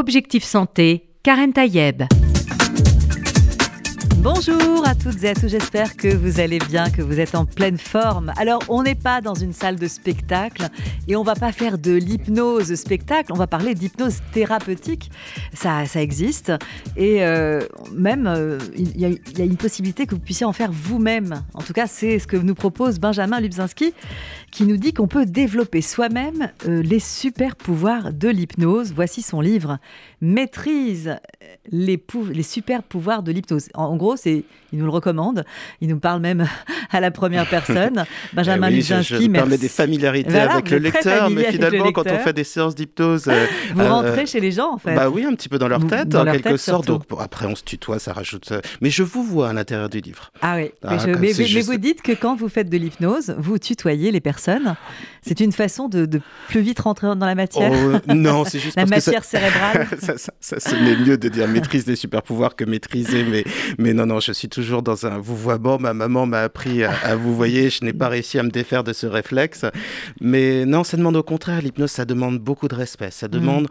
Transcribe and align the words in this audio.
Objectif 0.00 0.44
Santé, 0.44 1.10
Karen 1.22 1.52
Tayeb. 1.52 2.04
Bonjour 4.22 4.86
à 4.86 4.94
toutes 4.94 5.24
et 5.24 5.30
à 5.30 5.34
tous, 5.34 5.48
j'espère 5.48 5.96
que 5.96 6.08
vous 6.14 6.40
allez 6.40 6.58
bien, 6.58 6.90
que 6.90 7.00
vous 7.00 7.18
êtes 7.20 7.34
en 7.34 7.46
pleine 7.46 7.78
forme. 7.78 8.34
Alors, 8.36 8.62
on 8.68 8.82
n'est 8.82 8.94
pas 8.94 9.22
dans 9.22 9.32
une 9.32 9.54
salle 9.54 9.76
de 9.76 9.88
spectacle 9.88 10.68
et 11.08 11.16
on 11.16 11.22
va 11.22 11.34
pas 11.34 11.52
faire 11.52 11.78
de 11.78 11.92
l'hypnose 11.92 12.74
spectacle, 12.74 13.32
on 13.32 13.36
va 13.36 13.46
parler 13.46 13.74
d'hypnose 13.74 14.18
thérapeutique. 14.32 15.10
Ça, 15.54 15.86
ça 15.86 16.02
existe 16.02 16.52
et 16.98 17.24
euh, 17.24 17.60
même 17.94 18.26
euh, 18.26 18.58
il 18.76 19.00
y, 19.00 19.06
a 19.06 19.44
une 19.44 19.56
possibilité 19.56 20.04
que 20.04 20.14
vous 20.14 20.20
puissiez 20.20 20.44
en 20.44 20.52
faire 20.52 20.70
vous-même. 20.70 21.42
En 21.54 21.62
tout 21.62 21.72
cas, 21.72 21.86
c'est 21.86 22.18
ce 22.18 22.26
que 22.26 22.36
nous 22.36 22.54
propose 22.54 22.98
Benjamin 22.98 23.40
Lubzinski 23.40 23.94
qui 24.50 24.64
nous 24.64 24.76
dit 24.76 24.92
qu'on 24.92 25.08
peut 25.08 25.24
développer 25.24 25.80
soi-même 25.80 26.50
euh, 26.66 26.82
les 26.82 27.00
super 27.00 27.56
pouvoirs 27.56 28.12
de 28.12 28.28
l'hypnose. 28.28 28.92
Voici 28.94 29.22
son 29.22 29.40
livre 29.40 29.78
Maîtrise 30.20 31.16
les, 31.70 32.02
les 32.32 32.42
super 32.42 32.82
pouvoirs 32.82 33.22
de 33.22 33.32
l'hypnose. 33.32 33.68
En, 33.74 33.96
gros, 33.96 34.16
c'est, 34.16 34.44
il 34.72 34.78
nous 34.78 34.84
le 34.84 34.90
recommande. 34.90 35.44
Il 35.80 35.88
nous 35.88 35.98
parle 35.98 36.20
même 36.20 36.46
à 36.90 37.00
la 37.00 37.10
première 37.10 37.48
personne. 37.48 38.04
Benjamin 38.32 38.68
eh 38.70 38.74
oui, 38.74 38.82
Je, 38.82 39.02
je 39.02 39.26
permet 39.28 39.58
des 39.58 39.68
familiarités 39.68 40.38
avec 40.38 40.70
le 40.70 40.78
lecteur, 40.78 41.30
mais 41.30 41.50
finalement, 41.52 41.92
quand 41.92 42.10
on 42.10 42.18
fait 42.18 42.32
des 42.32 42.44
séances 42.44 42.74
d'hypnose, 42.74 43.28
euh, 43.28 43.46
vous 43.74 43.84
rentrez 43.84 44.22
euh, 44.22 44.26
chez 44.26 44.40
les 44.40 44.52
gens, 44.52 44.74
en 44.74 44.78
fait. 44.78 44.94
Bah 44.94 45.08
oui, 45.08 45.24
un 45.24 45.34
petit 45.34 45.48
peu 45.48 45.58
dans 45.58 45.68
leur 45.68 45.86
tête, 45.86 46.14
en 46.14 46.24
quelque 46.24 46.56
sorte. 46.56 46.86
Donc 46.86 47.04
après, 47.18 47.46
on 47.46 47.54
se 47.54 47.64
tutoie, 47.64 47.98
ça 47.98 48.12
rajoute. 48.12 48.52
Mais 48.80 48.90
je 48.90 49.02
vous 49.02 49.22
vois 49.22 49.50
à 49.50 49.52
l'intérieur 49.52 49.88
du 49.88 50.00
livre. 50.00 50.32
Ah 50.42 50.56
oui. 50.56 50.70
mais, 50.84 50.98
ah, 51.00 51.06
mais 51.18 51.32
vous 51.32 51.76
dites 51.76 52.02
que 52.02 52.12
quand 52.12 52.34
vous 52.34 52.48
faites 52.48 52.68
de 52.68 52.76
l'hypnose, 52.76 53.34
vous 53.38 53.58
tutoyez 53.58 54.10
les 54.10 54.20
personnes 54.20 54.76
c'est 55.22 55.40
une 55.40 55.52
façon 55.52 55.88
de, 55.88 56.08
plus 56.48 56.60
vite 56.60 56.80
rentrer 56.80 57.06
dans 57.08 57.26
la 57.26 57.34
matière 57.34 57.72
oh, 57.72 58.12
Non, 58.14 58.44
c'est 58.44 58.58
juste 58.58 58.76
la 58.76 58.86
matière 58.86 59.24
cérébrale. 59.24 59.86
Ça, 60.16 60.32
ça, 60.40 60.76
mieux 60.76 61.18
de 61.18 61.28
dire 61.28 61.48
maîtrise 61.48 61.84
des 61.84 61.96
super 61.96 62.22
pouvoirs 62.22 62.56
que 62.56 62.64
maîtriser, 62.64 63.24
mais, 63.24 63.44
mais 63.78 63.92
non, 63.94 64.06
non, 64.06 64.20
je 64.20 64.32
suis 64.32 64.48
toujours 64.48 64.82
dans 64.82 65.06
un 65.06 65.18
vouvoiement. 65.18 65.78
Ma 65.78 65.94
maman 65.94 66.26
m'a 66.26 66.40
appris 66.40 66.84
à, 66.84 67.16
vous 67.16 67.34
voyez, 67.34 67.70
je 67.70 67.84
n'ai 67.84 67.92
pas 67.92 68.08
réussi 68.08 68.38
à 68.38 68.42
me 68.42 68.50
défaire 68.50 68.84
de 68.84 68.92
ce 68.92 69.06
réflexe. 69.06 69.64
Mais 70.20 70.64
non, 70.66 70.84
ça 70.84 70.96
demande 70.96 71.16
au 71.16 71.22
contraire, 71.22 71.60
l'hypnose, 71.62 71.90
ça 71.90 72.04
demande 72.04 72.38
beaucoup 72.38 72.68
de 72.68 72.74
respect. 72.74 73.10
Ça 73.10 73.28
demande 73.28 73.68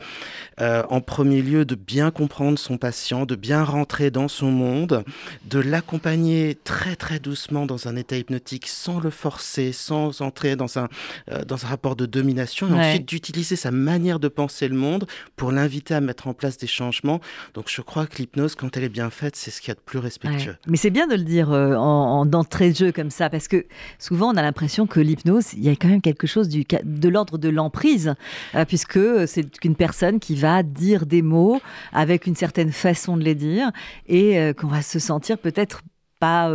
euh, 0.62 0.84
en 0.90 1.02
premier 1.02 1.42
lieu 1.42 1.66
de 1.66 1.76
bien 1.76 2.12
comprendre 2.12 2.60
son 2.60 2.78
patient, 2.78 3.26
de 3.26 3.36
bien 3.36 3.64
rentrer 3.64 4.12
dans 4.12 4.28
son 4.28 4.52
monde, 4.52 5.04
de 5.46 5.60
l'accompagner 5.60 6.58
très 6.64 6.96
très 6.96 7.20
doucement 7.20 7.66
dans 7.66 7.88
un 7.88 7.96
état 7.96 8.18
hypnotique 8.18 8.68
sans 8.68 9.00
le 9.00 9.10
forcer, 9.10 9.72
sans 9.72 10.22
entrer 10.22 10.56
dans 10.56 10.78
un, 10.78 10.88
euh, 11.32 11.44
dans 11.46 11.66
un 11.66 11.68
rapport 11.70 11.96
de 11.96 12.06
domination, 12.06 12.70
et 12.70 12.74
ensuite 12.74 13.08
d'utiliser 13.08 13.56
sa 13.56 13.72
manière 13.72 14.20
de 14.20 14.28
penser 14.28 14.68
le 14.68 14.76
monde 14.76 15.06
pour 15.36 15.52
l'inviter 15.52 15.94
à 15.94 16.02
mettre 16.02 16.28
en 16.28 16.29
place 16.34 16.58
des 16.58 16.68
changements. 16.68 17.20
Donc 17.54 17.66
je 17.68 17.82
crois 17.82 18.06
que 18.08 18.18
l'hypnose, 18.18 18.56
quand 18.56 18.76
elle 18.78 18.84
est 18.84 18.90
bien 18.90 19.10
faite, 19.10 19.36
c'est 19.36 19.52
ce 19.52 19.62
qu'il 19.62 19.70
y 19.70 19.72
a 19.72 19.76
de 19.76 19.80
plus 19.80 20.00
respectueux. 20.00 20.56
Mais 20.68 20.78
c'est 20.78 20.90
bien 20.90 21.08
de 21.08 21.16
le 21.16 21.24
dire 21.24 21.52
euh, 21.52 21.76
en, 21.76 22.26
d'entrée 22.26 22.72
de 22.72 22.76
jeu 22.76 22.92
comme 22.92 23.10
ça, 23.10 23.30
parce 23.30 23.48
que 23.48 23.66
souvent 23.98 24.34
on 24.34 24.38
a 24.38 24.42
l'impression 24.42 24.88
que 24.88 25.00
l'hypnose, 25.00 25.54
il 25.54 25.64
y 25.64 25.70
a 25.70 25.72
quand 25.72 25.88
même 25.88 26.02
quelque 26.02 26.28
chose 26.28 26.50
du, 26.50 26.66
de 26.84 27.10
l'ordre 27.10 27.38
de 27.38 27.50
l'emprise, 27.50 28.16
euh, 28.56 28.66
puisque 28.66 29.00
c'est 29.28 29.64
une 29.64 29.76
personne 29.76 30.20
qui 30.20 30.36
va 30.36 30.64
dire 30.64 31.06
des 31.06 31.22
mots 31.22 31.62
avec 31.94 32.28
une 32.28 32.36
certaine 32.36 32.72
façon 32.72 33.18
de 33.18 33.24
les 33.24 33.36
dire, 33.36 33.72
et 34.08 34.54
qu'on 34.54 34.68
va 34.68 34.82
se 34.82 35.00
sentir 35.00 35.38
peut-être 35.38 35.82
pas 36.20 36.52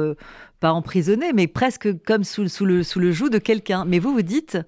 pas 0.61 0.73
emprisonné, 0.73 1.33
mais 1.33 1.47
presque 1.47 1.89
comme 2.05 2.25
sous, 2.25 2.49
sous, 2.49 2.65
le, 2.65 2.83
sous 2.83 3.01
le 3.01 3.13
joug 3.13 3.29
de 3.29 3.39
quelqu'un. 3.39 3.85
Mais 3.85 3.99
vous, 3.99 4.13
vous 4.13 4.23
dites, 4.23 4.59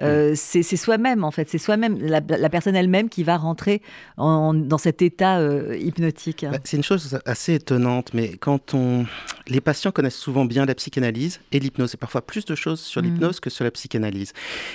euh, 0.00 0.32
c'est 0.34 0.62
soi-même, 0.62 1.24
en 1.24 1.30
fait. 1.30 1.48
C'est 1.48 1.58
soi-même, 1.58 1.98
la, 2.00 2.20
personne 2.20 2.74
elle-même 2.74 3.08
qui 3.08 3.22
va 3.22 3.36
rentrer 3.36 3.82
dans 4.16 4.78
cet 4.78 5.02
état 5.02 5.38
euh, 5.38 5.76
hypnotique. 5.76 6.46
Bah, 6.50 6.58
c'est 6.64 6.76
une 6.76 6.82
chose 6.82 7.18
assez 7.26 7.54
étonnante, 7.54 8.14
mais 8.14 8.36
quand 8.36 8.74
on. 8.74 9.04
Les 9.48 9.60
patients 9.60 9.90
connaissent 9.90 10.16
souvent 10.16 10.44
bien 10.44 10.64
la 10.64 10.74
psychanalyse 10.74 11.40
et 11.50 11.58
l'hypnose, 11.58 11.94
et 11.94 11.96
parfois 11.96 12.22
plus 12.22 12.44
de 12.44 12.54
choses 12.54 12.80
sur 12.80 13.02
mm. 13.02 13.04
l'hypnose 13.04 13.40
que 13.40 13.50
sur 13.50 13.64
la 13.64 13.70
psychanalyse. 13.70 14.32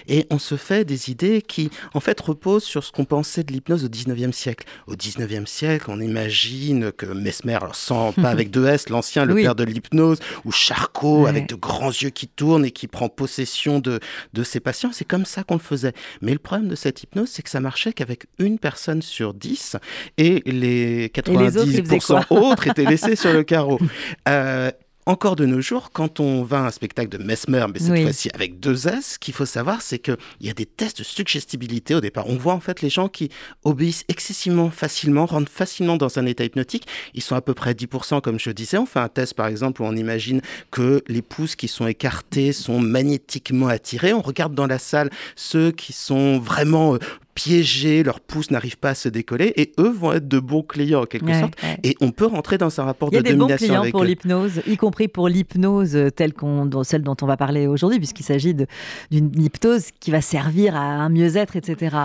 Et 0.07 0.27
on 0.29 0.39
se 0.39 0.56
fait 0.56 0.85
des 0.85 1.09
idées 1.09 1.41
qui, 1.41 1.72
en 1.94 2.00
fait, 2.00 2.19
reposent 2.19 2.66
sur 2.66 2.83
ce 2.83 2.91
qu'on 2.91 3.06
pensait 3.06 3.44
de 3.44 3.53
l'hypnose 3.53 3.85
au 3.85 3.88
19e 3.88 4.33
siècle. 4.33 4.67
Au 4.85 4.95
19e 4.95 5.45
siècle, 5.45 5.85
on 5.88 6.00
imagine 6.00 6.91
que 6.91 7.06
Mesmer, 7.06 7.56
alors 7.56 7.75
sans, 7.75 8.11
pas 8.11 8.29
avec 8.29 8.51
deux 8.51 8.67
S, 8.67 8.89
l'ancien, 8.89 9.25
le 9.25 9.35
père 9.35 9.56
de 9.56 9.63
l'hypnose, 9.63 10.19
ou 10.45 10.51
Charcot, 10.57 11.28
avec 11.28 11.47
de 11.47 11.56
grands 11.56 11.90
yeux 11.90 12.09
qui 12.09 12.28
tournent 12.28 12.66
et 12.66 12.72
qui 12.72 12.88
prend 12.88 13.09
possession 13.09 13.79
de, 13.79 14.00
de 14.34 14.44
ses 14.44 14.59
patients. 14.59 14.91
C'est 14.91 15.06
comme 15.06 15.25
ça 15.25 15.44
qu'on 15.44 15.56
le 15.56 15.59
faisait. 15.59 15.94
Mais 16.22 16.34
le 16.34 16.40
problème 16.40 16.68
de 16.68 16.75
cette 16.75 17.03
hypnose, 17.03 17.29
c'est 17.29 17.44
que 17.44 17.50
ça 17.50 17.59
marchait 17.59 17.94
qu'avec 17.94 18.25
une 18.40 18.59
personne 18.59 19.01
sur 19.01 19.34
dix 19.34 19.75
et 20.18 20.41
les 20.45 21.09
90% 21.09 22.25
autres, 22.31 22.68
étaient 22.68 22.85
laissés 22.85 23.16
sur 23.16 23.34
le 23.34 23.44
carreau. 23.44 23.79
Euh, 24.28 24.72
encore 25.07 25.38
de 25.38 25.45
nos 25.45 25.62
jours, 25.62 25.91
quand 25.94 26.19
on 26.19 26.44
va 26.44 26.59
à 26.59 26.68
un 26.68 26.72
spectacle 26.72 27.09
de 27.09 27.23
Mesmer, 27.23 27.66
mais 27.73 27.79
cette 27.79 28.03
fois-ci 28.03 28.29
avec 28.34 28.59
deux 28.59 28.88
S, 28.90 29.13
ce 29.13 29.19
qu'il 29.19 29.34
faut 29.34 29.45
savoir, 29.45 29.81
c'est 29.81 30.00
qu'il 30.00 30.18
y 30.41 30.50
a 30.50 30.53
des 30.53 30.66
tests 30.66 31.00
de 31.00 31.03
suggestibilité 31.03 31.95
au 31.95 32.01
départ. 32.01 32.28
On 32.28 32.35
voit 32.35 32.53
en 32.53 32.59
fait 32.59 32.81
les 32.81 32.90
gens 32.90 33.07
qui 33.07 33.29
obéissent 33.63 34.03
excessivement 34.09 34.69
facilement, 34.69 35.25
rentrent 35.25 35.51
facilement 35.51 35.95
dans 35.95 36.19
un 36.19 36.25
état 36.25 36.44
hypnotique. 36.44 36.88
Ils 37.13 37.22
sont 37.22 37.35
à 37.35 37.41
peu 37.41 37.53
près 37.53 37.72
10%, 37.72 38.19
comme 38.19 38.38
je 38.38 38.50
disais. 38.51 38.78
On 38.78 38.85
fait 38.85 39.00
un 39.00 39.07
test, 39.07 39.34
par 39.34 39.47
exemple, 39.47 39.81
où 39.81 39.85
on 39.85 39.95
imagine 39.95 40.41
que 40.72 41.01
les 41.07 41.22
pouces 41.22 41.56
qui 41.56 41.69
sont 41.69 41.88
écartés 41.88 42.51
sont 42.51 42.79
magnétiquement 42.79 43.68
attirés. 43.68 44.13
On 44.13 44.22
regarde 44.22 44.53
dans 44.56 44.68
la 44.68 44.78
salle 44.78 45.09
ceux 45.38 45.72
qui 45.72 45.94
sont 45.94 46.38
vraiment 46.38 46.95
euh, 46.95 47.00
piégés, 47.37 48.01
leurs 48.01 48.19
pouces 48.19 48.49
n'arrivent 48.49 48.79
pas 48.79 48.89
à 48.89 48.95
se 48.95 49.09
décoller 49.09 49.53
et 49.57 49.71
eux 49.79 49.91
vont 49.91 50.13
être 50.13 50.27
de 50.27 50.39
bons 50.39 50.63
clients 50.63 51.03
en 51.03 51.05
quelque 51.05 51.31
sorte. 51.33 51.53
Et 51.83 51.95
on 52.01 52.09
peut 52.09 52.25
rentrer 52.25 52.57
dans 52.57 52.81
un 52.81 52.83
rapport 52.83 53.11
de 53.11 53.19
domination. 53.19 53.37
Il 53.37 53.49
y 53.49 53.53
a 53.53 53.55
des 53.55 53.61
bons 53.61 53.79
clients 53.79 53.91
pour 53.91 54.03
l'hypnose, 54.03 54.61
y 54.65 54.75
compris 54.75 55.07
pour 55.07 55.29
l'hypnose 55.29 55.95
telle 56.15 56.33
qu'on, 56.33 56.67
celle 56.83 57.03
dont 57.03 57.15
on 57.21 57.27
va 57.27 57.37
parler 57.37 57.67
aujourd'hui, 57.67 57.99
puisqu'il 57.99 58.23
s'agit 58.23 58.55
d'une 58.55 59.39
hypnose 59.39 59.89
qui 59.99 60.09
va 60.09 60.21
servir 60.21 60.75
à 60.75 60.81
un 60.81 61.09
mieux-être, 61.09 61.55
etc. 61.55 61.95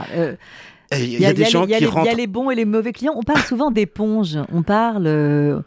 il 0.92 1.18
y, 1.18 1.24
a 1.24 1.32
des 1.32 1.46
gens 1.46 1.66
qui 1.66 1.86
rentrent. 1.86 2.06
Il 2.06 2.10
y 2.10 2.12
a 2.12 2.16
les 2.16 2.26
bons 2.26 2.50
et 2.50 2.54
les 2.54 2.66
mauvais 2.66 2.92
clients. 2.92 3.14
On 3.16 3.22
parle 3.22 3.40
souvent 3.40 3.70
d'éponge. 3.70 4.36
On 4.52 4.62
parle. 4.62 5.06
Euh, 5.06 5.60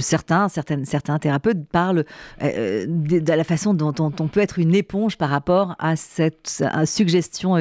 certains, 0.00 0.48
certaines, 0.48 0.84
certains 0.84 1.18
thérapeutes 1.18 1.66
parlent 1.70 2.04
euh, 2.42 2.86
de, 2.88 3.32
la 3.32 3.44
façon 3.44 3.74
dont, 3.74 3.92
on 3.98 4.28
peut 4.28 4.40
être 4.40 4.58
une 4.58 4.74
éponge 4.74 5.16
par 5.16 5.30
rapport 5.30 5.74
à 5.78 5.96
cette 5.96 6.62
suggestion 6.84 7.56
euh, 7.56 7.60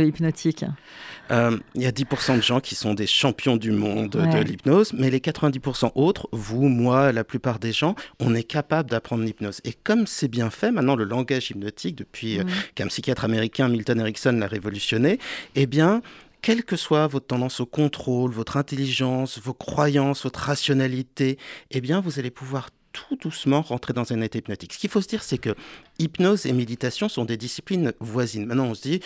Euh, 1.32 1.58
il 1.76 1.82
y 1.82 1.86
a 1.86 1.92
10% 1.92 2.38
de 2.38 2.42
gens 2.42 2.60
qui 2.60 2.76
sont 2.76 2.94
des 2.94 3.08
champions 3.08 3.58
du 3.58 3.72
monde 3.72 4.10
de 4.10 4.44
l'hypnose, 4.44 4.94
mais 4.94 5.10
les 5.10 5.20
90% 5.20 5.92
autres, 5.96 6.28
vous, 6.32 6.68
moi, 6.68 7.12
la 7.12 7.24
plupart 7.24 7.60
des 7.60 7.72
gens, 7.72 7.96
on 8.20 8.34
est 8.34 8.44
capable 8.44 8.90
d'apprendre 8.90 9.24
l'hypnose. 9.24 9.62
Et 9.64 9.74
comme 9.74 10.08
c'est 10.08 10.28
bien 10.28 10.50
fait, 10.50 10.72
maintenant 10.72 10.96
le 10.96 11.04
langage 11.04 11.52
hypnotique, 11.52 11.96
depuis 11.96 12.40
qu'un 12.76 12.88
psychiatre 12.88 13.26
américain, 13.26 13.68
Milton 13.70 14.00
Erickson, 14.00 14.38
l'a 14.40 14.48
révolutionné, 14.48 15.20
eh 15.56 15.66
bien, 15.66 16.02
quelle 16.42 16.64
que 16.64 16.76
soit 16.76 17.08
votre 17.08 17.28
tendance 17.28 17.60
au 17.60 17.66
contrôle, 17.66 18.32
votre 18.32 18.58
intelligence, 18.58 19.40
vos 19.40 19.54
croyances, 19.54 20.24
votre 20.24 20.40
rationalité, 20.40 21.38
eh 21.72 21.82
bien, 21.82 22.00
vous 22.00 22.20
allez 22.20 22.32
pouvoir 22.32 22.70
tout 22.92 23.18
doucement 23.18 23.62
rentrer 23.62 23.94
dans 23.94 24.12
un 24.14 24.22
état 24.22 24.40
hypnotique. 24.40 24.74
Ce 24.74 24.80
qu'il 24.80 24.90
faut 24.90 25.02
se 25.02 25.08
dire, 25.08 25.24
c'est 25.24 25.38
que 25.38 25.56
hypnose 26.00 26.46
et 26.46 26.54
méditation 26.54 27.10
sont 27.10 27.26
des 27.26 27.38
disciplines 27.38 27.94
voisines. 28.00 28.46
Maintenant, 28.46 28.66
on 28.66 28.74
se 28.74 28.82
dit, 28.82 29.02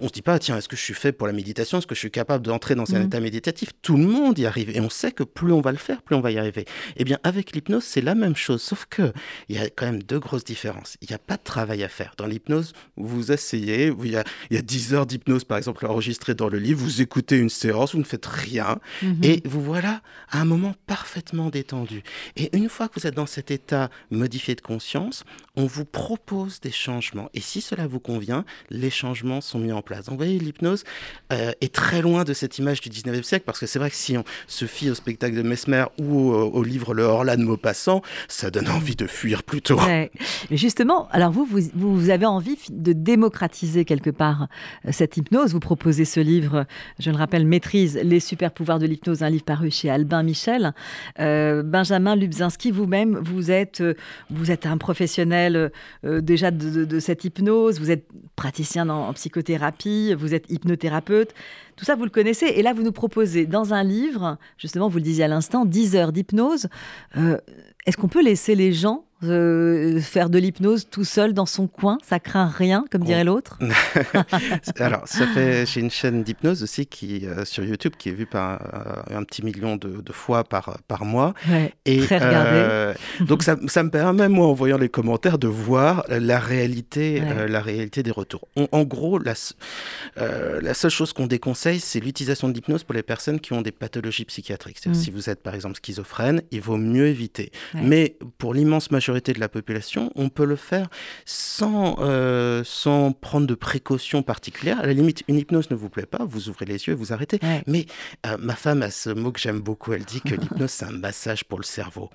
on 0.00 0.08
se 0.08 0.12
dit 0.12 0.22
pas, 0.22 0.38
tiens, 0.38 0.58
est-ce 0.58 0.68
que 0.68 0.76
je 0.76 0.82
suis 0.82 0.94
fait 0.94 1.12
pour 1.12 1.26
la 1.26 1.32
méditation? 1.32 1.78
Est-ce 1.78 1.86
que 1.86 1.94
je 1.94 2.00
suis 2.00 2.10
capable 2.10 2.44
d'entrer 2.44 2.74
dans 2.74 2.94
un 2.94 3.00
mm. 3.00 3.06
état 3.06 3.20
méditatif? 3.20 3.70
Tout 3.82 3.96
le 3.96 4.04
monde 4.04 4.38
y 4.38 4.46
arrive. 4.46 4.70
Et 4.70 4.80
on 4.80 4.90
sait 4.90 5.12
que 5.12 5.22
plus 5.22 5.52
on 5.52 5.60
va 5.60 5.72
le 5.72 5.78
faire, 5.78 6.02
plus 6.02 6.14
on 6.14 6.20
va 6.20 6.30
y 6.30 6.38
arriver. 6.38 6.64
Eh 6.96 7.04
bien, 7.04 7.18
avec 7.22 7.52
l'hypnose, 7.52 7.84
c'est 7.84 8.00
la 8.00 8.14
même 8.14 8.36
chose. 8.36 8.62
Sauf 8.62 8.86
que 8.88 9.12
il 9.48 9.56
y 9.56 9.58
a 9.58 9.68
quand 9.70 9.86
même 9.86 10.02
deux 10.02 10.18
grosses 10.18 10.44
différences. 10.44 10.96
Il 11.02 11.08
n'y 11.08 11.14
a 11.14 11.18
pas 11.18 11.36
de 11.36 11.42
travail 11.42 11.82
à 11.82 11.88
faire. 11.88 12.14
Dans 12.16 12.26
l'hypnose, 12.26 12.72
vous 12.96 13.32
essayez, 13.32 13.92
il 14.02 14.10
y 14.10 14.16
a, 14.16 14.24
il 14.50 14.56
y 14.56 14.58
a 14.58 14.62
10 14.62 14.94
heures 14.94 15.06
d'hypnose, 15.06 15.44
par 15.44 15.58
exemple, 15.58 15.86
enregistrées 15.86 16.34
dans 16.34 16.48
le 16.48 16.58
livre, 16.58 16.80
vous 16.80 17.02
écoutez 17.02 17.38
une 17.38 17.50
séance, 17.50 17.94
vous 17.94 18.00
ne 18.00 18.04
faites 18.04 18.26
rien. 18.26 18.78
Mm-hmm. 19.02 19.24
Et 19.24 19.42
vous 19.44 19.62
voilà 19.62 20.02
à 20.30 20.40
un 20.40 20.44
moment 20.44 20.74
parfaitement 20.86 21.50
détendu. 21.50 22.02
Et 22.36 22.56
une 22.56 22.68
fois 22.68 22.88
que 22.88 22.98
vous 22.98 23.06
êtes 23.06 23.14
dans 23.14 23.26
cet 23.26 23.50
état 23.50 23.90
modifié 24.10 24.54
de 24.54 24.60
conscience, 24.60 25.24
on 25.56 25.66
vous 25.66 25.84
propose 25.84 26.60
des 26.60 26.72
changements. 26.72 27.30
Et 27.34 27.40
si 27.40 27.60
cela 27.60 27.86
vous 27.86 28.00
convient, 28.00 28.44
les 28.70 28.90
changements 28.90 29.40
sont 29.40 29.58
mis 29.58 29.72
en 29.74 29.82
place. 29.82 30.08
vous 30.08 30.16
voyez, 30.16 30.38
l'hypnose 30.38 30.84
euh, 31.32 31.52
est 31.60 31.74
très 31.74 32.02
loin 32.02 32.24
de 32.24 32.32
cette 32.32 32.58
image 32.58 32.80
du 32.80 32.88
19e 32.88 33.22
siècle, 33.22 33.44
parce 33.46 33.58
que 33.58 33.66
c'est 33.66 33.78
vrai 33.78 33.90
que 33.90 33.96
si 33.96 34.16
on 34.16 34.24
se 34.46 34.66
fie 34.66 34.90
au 34.90 34.94
spectacle 34.94 35.36
de 35.36 35.42
Mesmer 35.42 35.84
ou 35.98 36.32
au, 36.32 36.62
livre 36.62 36.94
Le 36.94 37.02
Horla 37.02 37.36
de 37.36 37.42
Maupassant, 37.42 38.02
ça 38.28 38.50
donne 38.50 38.68
envie 38.68 38.96
de 38.96 39.06
fuir 39.06 39.42
plutôt. 39.42 39.80
Ouais. 39.80 40.10
Justement, 40.50 41.08
alors 41.10 41.30
vous, 41.30 41.44
vous, 41.44 41.60
vous, 41.74 42.10
avez 42.10 42.26
envie 42.26 42.56
de 42.70 42.92
démocratiser 42.92 43.84
quelque 43.84 44.10
part 44.10 44.48
euh, 44.86 44.90
cette 44.92 45.16
hypnose. 45.16 45.52
Vous 45.52 45.60
proposez 45.60 46.04
ce 46.04 46.20
livre, 46.20 46.66
je 46.98 47.10
le 47.10 47.16
rappelle, 47.16 47.46
Maîtrise 47.46 47.98
les 48.02 48.20
super 48.20 48.52
pouvoirs 48.52 48.78
de 48.78 48.86
l'hypnose, 48.86 49.22
un 49.22 49.30
livre 49.30 49.44
paru 49.44 49.70
chez 49.70 49.90
Albin 49.90 50.22
Michel. 50.22 50.72
Euh, 51.20 51.62
Benjamin 51.62 52.16
Lubzinski, 52.16 52.70
vous-même, 52.70 53.18
vous 53.18 53.50
êtes, 53.50 53.82
vous 54.30 54.50
êtes 54.50 54.66
un 54.66 54.78
professionnel 54.78 55.70
déjà 56.02 56.50
de, 56.50 57.00
cette 57.00 57.24
hypnose, 57.24 57.80
vous 57.80 57.90
êtes 57.90 58.06
praticien 58.36 58.88
en 58.88 59.12
psychothérapie 59.12 59.53
hypnothérapie, 59.54 60.14
vous 60.14 60.34
êtes 60.34 60.50
hypnothérapeute. 60.50 61.34
Tout 61.76 61.84
ça, 61.84 61.94
vous 61.94 62.04
le 62.04 62.10
connaissez. 62.10 62.46
Et 62.46 62.62
là, 62.62 62.72
vous 62.72 62.82
nous 62.82 62.92
proposez 62.92 63.46
dans 63.46 63.74
un 63.74 63.82
livre, 63.82 64.38
justement, 64.58 64.88
vous 64.88 64.98
le 64.98 65.04
disiez 65.04 65.24
à 65.24 65.28
l'instant, 65.28 65.64
10 65.64 65.96
heures 65.96 66.12
d'hypnose. 66.12 66.68
Euh, 67.16 67.38
est-ce 67.86 67.96
qu'on 67.96 68.08
peut 68.08 68.22
laisser 68.22 68.54
les 68.54 68.72
gens 68.72 69.04
euh, 69.30 70.00
faire 70.00 70.30
de 70.30 70.38
l'hypnose 70.38 70.88
tout 70.90 71.04
seul 71.04 71.32
dans 71.32 71.46
son 71.46 71.66
coin, 71.66 71.98
ça 72.02 72.20
craint 72.20 72.46
rien, 72.46 72.84
comme 72.90 73.04
dirait 73.04 73.24
l'autre? 73.24 73.58
Alors, 74.78 75.06
ça 75.06 75.26
fait, 75.26 75.66
j'ai 75.66 75.80
une 75.80 75.90
chaîne 75.90 76.22
d'hypnose 76.22 76.62
aussi 76.62 76.86
qui 76.86 77.26
euh, 77.26 77.44
sur 77.44 77.64
YouTube 77.64 77.94
qui 77.98 78.10
est 78.10 78.12
vue 78.12 78.26
par 78.26 78.60
euh, 79.10 79.16
un 79.18 79.24
petit 79.24 79.42
million 79.42 79.76
de, 79.76 80.02
fois 80.12 80.44
par, 80.44 80.78
par 80.86 81.04
mois. 81.04 81.34
et 81.84 82.00
très 82.00 82.94
donc 83.20 83.42
ça, 83.42 83.56
ça, 83.66 83.82
me 83.82 83.90
permet, 83.90 84.28
moi, 84.28 84.46
en 84.46 84.52
voyant 84.52 84.78
les 84.78 84.88
commentaires, 84.88 85.38
de 85.38 85.48
voir 85.48 86.04
la 86.08 86.38
réalité, 86.38 87.22
la 87.48 87.60
réalité 87.60 88.02
des 88.02 88.10
retours. 88.10 88.48
en 88.56 88.84
gros, 88.84 89.18
la, 89.18 89.34
la 90.16 90.74
seule 90.74 90.90
chose 90.90 91.12
qu'on 91.12 91.26
déconseille, 91.26 91.80
c'est 91.80 92.00
l'utilisation 92.00 92.48
de 92.48 92.54
l'hypnose 92.54 92.84
pour 92.84 92.94
les 92.94 93.02
personnes 93.02 93.40
qui 93.40 93.52
ont 93.52 93.62
des 93.62 93.72
pathologies 93.72 94.24
psychiatriques. 94.24 94.84
Mm. 94.86 94.94
Si 94.94 95.10
vous 95.10 95.30
êtes 95.30 95.42
par 95.42 95.54
exemple 95.54 95.76
schizophrène, 95.76 96.42
il 96.50 96.60
vaut 96.60 96.76
mieux 96.76 97.06
éviter. 97.06 97.52
Mais 97.74 98.16
pour 98.38 98.54
l'immense 98.54 98.90
majorité 98.90 99.13
de 99.20 99.40
la 99.40 99.48
population, 99.48 100.10
on 100.14 100.28
peut 100.28 100.44
le 100.44 100.56
faire 100.56 100.88
sans, 101.24 101.96
euh, 102.00 102.62
sans 102.64 103.12
prendre 103.12 103.46
de 103.46 103.54
précautions 103.54 104.22
particulières. 104.22 104.80
À 104.80 104.86
la 104.86 104.92
limite, 104.92 105.22
une 105.28 105.38
hypnose 105.38 105.70
ne 105.70 105.76
vous 105.76 105.88
plaît 105.88 106.06
pas, 106.06 106.24
vous 106.24 106.48
ouvrez 106.48 106.66
les 106.66 106.86
yeux 106.86 106.92
et 106.92 106.96
vous 106.96 107.12
arrêtez. 107.12 107.38
Mais 107.66 107.86
euh, 108.26 108.36
ma 108.38 108.54
femme 108.54 108.82
a 108.82 108.90
ce 108.90 109.10
mot 109.10 109.32
que 109.32 109.40
j'aime 109.40 109.60
beaucoup, 109.60 109.92
elle 109.92 110.04
dit 110.04 110.20
que 110.20 110.34
l'hypnose, 110.40 110.70
c'est 110.70 110.86
un 110.86 110.90
massage 110.90 111.44
pour 111.44 111.58
le 111.58 111.64
cerveau. 111.64 112.10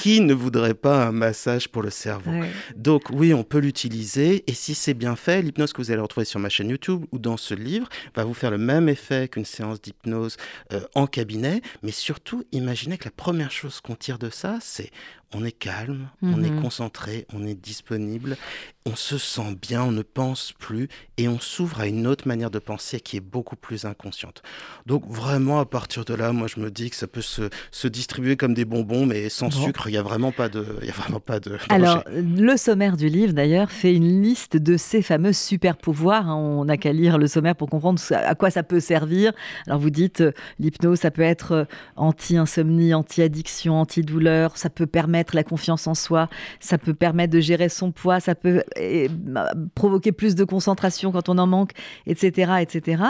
Qui 0.00 0.20
ne 0.20 0.34
voudrait 0.34 0.74
pas 0.74 1.06
un 1.06 1.12
massage 1.12 1.68
pour 1.68 1.82
le 1.82 1.90
cerveau? 1.90 2.30
Donc 2.76 3.04
oui, 3.10 3.32
on 3.34 3.42
peut 3.42 3.58
l'utiliser 3.58 4.44
et 4.46 4.54
si 4.54 4.74
c'est 4.74 4.94
bien 4.94 5.16
fait, 5.16 5.42
l'hypnose 5.42 5.72
que 5.72 5.80
vous 5.80 5.90
allez 5.90 6.00
retrouver 6.00 6.24
sur 6.24 6.40
ma 6.40 6.48
chaîne 6.48 6.68
YouTube 6.68 7.04
ou 7.10 7.18
dans 7.18 7.36
ce 7.36 7.54
livre 7.54 7.88
va 8.14 8.24
vous 8.24 8.34
faire 8.34 8.50
le 8.50 8.58
même 8.58 8.88
effet 8.88 9.28
qu'une 9.28 9.44
séance 9.44 9.80
d'hypnose 9.80 10.36
euh, 10.72 10.80
en 10.94 11.06
cabinet, 11.06 11.62
mais 11.82 11.90
surtout 11.90 12.44
imaginez 12.52 12.98
que 12.98 13.04
la 13.04 13.10
première 13.10 13.50
chose 13.50 13.80
qu'on 13.80 13.94
tire 13.94 14.18
de 14.18 14.30
ça, 14.30 14.58
c'est 14.60 14.90
on 15.34 15.44
est 15.44 15.52
calme, 15.52 16.08
on 16.22 16.42
est 16.42 16.50
mhm. 16.50 16.62
concentré, 16.62 17.26
on 17.32 17.46
est 17.46 17.54
disponible, 17.54 18.36
on 18.84 18.96
se 18.96 19.16
sent 19.18 19.56
bien, 19.60 19.82
on 19.82 19.92
ne 19.92 20.02
pense 20.02 20.52
plus 20.58 20.88
et 21.16 21.28
on 21.28 21.38
s'ouvre 21.38 21.80
à 21.80 21.86
une 21.86 22.06
autre 22.06 22.26
manière 22.26 22.50
de 22.50 22.58
penser 22.58 23.00
qui 23.00 23.16
est 23.16 23.20
beaucoup 23.20 23.56
plus 23.56 23.84
inconsciente. 23.84 24.42
Donc 24.86 25.06
vraiment 25.08 25.60
à 25.60 25.66
partir 25.66 26.04
de 26.04 26.14
là, 26.14 26.32
moi 26.32 26.48
je 26.48 26.60
me 26.60 26.70
dis 26.70 26.90
que 26.90 26.96
ça 26.96 27.06
peut 27.06 27.22
se, 27.22 27.48
se 27.70 27.88
distribuer 27.88 28.36
comme 28.36 28.54
des 28.54 28.64
bonbons 28.64 29.06
mais 29.06 29.28
sans 29.28 29.50
sucre, 29.50 29.88
il 29.88 29.92
n'y 29.92 29.98
a 29.98 30.02
vraiment 30.02 30.32
pas 30.32 30.48
de... 30.48 30.64
Y 30.82 30.90
a 30.90 30.92
vraiment 30.92 31.20
pas 31.20 31.38
de 31.40 31.56
Alors 31.68 32.02
le 32.08 32.56
sommaire 32.56 32.96
du 32.96 33.08
livre 33.08 33.32
d'ailleurs 33.32 33.70
fait 33.70 33.94
une 33.94 34.22
liste 34.22 34.56
de 34.56 34.76
ces 34.76 35.02
fameux 35.02 35.32
super 35.32 35.76
pouvoirs. 35.76 36.28
Hein. 36.28 36.36
On 36.36 36.64
n'a 36.64 36.76
qu'à 36.76 36.92
lire 36.92 37.18
le 37.18 37.26
sommaire 37.26 37.54
pour 37.54 37.70
comprendre 37.70 38.00
à 38.10 38.34
quoi 38.34 38.50
ça 38.50 38.62
peut 38.62 38.80
servir. 38.80 39.32
Alors 39.66 39.78
vous 39.78 39.90
dites 39.90 40.20
euh, 40.20 40.32
l'hypnose 40.58 41.00
ça 41.00 41.10
peut 41.10 41.22
être 41.22 41.52
euh, 41.52 41.64
anti-insomnie, 41.96 42.94
anti-addiction, 42.94 43.80
anti-douleur, 43.80 44.56
ça 44.56 44.70
peut 44.70 44.86
permettre 44.86 45.21
la 45.32 45.44
confiance 45.44 45.86
en 45.86 45.94
soi, 45.94 46.28
ça 46.60 46.78
peut 46.78 46.94
permettre 46.94 47.32
de 47.32 47.40
gérer 47.40 47.68
son 47.68 47.92
poids, 47.92 48.20
ça 48.20 48.34
peut 48.34 48.62
bah, 49.10 49.52
provoquer 49.74 50.12
plus 50.12 50.34
de 50.34 50.44
concentration 50.44 51.12
quand 51.12 51.28
on 51.28 51.38
en 51.38 51.46
manque, 51.46 51.72
etc. 52.06 52.52
etc. 52.60 53.02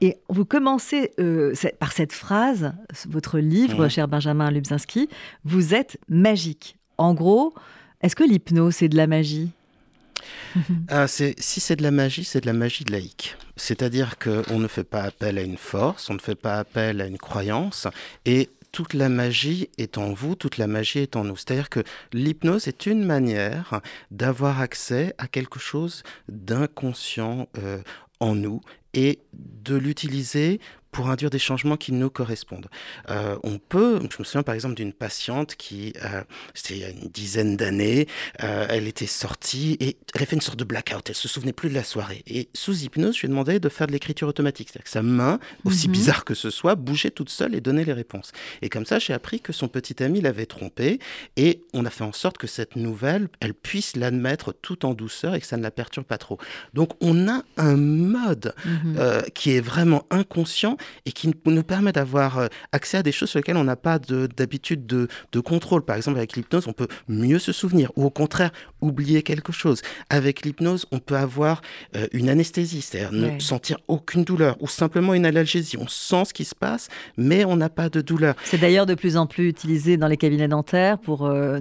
Et 0.00 0.18
vous 0.28 0.44
commencez 0.44 1.12
euh, 1.18 1.54
par 1.78 1.92
cette 1.92 2.12
phrase, 2.12 2.72
votre 3.08 3.38
livre, 3.38 3.88
cher 3.88 4.08
Benjamin 4.08 4.50
Lubzinski, 4.50 5.08
vous 5.44 5.74
êtes 5.74 5.98
magique. 6.08 6.76
En 6.98 7.14
gros, 7.14 7.54
est-ce 8.02 8.16
que 8.16 8.24
l'hypnose, 8.24 8.76
c'est 8.76 8.88
de 8.88 8.96
la 8.96 9.06
magie? 9.06 9.50
Ah, 10.88 11.06
si 11.06 11.34
c'est 11.38 11.76
de 11.76 11.82
la 11.82 11.90
magie, 11.90 12.24
c'est 12.24 12.40
de 12.40 12.46
la 12.46 12.52
magie 12.52 12.84
de 12.84 12.92
laïque. 12.92 13.36
C'est-à-dire 13.56 14.18
qu'on 14.18 14.58
ne 14.58 14.68
fait 14.68 14.84
pas 14.84 15.02
appel 15.02 15.38
à 15.38 15.42
une 15.42 15.56
force, 15.56 16.10
on 16.10 16.14
ne 16.14 16.18
fait 16.18 16.34
pas 16.34 16.58
appel 16.58 17.00
à 17.00 17.06
une 17.06 17.18
croyance, 17.18 17.86
et 18.24 18.48
toute 18.72 18.94
la 18.94 19.08
magie 19.08 19.70
est 19.78 19.98
en 19.98 20.12
vous, 20.12 20.34
toute 20.34 20.58
la 20.58 20.66
magie 20.66 21.00
est 21.00 21.16
en 21.16 21.24
nous. 21.24 21.36
C'est-à-dire 21.36 21.70
que 21.70 21.80
l'hypnose 22.12 22.68
est 22.68 22.86
une 22.86 23.04
manière 23.04 23.80
d'avoir 24.10 24.60
accès 24.60 25.14
à 25.18 25.26
quelque 25.26 25.58
chose 25.58 26.02
d'inconscient 26.28 27.48
euh, 27.58 27.80
en 28.20 28.34
nous 28.34 28.60
et 28.94 29.20
de 29.32 29.76
l'utiliser 29.76 30.60
pour 30.90 31.10
induire 31.10 31.30
des 31.30 31.38
changements 31.38 31.76
qui 31.76 31.92
nous 31.92 32.10
correspondent. 32.10 32.68
Euh, 33.10 33.36
on 33.42 33.58
peut, 33.58 34.00
je 34.10 34.16
me 34.18 34.24
souviens 34.24 34.42
par 34.42 34.54
exemple 34.54 34.74
d'une 34.74 34.92
patiente 34.92 35.54
qui, 35.56 35.92
euh, 36.04 36.22
c'était 36.54 36.74
il 36.74 36.80
y 36.80 36.84
a 36.84 36.90
une 36.90 37.08
dizaine 37.08 37.56
d'années, 37.56 38.08
euh, 38.42 38.66
elle 38.70 38.88
était 38.88 39.06
sortie 39.06 39.76
et 39.80 39.96
elle 40.14 40.22
a 40.22 40.26
fait 40.26 40.36
une 40.36 40.42
sorte 40.42 40.58
de 40.58 40.64
blackout, 40.64 41.08
elle 41.08 41.14
se 41.14 41.28
souvenait 41.28 41.52
plus 41.52 41.68
de 41.68 41.74
la 41.74 41.84
soirée. 41.84 42.22
Et 42.26 42.48
sous 42.54 42.82
hypnose, 42.82 43.16
je 43.16 43.20
lui 43.20 43.26
ai 43.26 43.28
demandé 43.28 43.60
de 43.60 43.68
faire 43.68 43.86
de 43.86 43.92
l'écriture 43.92 44.28
automatique, 44.28 44.68
c'est-à-dire 44.70 44.84
que 44.84 44.90
sa 44.90 45.02
main, 45.02 45.38
aussi 45.64 45.88
mhm. 45.88 45.92
bizarre 45.92 46.24
que 46.24 46.34
ce 46.34 46.50
soit, 46.50 46.74
bougeait 46.74 47.10
toute 47.10 47.30
seule 47.30 47.54
et 47.54 47.60
donnait 47.60 47.84
les 47.84 47.92
réponses. 47.92 48.32
Et 48.62 48.68
comme 48.68 48.86
ça, 48.86 48.98
j'ai 48.98 49.12
appris 49.12 49.40
que 49.40 49.52
son 49.52 49.68
petit 49.68 50.02
ami 50.02 50.20
l'avait 50.20 50.46
trompée 50.46 51.00
et 51.36 51.62
on 51.74 51.84
a 51.84 51.90
fait 51.90 52.04
en 52.04 52.12
sorte 52.12 52.38
que 52.38 52.46
cette 52.46 52.76
nouvelle, 52.76 53.28
elle 53.40 53.54
puisse 53.54 53.94
l'admettre 53.96 54.52
tout 54.52 54.86
en 54.86 54.94
douceur 54.94 55.34
et 55.34 55.40
que 55.40 55.46
ça 55.46 55.56
ne 55.56 55.62
la 55.62 55.70
perturbe 55.70 56.06
pas 56.06 56.18
trop. 56.18 56.38
Donc 56.72 56.92
on 57.02 57.28
a 57.28 57.42
un 57.58 57.76
mode 57.76 58.54
mhm. 58.64 59.22
qui 59.34 59.52
est 59.52 59.60
vraiment 59.60 60.06
inconscient 60.10 60.77
et 61.06 61.12
qui 61.12 61.30
nous 61.44 61.62
permet 61.62 61.92
d'avoir 61.92 62.38
euh, 62.38 62.46
accès 62.72 62.98
à 62.98 63.02
des 63.02 63.12
choses 63.12 63.30
sur 63.30 63.38
lesquelles 63.38 63.56
on 63.56 63.64
n'a 63.64 63.76
pas 63.76 63.98
d'habitude 63.98 64.86
de, 64.86 65.08
de, 65.32 65.40
contrôle. 65.40 65.82
Par 65.82 65.96
exemple, 65.96 66.18
avec 66.18 66.36
l'hypnose, 66.36 66.66
on 66.66 66.72
peut 66.72 66.88
mieux 67.08 67.38
se 67.38 67.52
souvenir 67.52 67.90
ou 67.96 68.04
au 68.04 68.10
contraire 68.10 68.50
oublier 68.80 69.22
quelque 69.22 69.52
chose. 69.52 69.82
Avec 70.10 70.44
l'hypnose, 70.44 70.86
on 70.92 70.98
peut 70.98 71.16
avoir 71.16 71.62
euh, 71.96 72.06
une 72.12 72.28
anesthésie, 72.28 72.82
c'est-à-dire 72.82 73.12
ne 73.12 73.38
sentir 73.38 73.78
aucune 73.88 74.24
douleur 74.24 74.56
ou 74.60 74.68
simplement 74.68 75.14
une 75.14 75.26
analgésie. 75.26 75.76
On 75.78 75.88
sent 75.88 76.26
ce 76.26 76.34
qui 76.34 76.44
se 76.44 76.54
passe, 76.54 76.88
mais 77.16 77.44
on 77.44 77.56
n'a 77.56 77.68
pas 77.68 77.88
de 77.88 78.00
douleur. 78.00 78.34
C'est 78.44 78.58
d'ailleurs 78.58 78.86
de 78.86 78.94
plus 78.94 79.16
en 79.16 79.26
plus 79.26 79.48
utilisé 79.48 79.96
dans 79.96 80.08
les 80.08 80.16
cabinets 80.16 80.48
dentaires 80.48 80.98
pour 80.98 81.26
euh, 81.26 81.60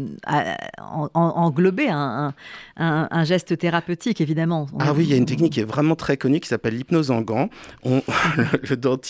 englober 1.13 1.89
un, 1.89 2.33
un, 2.77 3.23
geste 3.23 3.57
thérapeutique, 3.57 4.21
évidemment. 4.21 4.67
Ah 4.79 4.93
oui, 4.93 5.03
il 5.03 5.09
y 5.09 5.13
a 5.13 5.17
une 5.17 5.25
technique 5.25 5.53
qui 5.53 5.59
est 5.59 5.65
vraiment 5.65 5.95
très 5.95 6.17
connue 6.17 6.39
qui 6.39 6.47
s'appelle 6.47 6.75
l'hypnose 6.75 7.11
en 7.11 7.21
gants. 7.21 7.49
On, 7.83 8.01
le, 8.63 8.77
dentiste 8.77 9.06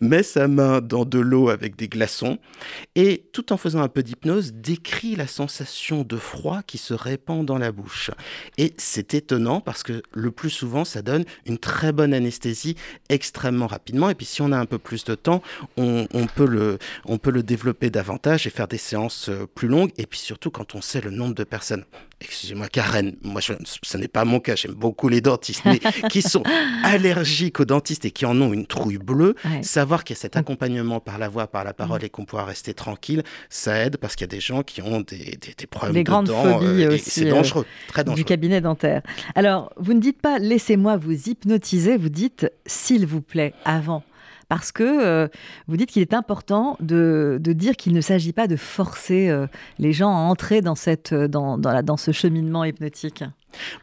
met 0.00 0.22
sa 0.22 0.48
main 0.48 0.80
dans 0.80 1.04
de 1.04 1.18
l'eau 1.18 1.48
avec 1.48 1.76
des 1.76 1.88
glaçons 1.88 2.38
et, 2.94 3.24
tout 3.32 3.52
en 3.52 3.56
faisant 3.56 3.82
un 3.82 3.88
peu 3.88 4.02
d'hypnose, 4.02 4.52
décrit 4.52 5.16
la 5.16 5.26
sensation 5.26 6.02
de 6.02 6.16
froid 6.16 6.62
qui 6.66 6.78
se 6.78 6.94
répand 6.94 7.44
dans 7.44 7.58
la 7.58 7.72
bouche. 7.72 8.10
Et 8.58 8.74
c'est 8.78 9.14
étonnant 9.14 9.60
parce 9.60 9.82
que 9.82 10.02
le 10.12 10.30
plus 10.30 10.50
souvent, 10.50 10.84
ça 10.84 11.02
donne 11.02 11.24
une 11.46 11.58
très 11.58 11.92
bonne 11.92 12.14
anesthésie 12.14 12.76
extrêmement 13.08 13.66
rapidement. 13.66 14.10
Et 14.10 14.14
puis, 14.14 14.26
si 14.26 14.42
on 14.42 14.52
a 14.52 14.58
un 14.58 14.66
peu 14.66 14.78
plus 14.78 15.04
de 15.04 15.14
temps, 15.14 15.42
on, 15.76 16.06
peut, 16.34 16.46
le, 16.46 16.78
on 17.04 17.18
peut 17.18 17.30
le 17.30 17.42
développer 17.42 17.90
davantage 17.90 18.46
et 18.46 18.50
faire 18.50 18.68
des 18.68 18.78
séances 18.78 19.28
euh, 19.28 19.46
plus 19.46 19.68
longues. 19.68 19.92
Et 19.96 20.06
puis 20.06 20.18
surtout, 20.18 20.50
quand 20.50 20.74
on 20.74 20.80
sait 20.80 21.00
le 21.00 21.10
nombre 21.10 21.34
de 21.34 21.44
personnes 21.44 21.84
excusez-moi 22.20 22.68
Karen, 22.68 23.16
moi 23.22 23.40
ce 23.40 23.96
n'est 23.96 24.08
pas 24.08 24.24
mon 24.24 24.40
cas, 24.40 24.54
j'aime 24.54 24.74
beaucoup 24.74 25.08
les 25.08 25.20
dentistes, 25.20 25.62
mais 25.64 25.78
qui 26.10 26.22
sont 26.22 26.42
allergiques 26.84 27.60
aux 27.60 27.64
dentistes 27.64 28.04
et 28.04 28.10
qui 28.10 28.26
en 28.26 28.40
ont 28.40 28.52
une 28.52 28.66
trouille 28.66 28.98
bleue, 28.98 29.34
savoir 29.62 30.04
qu'il 30.04 30.14
y 30.14 30.18
a 30.18 30.20
cet 30.20 30.36
accompagnement 30.36 31.00
par 31.00 31.18
la 31.18 31.28
voix, 31.28 31.46
par 31.46 31.64
la 31.64 31.72
parole 31.72 32.02
mm. 32.02 32.04
et 32.04 32.10
qu'on 32.10 32.24
pourra 32.24 32.44
rester 32.44 32.74
tranquille, 32.74 33.22
ça 33.48 33.78
aide 33.78 33.96
parce 33.96 34.16
qu'il 34.16 34.24
y 34.24 34.30
a 34.30 34.34
des 34.34 34.40
gens 34.40 34.62
qui 34.62 34.82
ont 34.82 35.00
des, 35.00 35.38
des, 35.56 35.66
problèmes 35.66 35.94
des 35.94 36.04
grandes 36.04 36.26
dents, 36.26 36.42
phobies 36.42 36.84
euh, 36.84 36.94
aussi, 36.94 37.10
c'est 37.10 37.24
dangereux, 37.30 37.66
très 37.88 38.04
dangereux. 38.04 38.16
Du 38.16 38.24
cabinet 38.24 38.60
dentaire. 38.60 39.02
Alors, 39.34 39.72
vous 39.76 39.94
ne 39.94 40.00
dites 40.00 40.20
pas 40.20 40.38
laissez-moi 40.38 40.96
vous 40.96 41.28
hypnotiser, 41.28 41.96
vous 41.96 42.08
dites 42.08 42.50
s'il 42.66 43.06
vous 43.06 43.22
plaît 43.22 43.54
avant 43.64 44.02
parce 44.50 44.72
que 44.72 44.82
euh, 44.82 45.28
vous 45.68 45.76
dites 45.76 45.90
qu'il 45.90 46.02
est 46.02 46.12
important 46.12 46.76
de, 46.80 47.40
dire 47.40 47.76
qu'il 47.76 47.92
ne 47.92 48.00
s'agit 48.00 48.32
pas 48.32 48.48
de 48.48 48.56
forcer 48.56 49.30
euh, 49.30 49.46
les 49.78 49.92
gens 49.92 50.10
à 50.10 50.18
entrer 50.18 50.60
dans, 50.60 50.74
cette, 50.74 51.12
euh, 51.12 51.28
dans, 51.28 51.56
dans, 51.56 51.96
ce 51.96 52.10
cheminement 52.10 52.64
hypnotique. 52.64 53.22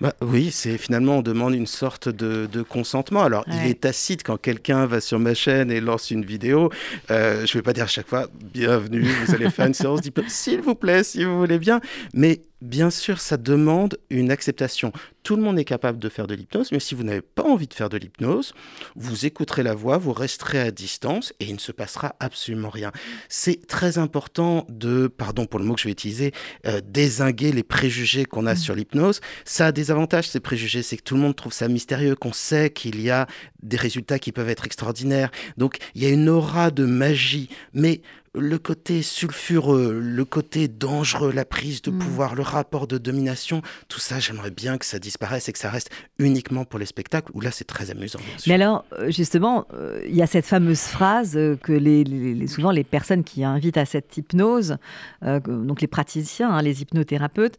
Bah, 0.02 0.14
oui, 0.22 0.52
c'est 0.52 0.78
finalement 0.78 1.20
on 1.20 1.22
demande 1.22 1.56
une 1.56 1.68
sorte 1.68 2.10
de, 2.10 2.62
consentement. 2.64 3.24
Alors 3.24 3.46
il 3.48 3.70
est 3.70 3.82
tacite 3.82 4.24
quand 4.24 4.36
quelqu'un 4.36 4.86
va 4.86 5.00
sur 5.00 5.20
ma 5.20 5.34
chaîne 5.34 5.72
et 5.72 5.80
lance 5.80 6.12
une 6.12 6.26
vidéo. 6.26 6.70
je 7.10 7.14
ne 7.14 7.54
vais 7.54 7.62
pas 7.62 7.74
dire 7.74 7.86
à 7.86 7.88
chaque 7.88 8.08
fois 8.08 8.28
bienvenue, 8.54 9.04
vous 9.26 9.36
allez 9.36 9.50
faire 9.50 9.68
une 9.68 9.74
séance 9.74 10.02
d'hypnose, 10.02 10.28
s'il 10.28 10.62
vous 10.62 10.76
plaît, 10.76 11.04
si 11.04 11.24
vous 11.24 11.38
voulez 11.38 11.60
bien. 11.60 11.80
Mais 12.14 12.42
Bien 12.62 12.90
sûr, 12.90 13.20
ça 13.20 13.38
demande 13.38 14.00
une 14.10 14.32
acceptation. 14.32 14.92
Tout 15.22 15.36
le 15.36 15.44
monde 15.44 15.60
est 15.60 15.66
capable 15.66 16.00
de 16.00 16.10
faire 16.10 16.26
de 16.26 16.34
l'hypnose, 16.34 16.72
mais 16.72 16.80
si 16.80 16.96
vous 16.96 17.04
n'avez 17.04 17.22
pas 17.22 17.44
envie 17.44 17.68
de 17.68 17.74
faire 17.74 17.90
de 17.90 17.98
l'hypnose, 17.98 18.54
vous 18.96 19.28
écouterez 19.28 19.62
la 19.62 19.76
voix, 19.76 20.00
vous 20.00 20.12
resterez 20.12 20.60
à 20.60 20.72
distance 20.72 21.34
et 21.40 21.46
il 21.46 21.54
ne 21.54 21.60
se 21.60 21.72
passera 21.72 22.16
absolument 22.20 22.70
rien. 22.70 22.92
C'est 23.30 23.68
très 23.68 24.00
important 24.00 24.66
de, 24.70 25.06
pardon 25.06 25.46
pour 25.46 25.60
le 25.60 25.66
mot 25.66 25.76
que 25.76 25.82
je 25.82 25.86
vais 25.88 25.92
utiliser, 25.92 26.32
euh, 26.66 26.82
désinguer 26.84 27.52
les 27.52 27.62
préjugés 27.62 28.26
qu'on 28.26 28.48
a 28.48 28.54
mmh. 28.54 28.58
sur 28.58 28.74
l'hypnose. 28.74 29.22
Ça 29.46 29.68
a 29.68 29.72
des 29.72 29.92
avantages, 29.92 30.28
ces 30.28 30.40
préjugés, 30.40 30.82
c'est 30.82 30.98
que 30.98 31.04
tout 31.04 31.14
le 31.14 31.22
monde 31.22 31.36
trouve 31.36 31.54
ça 31.54 31.68
mystérieux, 31.68 32.16
qu'on 32.16 32.34
sait 32.34 32.72
qu'il 32.72 33.00
y 33.02 33.12
a 33.12 33.28
des 33.62 33.78
résultats 33.78 34.18
qui 34.18 34.32
peuvent 34.32 34.50
être 34.50 34.66
extraordinaires. 34.66 35.30
Donc 35.58 35.78
il 35.94 36.02
y 36.02 36.08
a 36.08 36.10
une 36.10 36.28
aura 36.28 36.72
de 36.72 36.86
magie, 36.86 37.50
mais 37.74 38.02
le 38.40 38.58
côté 38.58 39.02
sulfureux, 39.02 40.00
le 40.00 40.26
côté 40.26 40.68
dangereux, 40.68 41.32
la 41.32 41.46
prise 41.46 41.82
de 41.82 41.92
mm. 41.92 42.00
pouvoir, 42.00 42.36
le 42.36 42.44
rapport 42.44 42.88
de 42.88 42.98
domination, 42.98 43.62
tout 43.88 44.00
ça, 44.00 44.20
j'aimerais 44.20 44.52
bien 44.52 44.78
que 44.78 44.86
ça 44.86 45.00
disparaisse 45.00 45.50
et 45.50 45.54
que 45.54 45.60
ça 45.60 45.70
reste 45.70 45.90
uniquement 46.20 46.66
pour 46.66 46.80
les 46.80 46.86
spectacles, 46.86 47.32
où 47.34 47.42
là, 47.42 47.52
c'est 47.52 47.66
très 47.66 47.92
amusant. 47.92 48.20
Mais 48.48 48.54
alors, 48.54 48.86
euh, 48.94 49.12
justement, 49.12 49.66
euh, 49.74 50.02
il 50.08 50.16
y 50.16 50.22
a 50.22 50.28
cette 50.28 50.46
fameuse 50.46 50.82
phrase 50.82 51.34
que 51.64 51.74
les, 51.74 52.48
souvent 52.48 52.72
les 52.72 52.84
personnes 52.84 53.24
qui 53.24 53.44
invitent 53.44 53.78
à 53.78 53.86
cette 53.86 54.16
hypnose, 54.18 54.78
donc 55.22 55.82
les 55.82 55.88
praticiens, 55.88 56.52
hein, 56.52 56.62
les 56.62 56.82
hypnothérapeutes, 56.82 57.58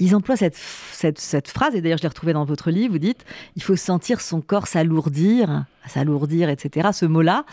ils 0.00 0.16
emploient 0.16 0.36
cette, 0.36 0.56
cette, 0.56 1.48
phrase, 1.48 1.74
et 1.74 1.80
d'ailleurs 1.80 1.98
je 1.98 2.02
l'ai 2.02 2.08
retrouvée 2.08 2.32
dans 2.32 2.44
votre 2.44 2.70
livre, 2.70 2.92
vous 2.92 2.98
dites, 2.98 3.24
il 3.54 3.62
faut 3.62 3.76
sentir 3.76 4.20
son 4.20 4.40
corps 4.40 4.66
s'alourdir, 4.66 5.66
s'alourdir, 5.86 6.48
etc., 6.48 6.88
ce 6.92 7.06
mot-là. 7.06 7.44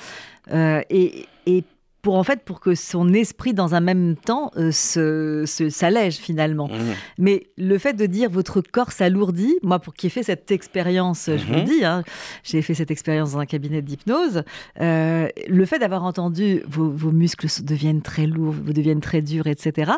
Euh, 0.52 0.82
et, 0.90 1.28
et 1.46 1.64
pour 2.08 2.16
en 2.16 2.24
fait 2.24 2.46
pour 2.46 2.62
que 2.62 2.74
son 2.74 3.14
esprit 3.14 3.54
dans 3.54 3.76
un 3.76 3.82
même 3.82 4.16
temps 4.16 4.50
euh, 4.56 4.72
se, 4.72 5.44
s'allège 5.46 6.16
finalement. 6.16 6.70
Mmh. 6.70 6.94
Mais 7.18 7.48
le 7.58 7.78
fait 7.78 7.92
de 7.92 8.06
dire 8.06 8.30
votre 8.30 8.62
corps 8.62 8.94
s'alourdit, 8.94 9.58
moi 9.62 9.80
pour 9.80 9.94
qui 9.94 10.08
ai 10.08 10.10
fait 10.10 10.24
cette 10.24 10.50
expérience, 10.50 11.26
je 11.26 11.46
vous 11.46 11.56
le 11.56 11.62
mmh. 11.64 11.66
dis, 11.66 11.84
hein, 11.84 12.04
j'ai 12.46 12.62
fait 12.62 12.76
cette 12.76 12.92
expérience 12.92 13.34
dans 13.34 13.40
un 13.40 13.46
cabinet 13.46 13.82
d'hypnose, 13.82 14.44
euh, 14.80 15.28
le 15.50 15.66
fait 15.66 15.80
d'avoir 15.80 16.06
entendu 16.06 16.64
vos, 16.66 17.12
muscles 17.12 17.48
deviennent 17.64 18.02
très 18.02 18.26
lourds, 18.26 18.54
vous 18.54 18.72
deviennent 18.72 19.02
très 19.02 19.22
durs, 19.22 19.48
etc. 19.48 19.92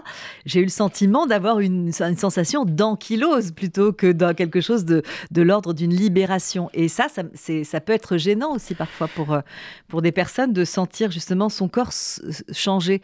J'ai 0.47 0.61
eu 0.61 0.63
le 0.63 0.69
sentiment 0.69 1.27
d'avoir 1.27 1.59
une, 1.59 1.91
une 1.99 2.17
sensation 2.17 2.65
d'ankylose 2.65 3.51
plutôt 3.51 3.93
que 3.93 4.11
dans 4.11 4.33
quelque 4.33 4.61
chose 4.61 4.83
de, 4.83 5.03
de 5.29 5.41
l'ordre 5.43 5.73
d'une 5.73 5.93
libération. 5.93 6.71
Et 6.73 6.87
ça, 6.87 7.05
ça, 7.07 7.21
ça 7.63 7.81
peut 7.81 7.93
être 7.93 8.17
gênant 8.17 8.55
aussi 8.55 8.73
parfois 8.73 9.07
pour, 9.09 9.31
euh, 9.31 9.41
pour 9.87 10.01
des 10.01 10.11
personnes 10.11 10.53
de 10.53 10.65
sentir 10.65 11.11
justement 11.11 11.49
son 11.49 11.67
corps 11.67 11.93
changer 12.53 12.99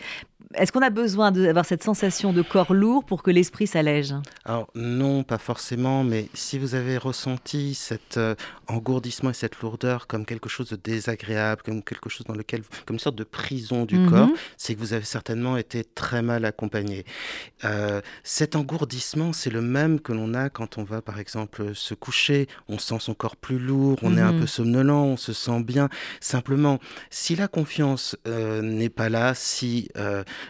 est-ce 0.57 0.71
qu'on 0.71 0.81
a 0.81 0.89
besoin 0.89 1.31
d'avoir 1.31 1.65
cette 1.65 1.83
sensation 1.83 2.33
de 2.33 2.41
corps 2.41 2.73
lourd 2.73 3.03
pour 3.03 3.23
que 3.23 3.31
l'esprit 3.31 3.67
s'allège? 3.67 4.13
Alors 4.45 4.67
non, 4.75 5.23
pas 5.23 5.37
forcément, 5.37 6.03
mais 6.03 6.27
si 6.33 6.57
vous 6.57 6.75
avez 6.75 6.97
ressenti 6.97 7.73
cet 7.75 8.17
euh, 8.17 8.35
engourdissement 8.67 9.29
et 9.29 9.33
cette 9.33 9.59
lourdeur 9.61 10.07
comme 10.07 10.25
quelque 10.25 10.49
chose 10.49 10.69
de 10.69 10.75
désagréable, 10.75 11.61
comme 11.63 11.83
quelque 11.83 12.09
chose 12.09 12.25
dans 12.25 12.33
lequel, 12.35 12.63
comme 12.85 12.95
une 12.95 12.99
sorte 12.99 13.15
de 13.15 13.23
prison 13.23 13.85
du 13.85 13.97
mhm. 13.97 14.09
corps, 14.09 14.29
c'est 14.57 14.75
que 14.75 14.79
vous 14.79 14.93
avez 14.93 15.05
certainement 15.05 15.57
été 15.57 15.83
très 15.83 16.21
mal 16.21 16.45
accompagné. 16.45 17.05
Euh, 17.63 18.01
cet 18.23 18.55
engourdissement, 18.55 19.33
c'est 19.33 19.49
le 19.49 19.61
même 19.61 19.99
que 19.99 20.13
l'on 20.13 20.33
a 20.33 20.49
quand 20.49 20.77
on 20.77 20.83
va 20.83 21.01
par 21.01 21.19
exemple 21.19 21.75
se 21.75 21.93
coucher, 21.93 22.47
on 22.67 22.79
sent 22.79 22.99
son 22.99 23.13
corps 23.13 23.35
plus 23.35 23.59
lourd, 23.59 23.97
on 24.01 24.17
est 24.17 24.21
un 24.21 24.33
mhm. 24.33 24.41
peu 24.41 24.47
somnolent, 24.47 25.03
on 25.05 25.17
se 25.17 25.33
sent 25.33 25.63
bien. 25.63 25.89
Simplement, 26.19 26.79
si 27.09 27.35
la 27.35 27.47
confiance 27.47 28.15
euh, 28.27 28.61
n'est 28.61 28.89
pas 28.89 29.09
là, 29.09 29.33
si 29.33 29.89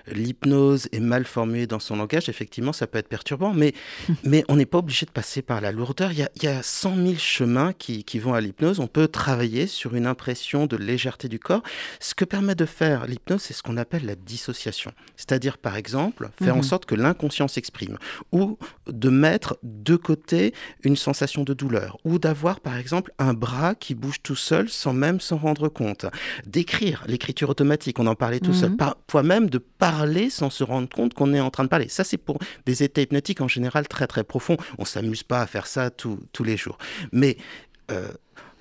l'hypnose 0.07 0.87
est 0.91 0.99
mal 0.99 1.25
formulée 1.25 1.67
dans 1.67 1.79
son 1.79 1.95
langage, 1.95 2.29
effectivement, 2.29 2.73
ça 2.73 2.87
peut 2.87 2.97
être 2.97 3.07
perturbant, 3.07 3.53
mais, 3.53 3.73
mais 4.23 4.43
on 4.47 4.55
n'est 4.55 4.65
pas 4.65 4.79
obligé 4.79 5.05
de 5.05 5.11
passer 5.11 5.41
par 5.41 5.61
la 5.61 5.71
lourdeur. 5.71 6.11
Il 6.11 6.19
y 6.19 6.23
a, 6.23 6.29
il 6.35 6.43
y 6.43 6.47
a 6.47 6.61
100 6.61 6.95
000 6.95 7.15
chemins 7.17 7.73
qui, 7.73 8.03
qui 8.03 8.19
vont 8.19 8.33
à 8.33 8.41
l'hypnose. 8.41 8.79
On 8.79 8.87
peut 8.87 9.07
travailler 9.07 9.67
sur 9.67 9.95
une 9.95 10.07
impression 10.07 10.65
de 10.65 10.77
légèreté 10.77 11.27
du 11.29 11.39
corps. 11.39 11.63
Ce 11.99 12.15
que 12.15 12.25
permet 12.25 12.55
de 12.55 12.65
faire 12.65 13.07
l'hypnose, 13.07 13.41
c'est 13.41 13.53
ce 13.53 13.63
qu'on 13.63 13.77
appelle 13.77 14.05
la 14.05 14.15
dissociation. 14.15 14.91
C'est-à-dire, 15.15 15.57
par 15.57 15.75
exemple, 15.75 16.29
faire 16.41 16.55
en 16.55 16.57
mhm. 16.57 16.63
sorte 16.63 16.85
que 16.85 16.95
l'inconscient 16.95 17.47
s'exprime, 17.47 17.97
ou 18.31 18.57
de 18.87 19.09
mettre 19.09 19.57
de 19.63 19.95
côté 19.95 20.53
une 20.83 20.95
sensation 20.95 21.43
de 21.43 21.53
douleur, 21.53 21.97
ou 22.03 22.19
d'avoir, 22.19 22.59
par 22.59 22.77
exemple, 22.77 23.11
un 23.19 23.33
bras 23.33 23.75
qui 23.75 23.95
bouge 23.95 24.21
tout 24.21 24.35
seul 24.35 24.69
sans 24.69 24.93
même 24.93 25.19
s'en 25.19 25.37
rendre 25.37 25.69
compte. 25.69 26.05
D'écrire, 26.45 27.03
l'écriture 27.07 27.49
automatique, 27.49 27.99
on 27.99 28.07
en 28.07 28.15
parlait 28.15 28.39
tout 28.39 28.53
seul, 28.53 28.71
mhm. 28.71 28.77
parfois 28.77 29.23
même 29.23 29.49
de 29.49 29.57
parler 29.77 30.29
sans 30.29 30.49
se 30.49 30.63
rendre 30.63 30.89
compte 30.89 31.13
qu'on 31.13 31.33
est 31.33 31.39
en 31.39 31.49
train 31.49 31.63
de 31.63 31.69
parler. 31.69 31.89
Ça, 31.89 32.03
c'est 32.03 32.17
pour 32.17 32.39
des 32.65 32.83
états 32.83 33.01
hypnotiques 33.01 33.41
en 33.41 33.47
général 33.47 33.87
très 33.87 34.07
très 34.07 34.23
profonds. 34.23 34.57
On 34.77 34.85
s'amuse 34.85 35.23
pas 35.23 35.41
à 35.41 35.47
faire 35.47 35.67
ça 35.67 35.89
tous 35.89 36.43
les 36.43 36.57
jours. 36.57 36.77
Mais 37.11 37.37
euh, 37.91 38.09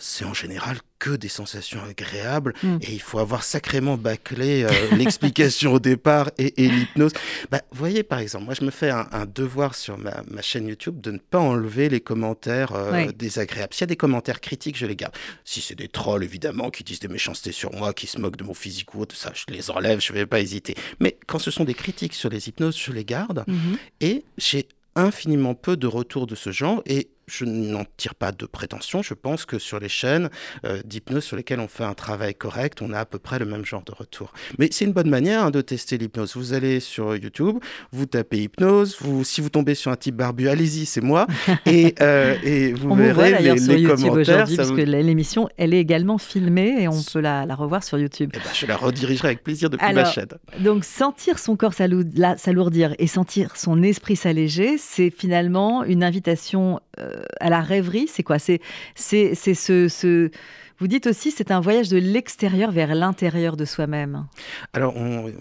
c'est 0.06 0.26
en 0.26 0.34
général 0.34 0.76
que 0.99 1.11
des 1.11 1.28
sensations 1.28 1.82
agréables 1.82 2.52
mm. 2.62 2.76
et 2.82 2.92
il 2.92 3.00
faut 3.00 3.18
avoir 3.18 3.42
sacrément 3.42 3.96
bâclé 3.96 4.62
euh, 4.62 4.70
l'explication 4.96 5.73
au 5.73 5.80
départ 5.80 6.30
et, 6.37 6.52
l'hypnose. 6.56 7.12
Bah, 7.50 7.62
vous 7.73 7.78
voyez, 7.78 8.02
par 8.02 8.18
exemple, 8.18 8.44
moi 8.44 8.54
je 8.54 8.64
me 8.64 8.70
fais 8.70 8.90
un, 8.90 9.26
devoir 9.26 9.75
sur 9.75 9.96
ma, 9.96 10.23
chaîne 10.42 10.68
YouTube 10.68 11.00
de 11.00 11.11
ne 11.12 11.18
pas 11.18 11.38
enlever 11.38 11.88
les 11.88 12.00
commentaires 12.00 12.73
euh, 12.75 13.11
désagréables. 13.12 13.73
S'il 13.73 13.82
y 13.82 13.84
a 13.84 13.87
des 13.87 13.96
commentaires 13.96 14.42
critiques, 14.42 14.76
je 14.76 14.84
les 14.84 14.96
garde. 14.96 15.14
Si 15.44 15.62
c'est 15.62 15.75
des 15.75 15.88
trolls, 15.88 16.23
évidemment, 16.23 16.70
qui 16.70 16.84
disent 16.84 17.00
des 17.00 17.08
méchancetés 17.08 17.52
sur 17.52 17.73
moi, 17.73 17.94
qui 17.94 18.06
se 18.06 18.20
moquent 18.20 18.37
de 18.37 18.44
mon 18.44 18.54
physique 18.54 18.94
ou 18.94 19.00
autre, 19.00 19.16
ça, 19.16 19.32
je 19.34 19.52
les 19.52 19.70
enlève, 19.70 20.00
je 20.00 20.12
ne 20.12 20.18
vais 20.18 20.26
pas 20.26 20.40
hésiter. 20.40 20.75
Mais 21.00 21.16
quand 21.26 21.38
ce 21.38 21.50
sont 21.50 21.64
des 21.64 21.75
critiques 21.75 22.14
sur 22.14 22.28
les 22.28 22.49
hypnoses, 22.49 22.78
je 22.78 22.92
les 22.92 23.06
garde 23.06 23.44
mm-hmm. 23.49 23.78
et 24.02 24.25
j'ai 24.37 24.68
infiniment 24.96 25.54
peu 25.54 25.76
de 25.76 25.87
retours 25.87 26.26
de 26.26 26.34
ce 26.34 26.52
genre 26.52 26.82
et 26.87 27.08
je 27.26 27.45
n'en 27.45 27.85
tire 27.97 28.14
pas 28.14 28.33
de 28.33 28.47
prétention. 28.47 29.02
Je 29.02 29.14
pense 29.14 29.45
que 29.45 29.59
sur 29.59 29.81
les 29.81 29.88
chaînes 29.88 30.31
euh, 30.64 30.81
d'hypnose 30.85 31.25
sur 31.25 31.37
lesquelles 31.37 31.61
on 31.61 31.69
fait 31.69 31.85
un 31.85 31.95
travail 31.95 32.35
correct, 32.35 32.83
on 32.83 32.93
a 32.93 33.00
à 33.00 33.04
peu 33.04 33.19
près 33.19 33.38
le 33.38 33.47
même 33.47 33.64
genre 33.64 33.83
de 33.85 33.93
retour. 33.93 34.33
Mais 34.59 34.69
c'est 34.71 34.85
une 34.85 34.93
bonne 34.93 35.11
manière 35.11 35.45
hein, 35.45 35.50
de 35.50 35.61
tester 35.61 35.99
l'hypnose. 35.99 36.37
Vous 36.37 36.52
allez 36.52 36.81
sur 36.81 37.16
YouTube, 37.16 37.59
vous 37.93 38.07
tapez 38.07 38.43
hypnose, 38.43 38.97
vous, 39.00 39.25
si 39.25 39.40
vous 39.40 39.49
tombez 39.49 39.75
sur 39.75 39.90
un 39.90 39.97
type 39.97 40.16
barbu, 40.16 40.49
allez-y, 40.49 40.87
c'est 40.87 41.00
moi. 41.00 41.26
Et, 41.66 41.95
euh, 42.00 42.35
et 42.43 42.73
vous 42.73 42.90
on 42.90 42.95
verrez 42.95 43.43
les, 43.43 43.59
sur 43.59 43.76
YouTube 43.76 44.12
aujourd'hui, 44.12 44.57
parce 44.57 44.71
que 44.71 44.81
l'émission, 44.81 45.49
elle 45.57 45.73
est 45.75 45.81
également 45.81 46.19
filmée 46.19 46.83
et 46.83 46.88
on 46.88 47.02
peut 47.02 47.21
la, 47.21 47.45
revoir 47.54 47.83
sur 47.83 47.99
YouTube. 47.99 48.31
Eh 48.35 48.38
ben, 48.38 48.45
je 48.52 48.66
la 48.66 48.76
redirigerai 48.76 49.28
avec 49.28 49.43
plaisir 49.43 49.71
depuis 49.71 49.93
ma 49.93 50.04
chaîne. 50.04 50.28
Donc, 50.61 50.85
sentir 50.85 51.38
son 51.38 51.57
corps 51.57 51.75
s'alourdir 51.75 52.95
et 52.99 53.07
sentir 53.07 53.57
son 53.57 53.83
esprit 53.83 54.16
s'alléger, 54.16 54.76
c'est 54.78 55.11
finalement 55.11 55.85
une 55.85 56.04
invitation 56.04 56.81
euh, 56.99 57.13
à 57.40 57.50
la 57.50 57.61
rêverie, 57.61 58.09
c'est 58.09 58.23
quoi? 58.23 58.38
C'est 58.38 58.61
c'est 58.94 59.35
ce, 59.35 59.88
ce, 59.88 60.30
Vous 60.78 60.87
dites 60.87 61.06
aussi, 61.06 61.30
c'est 61.30 61.50
un 61.50 61.61
voyage 61.61 61.88
de 61.88 61.99
l'extérieur 61.99 62.71
vers 62.71 62.94
l'intérieur 62.94 63.56
de 63.56 63.64
soi-même. 63.64 64.26
Alors, 64.73 64.97
on, 64.97 65.33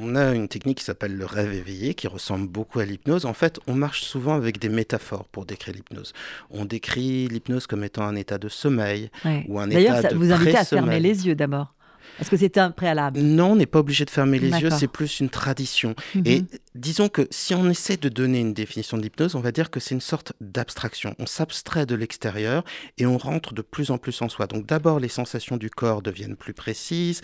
on, 0.00 0.14
a 0.16 0.34
une 0.34 0.48
technique 0.48 0.78
qui 0.78 0.84
s'appelle 0.84 1.16
le 1.16 1.26
rêve 1.26 1.52
éveillé, 1.52 1.94
qui 1.94 2.08
ressemble 2.08 2.48
beaucoup 2.48 2.78
à 2.80 2.84
l'hypnose. 2.84 3.26
En 3.26 3.34
fait, 3.34 3.60
on 3.66 3.74
marche 3.74 4.02
souvent 4.02 4.34
avec 4.34 4.58
des 4.58 4.68
métaphores 4.68 5.28
pour 5.28 5.46
décrire 5.46 5.74
l'hypnose. 5.74 6.12
On 6.50 6.64
décrit 6.64 7.28
l'hypnose 7.28 7.66
comme 7.66 7.84
étant 7.84 8.02
un 8.02 8.16
état 8.16 8.38
de 8.38 8.48
sommeil 8.48 9.10
ou 9.48 9.58
un 9.58 9.68
état 9.70 9.78
de 9.78 9.84
D'ailleurs, 9.84 10.02
ça 10.02 10.14
vous 10.14 10.32
invitez 10.32 10.56
à 10.56 10.64
fermer 10.64 11.00
les 11.00 11.26
yeux 11.26 11.34
d'abord. 11.34 11.74
Est-ce 12.20 12.30
que 12.30 12.36
c'est 12.36 12.58
un 12.58 12.70
préalable? 12.70 13.20
Non, 13.20 13.52
on 13.52 13.56
n'est 13.56 13.66
pas 13.66 13.78
obligé 13.78 14.04
de 14.04 14.10
fermer 14.10 14.38
les 14.38 14.50
yeux, 14.50 14.70
c'est 14.70 14.88
plus 14.88 15.20
une 15.20 15.30
tradition. 15.30 15.94
Mhm. 16.14 16.22
Et 16.26 16.44
disons 16.74 17.08
que 17.08 17.26
si 17.30 17.54
on 17.54 17.68
essaie 17.68 17.96
de 17.96 18.08
donner 18.08 18.40
une 18.40 18.54
définition 18.54 18.96
de 18.96 19.02
l'hypnose, 19.02 19.34
on 19.34 19.40
va 19.40 19.52
dire 19.52 19.70
que 19.70 19.80
c'est 19.80 19.94
une 19.94 20.00
sorte 20.00 20.32
d'abstraction. 20.40 21.14
On 21.18 21.26
s'abstrait 21.26 21.86
de 21.86 21.94
l'extérieur 21.94 22.64
et 22.98 23.06
on 23.06 23.18
rentre 23.18 23.54
de 23.54 23.62
plus 23.62 23.90
en 23.90 23.98
plus 23.98 24.20
en 24.22 24.28
soi. 24.28 24.46
Donc 24.46 24.66
d'abord, 24.66 25.00
les 25.00 25.08
sensations 25.08 25.56
du 25.56 25.70
corps 25.70 26.02
deviennent 26.02 26.36
plus 26.36 26.54
précises, 26.54 27.20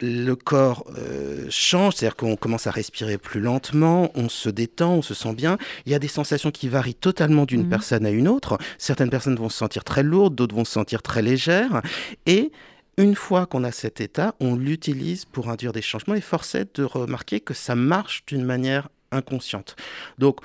le 0.00 0.34
corps 0.34 0.84
euh, 0.98 1.46
change, 1.50 1.94
c'est-à-dire 1.94 2.16
qu'on 2.16 2.36
commence 2.36 2.66
à 2.66 2.70
respirer 2.70 3.18
plus 3.18 3.40
lentement, 3.40 4.10
on 4.14 4.28
se 4.28 4.48
détend, 4.48 4.94
on 4.94 5.02
se 5.02 5.14
sent 5.14 5.34
bien. 5.34 5.58
Il 5.86 5.92
y 5.92 5.94
a 5.94 5.98
des 5.98 6.08
sensations 6.08 6.50
qui 6.50 6.68
varient 6.68 6.94
totalement 6.94 7.44
d'une 7.46 7.64
mhm. 7.64 7.68
personne 7.70 8.06
à 8.06 8.10
une 8.10 8.28
autre. 8.28 8.58
Certaines 8.78 9.10
personnes 9.10 9.36
vont 9.36 9.48
se 9.48 9.58
sentir 9.58 9.84
très 9.84 10.02
lourdes, 10.02 10.34
d'autres 10.34 10.54
vont 10.54 10.64
se 10.64 10.72
sentir 10.72 11.02
très 11.02 11.22
légères. 11.22 11.82
Et 12.26 12.52
une 12.96 13.14
fois 13.14 13.46
qu'on 13.46 13.64
a 13.64 13.72
cet 13.72 14.00
état, 14.00 14.34
on 14.40 14.56
l'utilise 14.56 15.24
pour 15.24 15.48
induire 15.48 15.72
des 15.72 15.82
changements 15.82 16.14
et 16.14 16.20
force 16.20 16.54
est 16.54 16.76
de 16.80 16.84
remarquer 16.84 17.40
que 17.40 17.54
ça 17.54 17.74
marche 17.74 18.24
d'une 18.26 18.44
manière 18.44 18.88
inconsciente. 19.10 19.76
Donc, 20.18 20.40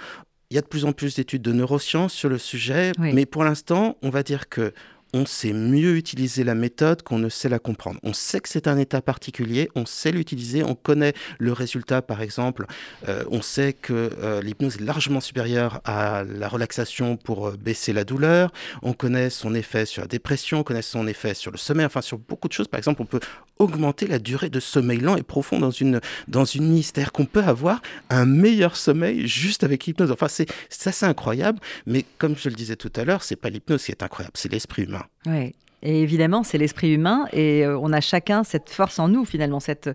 il 0.50 0.56
y 0.56 0.58
a 0.58 0.62
de 0.62 0.68
plus 0.68 0.86
en 0.86 0.94
plus 0.94 1.16
d'études 1.16 1.44
de 1.44 1.52
neurosciences 1.52 2.14
sur 2.14 2.30
le 2.30 2.40
sujet, 2.40 2.92
mais 2.98 3.26
pour 3.26 3.44
l'instant, 3.44 3.98
on 4.02 4.10
va 4.10 4.24
dire 4.24 4.50
que 4.50 4.74
on 5.14 5.26
sait 5.26 5.54
mieux 5.54 5.96
utiliser 5.96 6.44
la 6.44 6.56
méthode 6.56 7.04
qu'on 7.04 7.20
ne 7.20 7.30
sait 7.30 7.50
la 7.50 7.60
comprendre. 7.60 8.00
On 8.04 8.14
sait 8.14 8.40
que 8.40 8.50
c'est 8.50 8.68
un 8.68 8.78
état 8.78 9.02
particulier, 9.02 9.70
on 9.76 9.86
sait 9.86 10.12
l'utiliser, 10.12 10.64
on 10.64 10.76
connaît 10.76 11.14
le 11.38 11.54
résultat 11.54 12.02
par 12.02 12.22
exemple, 12.22 12.66
euh, 13.08 13.24
on 13.32 13.42
sait 13.42 13.74
que 13.74 14.12
euh, 14.20 14.42
l'hypnose 14.42 14.78
est 14.78 14.84
largement 14.84 15.22
supérieure 15.22 15.82
à 15.86 16.24
la 16.24 16.48
relaxation 16.48 17.18
pour 17.18 17.48
euh, 17.48 17.58
baisser 17.58 17.94
la 17.94 18.04
douleur, 18.04 18.52
on 18.82 18.94
connaît 18.94 19.30
son 19.30 19.56
effet 19.56 19.86
sur 19.86 20.02
la 20.02 20.08
dépression, 20.08 20.60
on 20.60 20.64
connaît 20.64 20.82
son 20.82 21.08
effet 21.08 21.34
sur 21.34 21.52
le 21.52 21.58
sommeil, 21.58 21.86
enfin 21.86 22.02
sur 22.02 22.18
beaucoup 22.18 22.48
de 22.48 22.54
choses. 22.54 22.68
Par 22.68 22.78
exemple, 22.78 23.02
on 23.02 23.06
peut 23.06 23.20
augmenter 23.58 24.08
la 24.08 24.20
durée 24.20 24.50
de 24.50 24.60
sommeil 24.60 25.00
lent 25.00 25.18
et 25.18 25.24
profond 25.24 25.60
dans 25.60 25.72
une, 25.72 26.00
dans 26.28 26.46
une 26.46 26.80
qu'on 27.14 27.26
peut 27.26 27.44
avoir 27.44 27.82
un 28.10 28.26
meilleur 28.26 28.76
sommeil 28.76 29.28
juste 29.28 29.64
avec 29.64 29.86
l'hypnose. 29.86 30.12
Enfin, 30.12 30.28
c'est 30.28 30.48
assez 30.86 31.06
incroyable, 31.06 31.60
mais 31.86 32.06
comme 32.18 32.36
je 32.38 32.50
le 32.50 32.56
disais 32.56 32.76
tout 32.76 32.92
à 32.96 33.04
l'heure, 33.04 33.24
c'est 33.24 33.36
pas 33.36 33.50
l'hypnose 33.50 33.84
qui 33.84 33.92
est 33.92 34.04
incroyable, 34.04 34.34
c'est 34.36 34.52
l'esprit 34.52 34.84
humain. 34.84 34.99
Oui. 35.26 35.54
Et 35.82 36.02
évidemment, 36.02 36.44
c'est 36.44 36.58
l'esprit 36.58 36.94
humain 36.94 37.26
et 37.32 37.66
euh, 37.66 37.78
on 37.80 37.94
a 37.94 38.02
chacun 38.02 38.44
cette 38.44 38.70
force 38.70 39.00
en 39.00 39.08
nous, 39.08 39.24
finalement, 39.24 39.62
cette, 39.62 39.90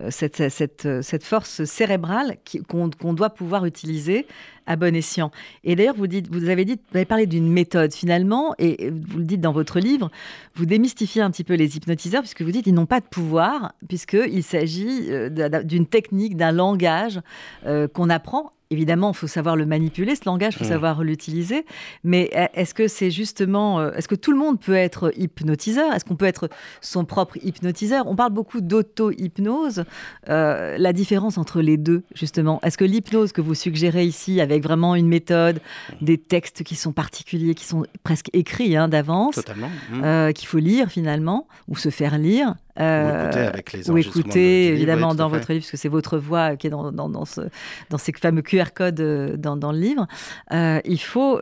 euh, 0.00 0.10
cette 0.10 1.24
force 1.24 1.64
cérébrale 1.64 2.36
qu'on 2.68 3.12
doit 3.12 3.30
pouvoir 3.30 3.64
utiliser 3.64 4.26
à 4.66 4.76
bon 4.76 4.94
escient. 4.94 5.30
Et 5.64 5.76
d'ailleurs, 5.76 5.94
vous, 5.96 6.06
dites, 6.06 6.32
vous 6.32 6.48
avez 6.48 6.64
dit, 6.64 6.78
vous 6.90 6.96
avez 6.96 7.04
parlé 7.04 7.26
d'une 7.26 7.50
méthode 7.50 7.92
finalement, 7.92 8.54
et 8.58 8.90
vous 8.90 9.18
le 9.18 9.24
dites 9.24 9.40
dans 9.40 9.52
votre 9.52 9.78
livre, 9.78 10.10
vous 10.54 10.66
démystifiez 10.66 11.22
un 11.22 11.30
petit 11.30 11.44
peu 11.44 11.54
les 11.54 11.76
hypnotiseurs, 11.76 12.22
puisque 12.22 12.42
vous 12.42 12.50
dites 12.50 12.64
qu'ils 12.64 12.74
n'ont 12.74 12.86
pas 12.86 13.00
de 13.00 13.06
pouvoir, 13.06 13.74
puisqu'il 13.88 14.42
s'agit 14.42 15.06
euh, 15.10 15.28
d'une 15.62 15.86
technique, 15.86 16.36
d'un 16.36 16.52
langage 16.52 17.20
euh, 17.66 17.88
qu'on 17.88 18.10
apprend 18.10 18.52
Évidemment, 18.70 19.12
il 19.12 19.16
faut 19.16 19.26
savoir 19.26 19.56
le 19.56 19.66
manipuler, 19.66 20.16
ce 20.16 20.22
langage, 20.24 20.54
il 20.54 20.58
faut 20.58 20.64
mmh. 20.64 20.68
savoir 20.68 21.04
l'utiliser. 21.04 21.66
Mais 22.02 22.30
e, 22.34 22.48
est-ce 22.54 22.72
que 22.72 22.88
c'est 22.88 23.10
justement, 23.10 23.78
euh, 23.78 23.92
est-ce 23.92 24.08
que 24.08 24.14
tout 24.14 24.32
le 24.32 24.38
monde 24.38 24.58
peut 24.58 24.74
être 24.74 25.12
hypnotiseur? 25.16 25.92
Est-ce 25.92 26.04
qu'on 26.04 26.16
peut 26.16 26.24
être 26.24 26.48
son 26.80 27.04
propre 27.04 27.36
hypnotiseur? 27.42 28.06
On 28.06 28.16
parle 28.16 28.32
beaucoup 28.32 28.62
d'auto-hypnose. 28.62 29.84
Euh, 30.30 30.76
la 30.78 30.92
différence 30.94 31.36
entre 31.36 31.60
les 31.60 31.76
deux, 31.76 32.04
justement, 32.14 32.58
est-ce 32.62 32.78
que 32.78 32.84
l'hypnose 32.84 33.32
que 33.32 33.42
vous 33.42 33.54
suggérez 33.54 34.06
ici, 34.06 34.40
avec 34.40 34.53
vraiment 34.60 34.94
une 34.94 35.08
méthode, 35.08 35.60
des 36.00 36.18
textes 36.18 36.62
qui 36.62 36.74
sont 36.74 36.92
particuliers, 36.92 37.54
qui 37.54 37.64
sont 37.64 37.84
presque 38.02 38.30
écrits 38.32 38.76
hein, 38.76 38.88
d'avance, 38.88 39.38
mmh. 39.38 40.04
euh, 40.04 40.32
qu'il 40.32 40.48
faut 40.48 40.58
lire 40.58 40.88
finalement, 40.88 41.46
ou 41.68 41.76
se 41.76 41.90
faire 41.90 42.18
lire, 42.18 42.54
euh, 42.80 43.04
ou 43.04 43.22
écouter 43.22 43.40
avec 43.40 43.72
les 43.72 43.90
Ou 43.90 43.98
écouter, 43.98 44.68
évidemment, 44.68 45.14
dans 45.14 45.28
votre 45.28 45.52
livre, 45.52 45.62
parce 45.62 45.70
que 45.70 45.76
c'est 45.76 45.88
votre 45.88 46.18
voix 46.18 46.56
qui 46.56 46.66
est 46.66 46.70
dans, 46.70 46.90
dans, 46.92 47.08
dans, 47.08 47.24
ce, 47.24 47.42
dans 47.90 47.98
ces 47.98 48.12
fameux 48.12 48.42
QR 48.42 48.72
codes 48.74 49.00
euh, 49.00 49.36
dans, 49.36 49.56
dans 49.56 49.72
le 49.72 49.78
livre. 49.78 50.06
Euh, 50.52 50.80
il 50.84 51.00
faut. 51.00 51.38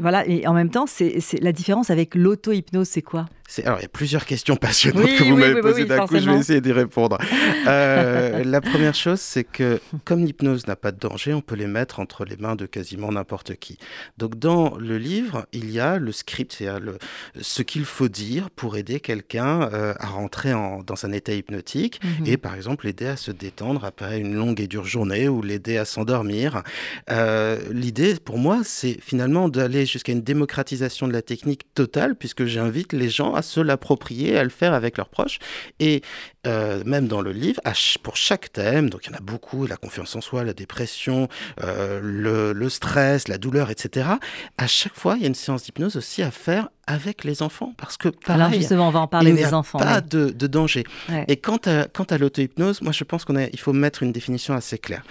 voilà, 0.00 0.26
et 0.26 0.46
en 0.46 0.52
même 0.54 0.70
temps, 0.70 0.86
c'est 0.86 1.20
la 1.40 1.52
différence 1.52 1.90
avec 1.90 2.14
l'auto-hypnose, 2.14 2.88
c'est 2.88 3.02
quoi? 3.02 3.26
Alors, 3.64 3.78
il 3.78 3.82
y 3.82 3.86
a 3.86 3.88
plusieurs 3.88 4.26
questions 4.26 4.56
passionnantes 4.56 5.06
que 5.06 5.24
vous 5.24 5.36
m'avez 5.36 5.60
posées 5.60 5.86
d'un 5.86 6.06
coup, 6.06 6.18
je 6.18 6.30
vais 6.30 6.38
essayer 6.38 6.60
d'y 6.60 6.72
répondre. 6.72 7.18
Euh, 7.66 8.44
la 8.44 8.60
première 8.60 8.94
chose, 8.94 9.20
c'est 9.20 9.44
que 9.44 9.80
comme 10.04 10.24
l'hypnose 10.24 10.66
n'a 10.66 10.76
pas 10.76 10.90
de 10.90 10.98
danger, 10.98 11.34
on 11.34 11.40
peut 11.40 11.54
les 11.54 11.66
mettre 11.66 12.00
entre 12.00 12.24
les 12.24 12.36
mains 12.36 12.56
de 12.56 12.66
quasiment 12.66 13.12
n'importe 13.12 13.56
qui. 13.56 13.78
Donc, 14.16 14.38
dans 14.38 14.76
le 14.76 14.96
livre, 14.96 15.46
il 15.52 15.70
y 15.70 15.80
a 15.80 15.98
le 15.98 16.12
script, 16.12 16.52
c'est-à-dire 16.52 16.94
ce 17.40 17.62
qu'il 17.62 17.84
faut 17.84 18.08
dire 18.08 18.50
pour 18.50 18.76
aider 18.76 19.00
quelqu'un 19.00 19.68
euh, 19.72 19.94
à 19.98 20.06
rentrer 20.06 20.54
en, 20.54 20.67
dans 20.86 21.04
un 21.04 21.12
état 21.12 21.32
hypnotique 21.32 22.00
mhm. 22.02 22.26
et, 22.26 22.36
par 22.36 22.54
exemple, 22.54 22.86
l'aider 22.86 23.06
à 23.06 23.16
se 23.16 23.30
détendre 23.30 23.84
après 23.84 24.18
une 24.18 24.34
longue 24.34 24.60
et 24.60 24.66
dure 24.66 24.84
journée 24.84 25.28
ou 25.28 25.42
l'aider 25.42 25.76
à 25.76 25.84
s'endormir. 25.84 26.62
Euh, 27.10 27.58
l'idée, 27.70 28.14
pour 28.16 28.38
moi, 28.38 28.60
c'est 28.64 28.98
finalement 29.00 29.48
d'aller 29.48 29.86
jusqu'à 29.86 30.12
une 30.12 30.22
démocratisation 30.22 31.08
de 31.08 31.12
la 31.12 31.22
technique 31.22 31.62
totale, 31.74 32.14
puisque 32.14 32.44
j'invite 32.44 32.92
les 32.92 33.08
gens 33.08 33.34
à 33.34 33.42
se 33.42 33.60
l'approprier, 33.60 34.36
à 34.36 34.44
le 34.44 34.50
faire 34.50 34.74
avec 34.74 34.96
leurs 34.96 35.08
proches. 35.08 35.38
Et 35.80 36.02
euh, 36.46 36.82
même 36.84 37.08
dans 37.08 37.20
le 37.20 37.32
livre, 37.32 37.60
pour 38.02 38.16
chaque 38.16 38.52
thème, 38.52 38.90
donc 38.90 39.06
il 39.06 39.10
y 39.10 39.14
en 39.14 39.18
a 39.18 39.22
beaucoup, 39.22 39.66
la 39.66 39.76
confiance 39.76 40.14
en 40.16 40.20
soi, 40.20 40.44
la 40.44 40.54
dépression, 40.54 41.28
euh, 41.62 42.00
le, 42.02 42.68
stress, 42.68 43.28
la 43.28 43.38
douleur, 43.38 43.70
etc. 43.70 44.08
À 44.56 44.66
chaque 44.66 44.94
fois, 44.94 45.16
il 45.16 45.22
y 45.22 45.24
a 45.24 45.28
une 45.28 45.34
séance 45.34 45.64
d'hypnose 45.64 45.96
aussi 45.96 46.22
à 46.22 46.30
faire 46.30 46.68
avec 46.88 47.22
les 47.22 47.42
enfants, 47.42 47.74
parce 47.76 47.96
que 47.96 48.08
pareil, 48.08 48.42
Alors 48.42 48.52
justement, 48.52 48.88
on 48.88 48.90
va 48.90 49.00
en 49.00 49.06
parler 49.06 49.32
des 49.32 49.52
enfants. 49.52 49.78
Pas 49.78 50.00
de, 50.00 50.30
danger. 50.46 50.84
Et 51.28 51.36
quant 51.36 51.60
à, 51.66 51.84
quant 51.84 52.04
à 52.04 52.18
l'auto-hypnose, 52.18 52.80
moi 52.82 52.92
je 52.92 53.04
pense 53.04 53.24
qu'il 53.24 53.60
faut 53.60 53.74
mettre 53.74 54.02
une 54.02 54.12
définition 54.12 54.54
assez 54.54 54.78
claire. 54.78 55.04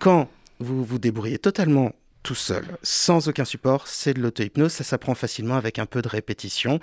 Quand 0.00 0.28
vous 0.58 0.84
vous 0.84 0.98
débrouillez 0.98 1.38
totalement 1.38 1.92
tout 2.22 2.34
seul, 2.34 2.64
sans 2.82 3.28
aucun 3.28 3.44
support, 3.44 3.86
c'est 3.86 4.12
de 4.12 4.20
l'auto-hypnose. 4.20 4.72
Ça 4.72 4.84
s'apprend 4.84 5.14
facilement 5.14 5.54
avec 5.54 5.78
un 5.78 5.86
peu 5.86 6.02
de 6.02 6.08
répétition. 6.08 6.80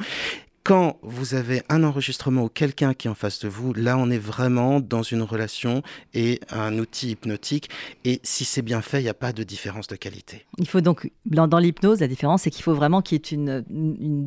Quand 0.68 0.98
vous 1.02 1.34
avez 1.34 1.64
un 1.70 1.86
enregistrement 1.86 2.44
ou 2.44 2.50
quelqu'un 2.50 2.94
qui 2.94 3.08
est 3.08 3.10
en 3.10 3.16
face 3.16 3.40
de 3.40 3.48
vous, 3.48 3.74
là 3.74 3.98
on 3.98 4.10
est 4.10 4.18
vraiment 4.18 4.82
dans 4.82 5.02
une 5.02 5.22
relation 5.22 5.82
et 6.14 6.42
un 6.52 6.78
outil 6.78 7.12
hypnotique. 7.12 7.70
Et 8.04 8.20
si 8.24 8.44
c'est 8.44 8.64
bien 8.64 8.82
fait, 8.82 9.00
il 9.00 9.04
n'y 9.04 9.10
a 9.10 9.14
pas 9.14 9.32
de 9.32 9.44
différence 9.44 9.88
de 9.88 9.96
qualité. 9.96 10.46
Il 10.58 10.68
faut 10.68 10.82
donc, 10.82 11.10
dans, 11.26 11.48
l'hypnose, 11.58 12.02
la 12.02 12.10
différence, 12.10 12.42
c'est 12.42 12.50
qu'il 12.50 12.64
faut 12.64 12.74
vraiment 12.74 13.02
qu'il 13.02 13.18
y 13.18 13.22
ait 13.22 13.34
une, 13.34 13.64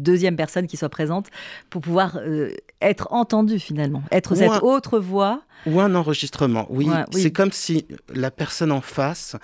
deuxième 0.02 0.37
personne 0.37 0.66
qui 0.66 0.78
soit 0.78 0.88
présente 0.88 1.26
pour 1.68 1.82
pouvoir 1.82 2.16
euh, 2.16 2.54
être 2.80 3.09
entendu 3.11 3.59
finalement, 3.59 4.02
être 4.11 4.35
cette 4.35 4.62
autre 4.62 4.99
voix. 4.99 5.42
Ou 5.66 5.78
un 5.78 5.94
enregistrement, 5.94 6.66
oui. 6.70 6.88
C'est 7.12 7.32
comme 7.32 7.52
si 7.52 7.87
la 8.14 8.30
personne 8.30 8.73
en 8.73 8.80
face 8.80 9.37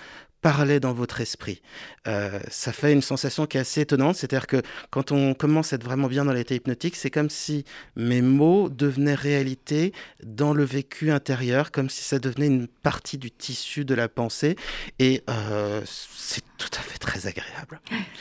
parlait 0.46 0.78
dans 0.78 0.92
votre 0.92 1.20
esprit. 1.20 1.60
Euh, 2.06 2.38
ça 2.48 2.72
fait 2.72 2.92
une 2.92 3.02
sensation 3.02 3.46
qui 3.46 3.56
est 3.56 3.60
assez 3.62 3.80
étonnante, 3.80 4.14
c'est-à-dire 4.14 4.46
que 4.46 4.62
quand 4.90 5.10
on 5.10 5.34
commence 5.34 5.72
à 5.72 5.76
être 5.76 5.82
vraiment 5.82 6.06
bien 6.06 6.24
dans 6.24 6.32
l'état 6.32 6.54
hypnotique, 6.54 6.94
c'est 6.94 7.10
comme 7.10 7.30
si 7.30 7.64
mes 7.96 8.22
mots 8.22 8.68
devenaient 8.68 9.16
réalité 9.16 9.92
dans 10.22 10.54
le 10.54 10.62
vécu 10.62 11.10
intérieur, 11.10 11.72
comme 11.72 11.90
si 11.90 12.04
ça 12.04 12.20
devenait 12.20 12.46
une 12.46 12.68
partie 12.68 13.18
du 13.18 13.32
tissu 13.32 13.84
de 13.84 13.92
la 13.96 14.08
pensée, 14.08 14.54
et 15.00 15.24
euh, 15.28 15.82
c'est 15.84 16.44
tout 16.58 16.70
à 16.78 16.82
fait 16.82 16.98
très 16.98 17.26
agréable. 17.26 17.80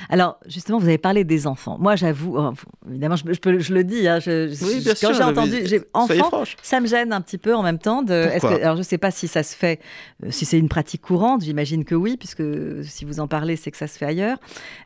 Alors, 0.09 0.39
justement, 0.45 0.77
vous 0.77 0.87
avez 0.87 0.97
parlé 0.97 1.23
des 1.23 1.47
enfants. 1.47 1.77
Moi, 1.79 1.95
j'avoue, 1.95 2.37
oh, 2.37 2.53
évidemment, 2.89 3.15
je, 3.15 3.23
je, 3.25 3.73
le 3.73 3.83
dis, 3.83 4.07
hein, 4.07 4.19
quand 4.21 5.13
j'ai 5.13 5.23
entendu 5.23 5.81
enfant, 5.93 6.43
ça 6.61 6.79
me 6.79 6.87
gêne 6.87 7.13
un 7.13 7.21
petit 7.21 7.37
peu 7.37 7.55
en 7.55 7.63
même 7.63 7.79
temps. 7.79 8.01
De, 8.01 8.13
alors, 8.13 8.75
je 8.75 8.79
ne 8.79 8.83
sais 8.83 8.97
pas 8.97 9.11
si 9.11 9.27
ça 9.27 9.43
se 9.43 9.55
fait, 9.55 9.79
euh, 10.23 10.31
si 10.31 10.45
c'est 10.45 10.59
une 10.59 10.69
pratique 10.69 11.01
courante, 11.01 11.43
j'imagine 11.43 11.85
que 11.85 11.95
oui, 11.95 12.17
puisque 12.17 12.43
si 12.83 13.05
vous 13.05 13.19
en 13.19 13.27
parlez, 13.27 13.55
c'est 13.55 13.71
que 13.71 13.77
ça 13.77 13.87
se 13.87 13.97
fait 13.97 14.05
ailleurs. 14.05 14.37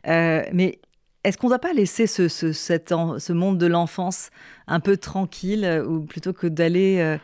Euh, 0.06 0.42
mais 0.52 0.78
est-ce 1.24 1.36
qu'on 1.36 1.48
ne 1.48 1.50
doit 1.50 1.58
pas 1.58 1.72
laisser 1.72 2.06
ce, 2.06 2.28
ce, 2.28 2.52
ce 2.52 3.32
monde 3.32 3.58
de 3.58 3.66
l'enfance 3.66 4.30
un 4.66 4.80
peu 4.80 4.96
tranquille, 4.96 5.64
euh, 5.64 5.84
ou 5.84 6.00
plutôt 6.00 6.32
que 6.32 6.46
d'aller 6.46 6.98
euh, 6.98 7.18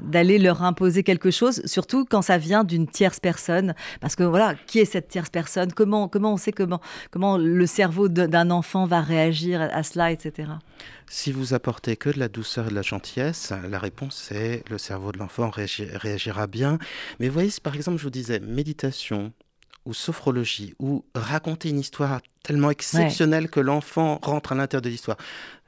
d'aller 0.00 0.38
leur 0.38 0.62
imposer 0.62 1.02
quelque 1.02 1.30
chose, 1.30 1.62
surtout 1.64 2.04
quand 2.04 2.22
ça 2.22 2.38
vient 2.38 2.64
d'une 2.64 2.86
tierce 2.86 3.20
personne. 3.20 3.74
Parce 4.00 4.16
que 4.16 4.22
voilà, 4.22 4.54
qui 4.66 4.78
est 4.78 4.84
cette 4.84 5.08
tierce 5.08 5.30
personne? 5.30 5.72
Comment, 5.72 6.08
comment 6.08 6.32
on 6.32 6.36
sait 6.36 6.52
comment, 6.52 6.80
comment 7.10 7.38
le 7.38 7.66
cerveau 7.66 8.08
d'un 8.08 8.50
enfant 8.50 8.86
va 8.86 9.00
réagir 9.00 9.60
à 9.60 9.82
cela, 9.82 10.12
etc. 10.12 10.50
Si 11.08 11.32
vous 11.32 11.54
apportez 11.54 11.96
que 11.96 12.10
de 12.10 12.18
la 12.18 12.28
douceur 12.28 12.66
et 12.66 12.70
de 12.70 12.74
la 12.74 12.82
gentillesse, 12.82 13.52
la 13.68 13.78
réponse 13.78 14.30
est 14.32 14.68
le 14.68 14.78
cerveau 14.78 15.12
de 15.12 15.18
l'enfant 15.18 15.50
réagira 15.50 16.46
bien. 16.46 16.78
Mais 17.20 17.28
vous 17.28 17.34
voyez, 17.34 17.50
par 17.62 17.74
exemple, 17.74 17.98
je 17.98 18.04
vous 18.04 18.10
disais 18.10 18.40
méditation, 18.40 19.32
ou 19.84 19.94
sophrologie, 19.94 20.74
ou 20.80 21.04
raconter 21.14 21.68
une 21.68 21.78
histoire 21.78 22.20
tellement 22.42 22.70
exceptionnelle 22.70 23.48
que 23.48 23.60
l'enfant 23.60 24.18
rentre 24.22 24.52
à 24.52 24.54
l'intérieur 24.56 24.82
de 24.82 24.88
l'histoire, 24.88 25.16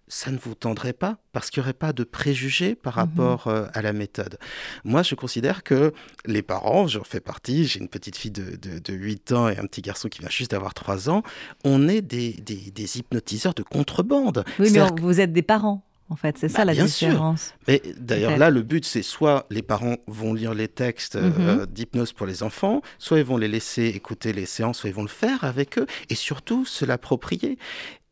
ça 0.08 0.30
ne 0.30 0.38
vous 0.38 0.54
tendrait 0.54 0.92
pas 0.92 1.18
parce 1.32 1.50
qu'il 1.50 1.60
n'y 1.60 1.66
aurait 1.66 1.74
pas 1.74 1.92
de 1.92 2.04
préjugés 2.04 2.74
par 2.74 2.94
mhm. 2.94 3.00
rapport 3.00 3.46
euh, 3.46 3.66
à 3.74 3.82
la 3.82 3.92
méthode. 3.92 4.38
Moi, 4.84 5.02
je 5.02 5.14
considère 5.14 5.62
que 5.62 5.92
les 6.26 6.42
parents, 6.42 6.86
j'en 6.86 7.04
fais 7.04 7.20
partie, 7.20 7.66
j'ai 7.66 7.80
une 7.80 7.88
petite 7.88 8.16
fille 8.16 8.30
de, 8.30 8.56
de, 8.56 8.92
8 8.92 9.32
ans 9.32 9.48
et 9.48 9.58
un 9.58 9.66
petit 9.66 9.82
garçon 9.82 10.08
qui 10.08 10.20
vient 10.20 10.30
juste 10.30 10.50
d'avoir 10.50 10.74
3 10.74 11.10
ans, 11.10 11.22
on 11.64 11.88
est 11.88 12.02
des, 12.02 12.32
des, 12.32 12.98
hypnotiseurs 12.98 13.54
de 13.54 13.62
contrebande. 13.62 14.44
Oui, 14.58 14.70
mais 14.72 14.80
vous 15.00 15.20
êtes 15.20 15.32
des 15.32 15.42
parents 15.42 15.84
en 16.10 16.16
fait. 16.16 16.38
C'est 16.38 16.48
ça 16.48 16.58
bah, 16.58 16.66
la 16.66 16.72
bien 16.72 16.84
différence. 16.84 17.42
Sûr. 17.42 17.54
Mais 17.68 17.82
d'ailleurs, 17.98 18.36
là, 18.36 18.50
le 18.50 18.62
but, 18.62 18.84
c'est 18.84 19.02
soit 19.02 19.46
les 19.50 19.62
parents 19.62 19.96
vont 20.06 20.34
lire 20.34 20.54
les 20.54 20.68
textes 20.68 21.16
euh, 21.16 21.58
mhm. 21.60 21.66
d'hypnose 21.66 22.12
pour 22.12 22.26
les 22.26 22.42
enfants, 22.42 22.82
soit 22.98 23.18
ils 23.18 23.24
vont 23.24 23.36
les 23.36 23.48
laisser 23.48 23.86
écouter 23.86 24.32
les 24.32 24.46
séances, 24.46 24.78
soit 24.78 24.90
ils 24.90 24.94
vont 24.94 25.02
le 25.02 25.08
faire 25.08 25.44
avec 25.44 25.78
eux, 25.78 25.86
et 26.08 26.14
surtout 26.14 26.64
se 26.64 26.84
l'approprier. 26.84 27.58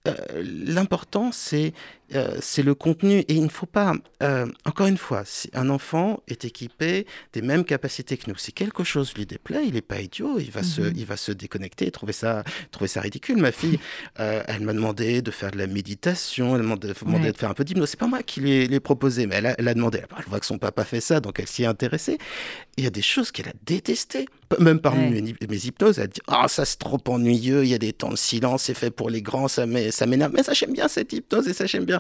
Euh, 0.07 0.43
l'important, 0.45 1.33
c'est 1.33 1.73
euh, 2.15 2.37
c'est 2.41 2.63
le 2.63 2.75
contenu. 2.75 3.21
Et 3.21 3.35
il 3.35 3.43
ne 3.43 3.49
faut 3.49 3.67
pas, 3.67 3.95
euh, 4.23 4.47
encore 4.65 4.87
une 4.87 4.99
fois, 4.99 5.23
si 5.25 5.51
un 5.55 5.71
enfant 5.71 6.23
est 6.29 6.45
équipé 6.45 7.07
des 7.33 7.43
mêmes 7.43 7.65
capacités 7.65 8.17
que 8.17 8.31
nous, 8.31 8.37
si 8.37 8.53
quelque 8.53 8.85
chose 8.85 9.15
lui 9.15 9.27
déplaît, 9.27 9.67
il 9.67 9.75
n'est 9.75 9.81
pas 9.81 10.01
idiot, 10.01 10.39
il 10.39 10.51
va, 10.51 10.63
se, 10.63 10.81
mhm. 10.81 10.93
il 10.97 11.07
va 11.07 11.17
se 11.17 11.33
déconnecter, 11.33 11.91
trouver 11.91 12.13
ça, 12.13 12.45
trouver 12.71 12.89
ça 12.89 13.01
ridicule. 13.01 13.39
Ma 13.39 13.53
fille, 13.53 13.79
elle 14.17 14.61
m'a 14.63 14.73
demandé 14.73 15.23
de 15.23 15.31
faire 15.31 15.51
de 15.51 15.59
la 15.59 15.67
méditation, 15.67 16.57
elle 16.57 16.63
m'a 16.63 16.77
demandé, 16.77 17.33
de 17.33 17.37
faire 17.37 17.51
un 17.51 17.55
peu 17.55 17.65
d'hypnose. 17.65 17.91
C'est 17.91 18.01
pas 18.01 18.07
moi 18.07 18.23
qui 18.23 18.41
l'ai 18.41 18.81
proposé, 18.81 19.27
mais 19.27 19.37
elle 19.37 19.47
a, 19.47 19.55
elle 19.59 19.69
a 19.69 19.75
demandé. 19.75 20.03
Elle 20.19 20.25
voit 20.27 20.41
que 20.41 20.47
son 20.47 20.59
papa 20.59 20.85
fait 20.85 21.01
ça, 21.01 21.21
donc 21.21 21.41
elle 21.41 21.47
s'y 21.47 21.65
est 21.65 21.67
intéressée. 21.67 22.19
Il 22.77 22.85
y 22.85 22.87
a 22.87 22.91
des 22.91 23.03
choses 23.03 23.31
qu'elle 23.31 23.49
a 23.49 23.55
détestées. 23.65 24.27
Même 24.61 24.79
parmi 24.79 25.23
mes, 25.23 25.67
hypnoses, 25.67 25.99
elle 25.99 26.09
dit 26.09 26.21
Ah, 26.29 26.47
ça 26.47 26.65
c'est 26.65 26.79
trop 26.79 27.01
ennuyeux, 27.09 27.65
il 27.65 27.71
y 27.71 27.75
a 27.75 27.79
des 27.79 27.93
temps 27.93 28.11
de 28.11 28.17
silence, 28.17 28.65
c'est 28.65 28.75
fait 28.75 28.91
pour 28.91 29.11
les 29.11 29.23
grands, 29.23 29.49
ça 29.49 29.67
m'énerve. 29.67 30.33
Mais 30.33 30.43
ça, 30.43 30.53
j'aime 30.53 30.73
bien 30.73 30.87
cette 30.87 31.13
hypnose 31.13 31.49
et 31.49 31.53
ça, 31.53 31.67
j'aime 31.67 31.85
bien. 31.85 31.96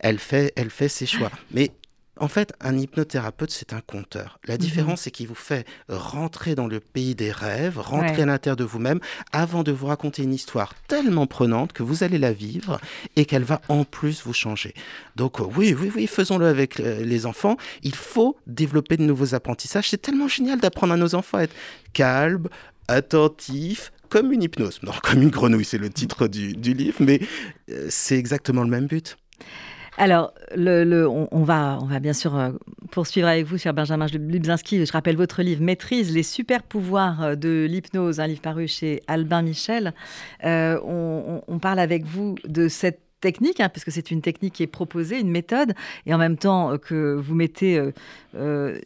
Elle, 0.00 0.18
fait, 0.18 0.52
elle 0.56 0.70
fait 0.70 0.88
ses 0.88 1.06
choix. 1.06 1.30
Mais 1.52 1.70
en 2.18 2.28
fait, 2.28 2.54
un 2.60 2.78
hypnothérapeute, 2.78 3.50
c'est 3.50 3.72
un 3.74 3.80
conteur. 3.80 4.38
La 4.46 4.54
mhm. 4.54 4.60
différence, 4.60 5.02
c'est 5.02 5.10
qu'il 5.10 5.28
vous 5.28 5.34
fait 5.34 5.66
rentrer 5.88 6.54
dans 6.54 6.66
le 6.66 6.80
pays 6.80 7.14
des 7.14 7.30
rêves, 7.30 7.78
rentrer 7.78 8.22
à 8.22 8.26
l'intérieur 8.26 8.56
de 8.56 8.64
vous-même, 8.64 9.00
avant 9.32 9.62
de 9.62 9.72
vous 9.72 9.86
raconter 9.86 10.22
une 10.22 10.32
histoire 10.32 10.74
tellement 10.88 11.26
prenante 11.26 11.72
que 11.72 11.82
vous 11.82 12.04
allez 12.04 12.18
la 12.18 12.32
vivre 12.32 12.80
et 13.16 13.26
qu'elle 13.26 13.44
va 13.44 13.60
en 13.68 13.84
plus 13.84 14.22
vous 14.24 14.32
changer. 14.32 14.74
Donc 15.16 15.40
euh, 15.40 15.44
oui, 15.56 15.76
oui, 15.78 15.92
oui, 15.94 16.06
faisons-le 16.06 16.46
avec 16.46 16.80
euh, 16.80 17.02
les 17.04 17.26
enfants. 17.26 17.56
Il 17.82 17.94
faut 17.94 18.36
développer 18.46 18.96
de 18.96 19.02
nouveaux 19.02 19.34
apprentissages. 19.34 19.90
C'est 19.90 20.00
tellement 20.00 20.28
génial 20.28 20.58
d'apprendre 20.58 20.94
à 20.94 20.96
nos 20.96 21.14
enfants 21.14 21.38
à 21.38 21.42
être 21.42 21.54
calmes, 21.92 22.48
attentifs, 22.88 23.92
comme 24.16 24.32
une 24.32 24.42
hypnose. 24.42 24.80
Non, 24.82 24.92
comme 25.02 25.20
une 25.20 25.28
grenouille, 25.28 25.66
c'est 25.66 25.76
le 25.76 25.90
titre 25.90 26.26
du, 26.26 26.54
livre, 26.54 26.96
mais 27.00 27.20
euh, 27.70 27.86
c'est 27.90 28.16
exactement 28.16 28.62
le 28.62 28.70
même 28.70 28.86
but. 28.86 29.18
Alors, 29.98 30.32
le, 30.54 31.06
on, 31.06 31.44
va, 31.44 31.78
on 31.82 31.84
va 31.84 32.00
bien 32.00 32.14
sûr 32.14 32.34
euh, 32.34 32.52
poursuivre 32.90 33.28
avec 33.28 33.44
vous, 33.44 33.58
cher 33.58 33.74
Benjamin 33.74 34.06
Lubzinski. 34.06 34.86
Je 34.86 34.92
rappelle 34.92 35.16
votre 35.16 35.42
livre 35.42 35.62
Maîtrise 35.62 36.14
les 36.14 36.22
super 36.22 36.62
pouvoirs 36.62 37.22
euh, 37.22 37.34
de 37.34 37.66
l'hypnose, 37.68 38.18
un 38.18 38.26
livre 38.26 38.40
paru 38.40 38.68
chez 38.68 39.02
Albin 39.06 39.42
Michel. 39.42 39.92
On, 40.42 41.58
parle 41.60 41.78
avec 41.78 42.04
vous 42.04 42.36
de 42.46 42.68
cette 42.68 43.00
technique, 43.26 43.58
hein, 43.58 43.68
puisque 43.68 43.90
c'est 43.90 44.12
une 44.12 44.22
technique 44.22 44.54
qui 44.54 44.62
est 44.62 44.68
proposée, 44.68 45.18
une 45.18 45.32
méthode, 45.32 45.74
et 46.06 46.14
en 46.14 46.18
même 46.18 46.36
temps 46.36 46.70
euh, 46.70 46.78
que 46.78 47.16
vous 47.16 47.34
mettez 47.34 47.76
euh, 47.76 47.90
euh, 48.36 48.78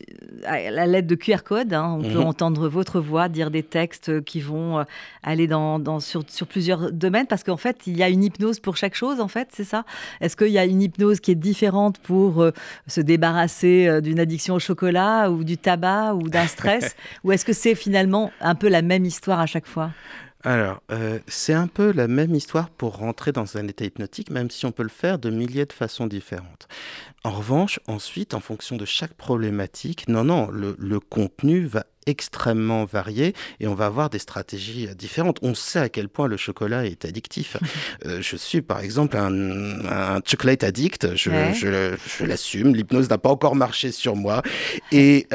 à 0.46 0.70
la 0.70 0.86
lettre 0.86 1.08
de 1.08 1.14
QR 1.14 1.42
code, 1.44 1.74
hein, 1.74 1.98
on 1.98 2.02
peut 2.02 2.20
mhm. 2.20 2.32
entendre 2.32 2.68
votre 2.68 3.00
voix, 3.00 3.28
dire 3.28 3.50
des 3.50 3.62
textes 3.62 4.24
qui 4.24 4.40
vont 4.40 4.82
aller 5.22 5.46
dans, 5.46 6.00
sur, 6.00 6.22
sur, 6.26 6.46
plusieurs 6.46 6.90
domaines, 6.90 7.26
parce 7.26 7.44
qu'en 7.44 7.58
fait, 7.58 7.86
il 7.86 7.98
y 7.98 8.02
a 8.02 8.08
une 8.08 8.24
hypnose 8.24 8.60
pour 8.60 8.78
chaque 8.78 8.94
chose, 8.94 9.20
en 9.20 9.28
fait, 9.28 9.48
c'est 9.52 9.64
ça? 9.64 9.84
Est-ce 10.22 10.36
qu'il 10.38 10.48
y 10.48 10.58
a 10.58 10.64
une 10.64 10.80
hypnose 10.80 11.20
qui 11.20 11.32
est 11.32 11.42
différente 11.50 11.98
pour 11.98 12.46
se 12.86 13.00
débarrasser 13.02 14.00
d'une 14.00 14.20
addiction 14.20 14.54
au 14.54 14.58
chocolat, 14.58 15.30
ou 15.30 15.44
du 15.44 15.58
tabac, 15.58 16.14
ou 16.14 16.30
d'un 16.30 16.46
stress, 16.46 16.96
ou 17.24 17.32
est-ce 17.32 17.44
que 17.44 17.52
c'est 17.52 17.74
finalement 17.74 18.32
un 18.40 18.54
peu 18.54 18.68
la 18.68 18.80
même 18.80 19.04
histoire 19.04 19.40
à 19.40 19.46
chaque 19.46 19.66
fois? 19.66 19.90
Alors, 20.42 20.82
euh, 20.90 21.18
c'est 21.26 21.52
un 21.52 21.66
peu 21.66 21.92
la 21.92 22.08
même 22.08 22.34
histoire 22.34 22.70
pour 22.70 22.96
rentrer 22.96 23.30
dans 23.30 23.58
un 23.58 23.68
état 23.68 23.84
hypnotique, 23.84 24.30
même 24.30 24.50
si 24.50 24.64
on 24.64 24.72
peut 24.72 24.82
le 24.82 24.88
faire 24.88 25.18
de 25.18 25.28
milliers 25.28 25.66
de 25.66 25.72
façons 25.72 26.06
différentes. 26.06 26.66
En 27.24 27.32
revanche, 27.32 27.78
ensuite, 27.86 28.32
en 28.32 28.40
fonction 28.40 28.76
de 28.76 28.86
chaque 28.86 29.12
problématique, 29.12 30.08
non, 30.08 30.24
non, 30.24 30.48
le, 30.50 30.98
contenu 30.98 31.66
va 31.66 31.84
extrêmement 32.06 32.86
varier 32.86 33.34
et 33.60 33.66
on 33.66 33.74
va 33.74 33.84
avoir 33.86 34.08
des 34.08 34.18
stratégies 34.18 34.86
euh, 34.88 34.94
différentes. 34.94 35.38
On 35.42 35.54
sait 35.54 35.78
à 35.78 35.88
quel 35.90 36.08
point 36.08 36.26
le 36.26 36.38
chocolat 36.38 36.86
est 36.86 37.04
addictif. 37.04 37.58
Euh, 38.06 38.22
je 38.22 38.36
suis 38.36 38.62
par 38.62 38.80
exemple 38.80 39.16
un, 39.16 40.20
chocolate 40.24 40.64
addict, 40.64 41.14
je, 41.16 42.24
l'assume, 42.24 42.74
l'hypnose 42.74 43.10
n'a 43.10 43.18
pas 43.18 43.28
encore 43.28 43.54
marché 43.54 43.92
sur 43.92 44.16
moi. 44.16 44.42
Et, 44.90 45.26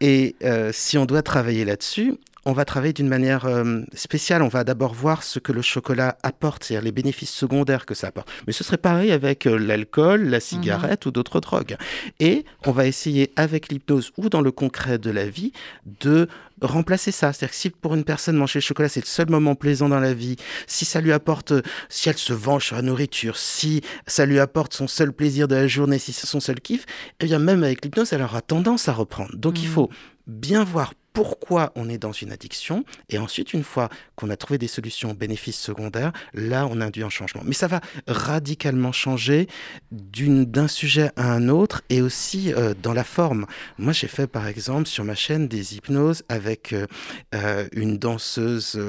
et 0.00 0.36
si 0.72 0.98
on 0.98 1.06
doit 1.06 1.22
travailler 1.22 1.64
là-dessus, 1.64 2.18
on 2.48 2.52
va 2.52 2.64
travailler 2.64 2.94
d'une 2.94 3.08
manière 3.08 3.44
euh, 3.44 3.82
spéciale. 3.92 4.40
On 4.40 4.48
va 4.48 4.64
d'abord 4.64 4.94
voir 4.94 5.22
ce 5.22 5.38
que 5.38 5.52
le 5.52 5.60
chocolat 5.60 6.16
apporte, 6.22 6.64
c'est-à-dire 6.64 6.82
les 6.82 6.92
bénéfices 6.92 7.30
secondaires 7.30 7.84
que 7.84 7.94
ça 7.94 8.06
apporte. 8.06 8.30
Mais 8.46 8.54
ce 8.54 8.64
serait 8.64 8.78
pareil 8.78 9.12
avec 9.12 9.46
euh, 9.46 9.58
l'alcool, 9.58 10.22
la 10.22 10.40
cigarette 10.40 11.04
ou 11.04 11.10
d'autres 11.10 11.40
drogues. 11.40 11.76
Et 12.20 12.46
on 12.64 12.72
va 12.72 12.86
essayer 12.86 13.32
avec 13.36 13.68
l'hypnose 13.68 14.12
ou 14.16 14.30
dans 14.30 14.40
le 14.40 14.50
concret 14.50 14.96
de 14.96 15.10
la 15.10 15.28
vie 15.28 15.52
de 16.00 16.26
remplacer 16.62 17.12
ça. 17.12 17.34
C'est-à-dire 17.34 17.50
que 17.50 17.56
si 17.56 17.68
pour 17.68 17.94
une 17.94 18.04
personne 18.04 18.36
manger 18.36 18.60
le 18.60 18.62
chocolat 18.62 18.88
c'est 18.88 19.00
le 19.00 19.06
seul 19.06 19.28
moment 19.28 19.54
plaisant 19.54 19.90
dans 19.90 20.00
la 20.00 20.14
vie, 20.14 20.36
si 20.66 20.86
ça 20.86 21.02
lui 21.02 21.12
apporte, 21.12 21.52
si 21.90 22.08
elle 22.08 22.16
se 22.16 22.32
venge 22.32 22.64
sur 22.64 22.76
la 22.76 22.82
nourriture, 22.82 23.36
si 23.36 23.82
ça 24.06 24.24
lui 24.24 24.38
apporte 24.38 24.72
son 24.72 24.88
seul 24.88 25.12
plaisir 25.12 25.48
de 25.48 25.54
la 25.54 25.66
journée, 25.66 25.98
si 25.98 26.14
c'est 26.14 26.26
son 26.26 26.40
seul 26.40 26.60
kiff, 26.62 26.86
eh 27.20 27.26
bien 27.26 27.38
même 27.38 27.62
avec 27.62 27.84
l'hypnose 27.84 28.14
elle 28.14 28.22
aura 28.22 28.40
tendance 28.40 28.88
à 28.88 28.94
reprendre. 28.94 29.36
Donc 29.36 29.62
il 29.62 29.68
mmh. 29.68 29.72
faut 29.72 29.90
bien 30.26 30.64
voir 30.64 30.94
pourquoi 31.18 31.72
on 31.74 31.88
est 31.88 31.98
dans 31.98 32.12
une 32.12 32.30
addiction. 32.30 32.84
Et 33.08 33.18
ensuite, 33.18 33.52
une 33.52 33.64
fois 33.64 33.88
qu'on 34.14 34.30
a 34.30 34.36
trouvé 34.36 34.56
des 34.56 34.68
solutions 34.68 35.14
bénéfices 35.14 35.58
secondaires, 35.58 36.12
là, 36.32 36.68
on 36.70 36.80
induit 36.80 37.02
un 37.02 37.08
changement. 37.08 37.42
Mais 37.44 37.54
ça 37.54 37.66
va 37.66 37.80
radicalement 38.06 38.92
changer 38.92 39.48
d'un 39.90 40.68
sujet 40.68 41.10
à 41.16 41.32
un 41.32 41.48
autre 41.48 41.82
et 41.90 42.02
aussi 42.02 42.52
euh, 42.52 42.72
dans 42.80 42.92
la 42.92 43.02
forme. 43.02 43.46
Moi, 43.78 43.92
j'ai 43.92 44.06
fait, 44.06 44.28
par 44.28 44.46
exemple, 44.46 44.86
sur 44.86 45.02
ma 45.02 45.16
chaîne 45.16 45.48
des 45.48 45.74
hypnoses 45.74 46.22
avec 46.28 46.72
euh, 46.72 46.86
euh, 47.34 47.66
une 47.72 47.98
danseuse 47.98 48.80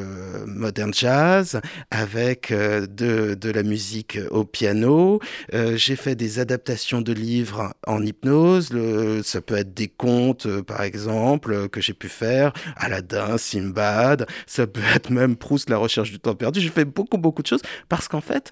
moderne 0.45 0.93
jazz, 0.93 1.59
avec 1.89 2.53
de, 2.53 3.33
de, 3.33 3.49
la 3.49 3.63
musique 3.63 4.19
au 4.29 4.45
piano. 4.45 5.19
j'ai 5.51 5.95
fait 5.95 6.13
des 6.13 6.37
adaptations 6.37 7.01
de 7.01 7.11
livres 7.11 7.73
en 7.87 8.05
hypnose. 8.05 8.71
Le, 8.71 9.23
ça 9.23 9.41
peut 9.41 9.55
être 9.55 9.73
des 9.73 9.87
contes, 9.87 10.61
par 10.61 10.83
exemple, 10.83 11.69
que 11.69 11.81
j'ai 11.81 11.93
pu 11.93 12.07
faire 12.07 12.18
faire, 12.19 12.53
Aladdin, 12.75 13.37
Simbad, 13.37 14.27
ça 14.45 14.67
peut 14.67 14.81
être 14.95 15.09
même 15.09 15.35
Proust, 15.35 15.69
La 15.69 15.77
recherche 15.77 16.11
du 16.11 16.19
temps 16.19 16.35
perdu. 16.35 16.61
J'ai 16.61 16.69
fait 16.69 16.85
beaucoup, 16.85 17.17
beaucoup 17.17 17.41
de 17.41 17.47
choses 17.47 17.61
parce 17.87 18.07
qu'en 18.07 18.21
fait, 18.21 18.51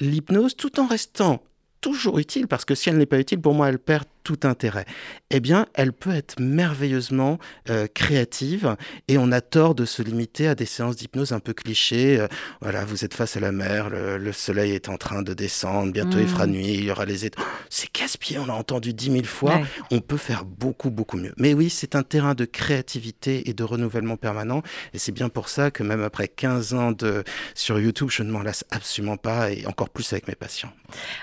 l'hypnose, 0.00 0.56
tout 0.56 0.80
en 0.80 0.86
restant 0.86 1.42
toujours 1.80 2.18
utile, 2.18 2.46
parce 2.46 2.64
que 2.64 2.74
si 2.74 2.88
elle 2.88 2.96
n'est 2.96 3.06
pas 3.06 3.18
utile, 3.18 3.40
pour 3.40 3.54
moi, 3.54 3.68
elle 3.68 3.78
perd 3.78 4.04
tout 4.22 4.40
intérêt, 4.44 4.84
eh 5.30 5.40
bien, 5.40 5.66
elle 5.74 5.92
peut 5.92 6.14
être 6.14 6.40
merveilleusement 6.40 7.38
euh, 7.70 7.86
créative 7.92 8.76
et 9.08 9.18
on 9.18 9.32
a 9.32 9.40
tort 9.40 9.74
de 9.74 9.84
se 9.84 10.02
limiter 10.02 10.48
à 10.48 10.54
des 10.54 10.66
séances 10.66 10.96
d'hypnose 10.96 11.32
un 11.32 11.40
peu 11.40 11.52
clichés. 11.52 12.18
Euh, 12.20 12.28
voilà, 12.60 12.84
vous 12.84 13.04
êtes 13.04 13.14
face 13.14 13.36
à 13.36 13.40
la 13.40 13.52
mer, 13.52 13.90
le, 13.90 14.32
soleil 14.32 14.72
est 14.72 14.88
en 14.88 14.96
train 14.96 15.22
de 15.22 15.34
descendre, 15.34 15.92
bientôt 15.92 16.18
il 16.18 16.26
fera 16.26 16.46
mmh. 16.46 16.50
nuit, 16.50 16.74
il 16.74 16.84
y 16.84 16.90
aura 16.90 17.04
les 17.04 17.26
étoiles. 17.26 17.46
c'est 17.68 17.88
casse-pied, 17.88 18.38
on 18.38 18.46
l'a 18.46 18.54
entendu 18.54 18.94
dix 18.94 19.10
mille 19.10 19.26
fois. 19.26 19.60
On 19.90 20.00
peut 20.00 20.16
faire 20.16 20.44
beaucoup, 20.44 20.90
beaucoup 20.90 21.16
mieux. 21.16 21.34
Mais 21.36 21.54
oui, 21.54 21.68
c'est 21.70 21.94
un 21.94 22.02
terrain 22.02 22.34
de 22.34 22.44
créativité 22.44 23.48
et 23.48 23.54
de 23.54 23.64
renouvellement 23.64 24.16
permanent 24.16 24.62
et 24.94 24.98
c'est 24.98 25.12
bien 25.12 25.28
pour 25.28 25.48
ça 25.48 25.70
que 25.70 25.82
même 25.82 26.02
après 26.02 26.28
15 26.28 26.74
ans 26.74 26.92
de, 26.92 27.24
sur 27.54 27.78
YouTube, 27.78 28.08
je 28.10 28.22
ne 28.22 28.30
m'en 28.30 28.42
lasse 28.42 28.64
absolument 28.70 29.16
pas 29.16 29.50
et 29.50 29.66
encore 29.66 29.90
plus 29.90 30.12
avec 30.12 30.28
mes 30.28 30.34
patients. 30.34 30.72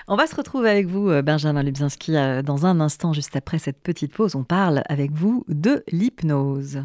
On 0.08 0.16
va 0.16 0.26
se 0.26 0.34
retrouver 0.34 0.70
avec 0.70 0.86
vous, 0.86 1.10
euh, 1.10 1.22
Benjamin 1.22 1.62
Lubzinski, 1.62 2.12
dans 2.44 2.66
un 2.66 2.80
instant 2.80 2.89
juste 3.12 3.36
après 3.36 3.58
cette 3.58 3.80
petite 3.82 4.12
pause, 4.12 4.34
on 4.34 4.44
parle 4.44 4.82
avec 4.88 5.12
vous 5.12 5.44
de 5.48 5.84
l'hypnose. 5.90 6.82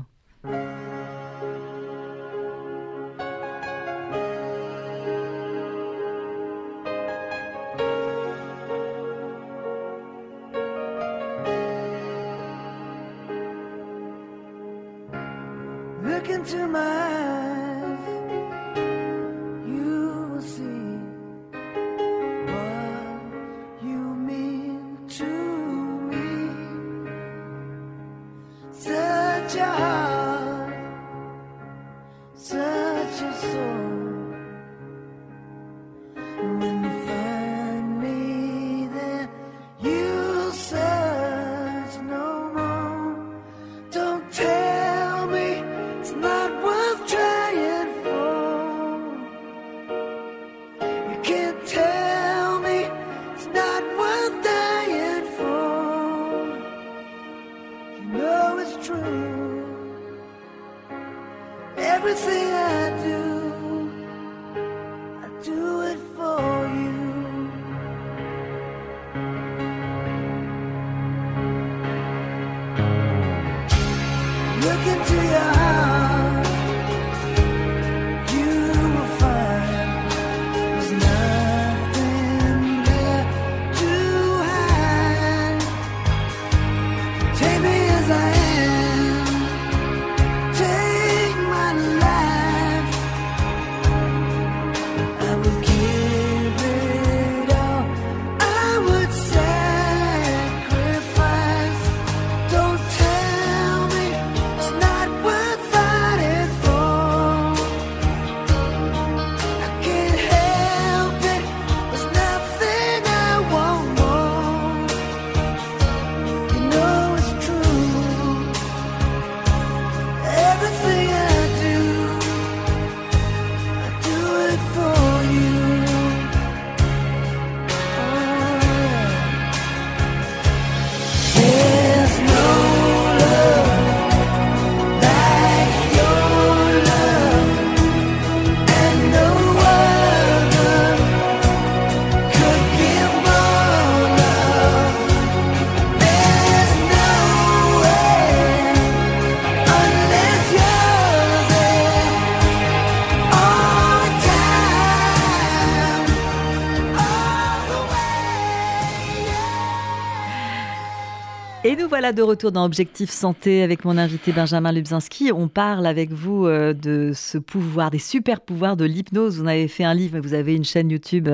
Nous 161.85 161.89
voilà 161.89 162.13
de 162.13 162.23
retour 162.23 162.51
dans 162.51 162.65
Objectif 162.65 163.11
Santé 163.11 163.61
avec 163.61 163.85
mon 163.85 163.99
invité 163.99 164.31
Benjamin 164.31 164.71
Lubzinski. 164.71 165.31
On 165.31 165.47
parle 165.47 165.85
avec 165.85 166.11
vous 166.11 166.47
euh, 166.47 166.73
de 166.73 167.11
ce 167.13 167.37
pouvoir, 167.37 167.91
des 167.91 167.99
super 167.99 168.41
pouvoirs 168.41 168.75
de 168.75 168.85
l'hypnose. 168.85 169.39
Vous 169.39 169.47
avez 169.47 169.67
fait 169.67 169.83
un 169.83 169.93
livre, 169.93 170.19
vous 170.19 170.33
avez 170.33 170.55
une 170.55 170.63
chaîne 170.63 170.89
YouTube 170.89 171.29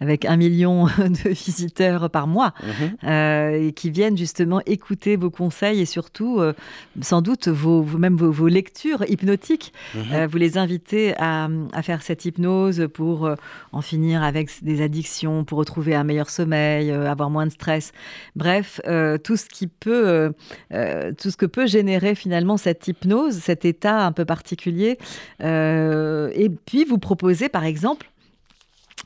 avec 0.00 0.26
un 0.26 0.36
million 0.36 0.84
de 0.98 1.30
visiteurs 1.30 2.10
par 2.10 2.26
mois 2.26 2.52
mhm. 2.62 2.96
euh, 3.04 3.68
et 3.68 3.72
qui 3.72 3.88
viennent 3.88 4.18
justement 4.18 4.60
écouter 4.66 5.16
vos 5.16 5.30
conseils 5.30 5.80
et 5.80 5.86
surtout, 5.86 6.38
euh, 6.38 6.52
sans 7.00 7.22
doute, 7.22 7.48
vos, 7.48 7.82
même 7.84 8.16
vos, 8.16 8.48
lectures 8.48 9.08
hypnotiques. 9.08 9.72
Mhm. 9.94 10.26
vous 10.26 10.36
les 10.36 10.58
invitez 10.58 11.14
à, 11.16 11.48
à, 11.72 11.82
faire 11.82 12.02
cette 12.02 12.26
hypnose 12.26 12.88
pour 12.92 13.30
en 13.72 13.80
finir 13.80 14.22
avec 14.22 14.50
des 14.62 14.82
addictions, 14.82 15.44
pour 15.44 15.58
retrouver 15.58 15.94
un 15.94 16.04
meilleur 16.04 16.28
sommeil, 16.28 16.90
avoir 16.90 17.30
moins 17.30 17.46
de 17.46 17.52
stress. 17.52 17.92
Bref, 18.36 18.82
tout 19.22 19.36
ce 19.36 19.46
qui 19.46 19.66
peut, 19.66 19.93
euh, 19.94 20.30
euh, 20.72 21.12
tout 21.20 21.30
ce 21.30 21.36
que 21.36 21.46
peut 21.46 21.66
générer 21.66 22.14
finalement 22.14 22.56
cette 22.56 22.86
hypnose, 22.88 23.34
cet 23.34 23.64
état 23.64 24.04
un 24.04 24.12
peu 24.12 24.24
particulier. 24.24 24.98
Euh, 25.42 26.30
et 26.34 26.48
puis 26.48 26.84
vous 26.84 26.98
proposez 26.98 27.48
par 27.48 27.64
exemple 27.64 28.10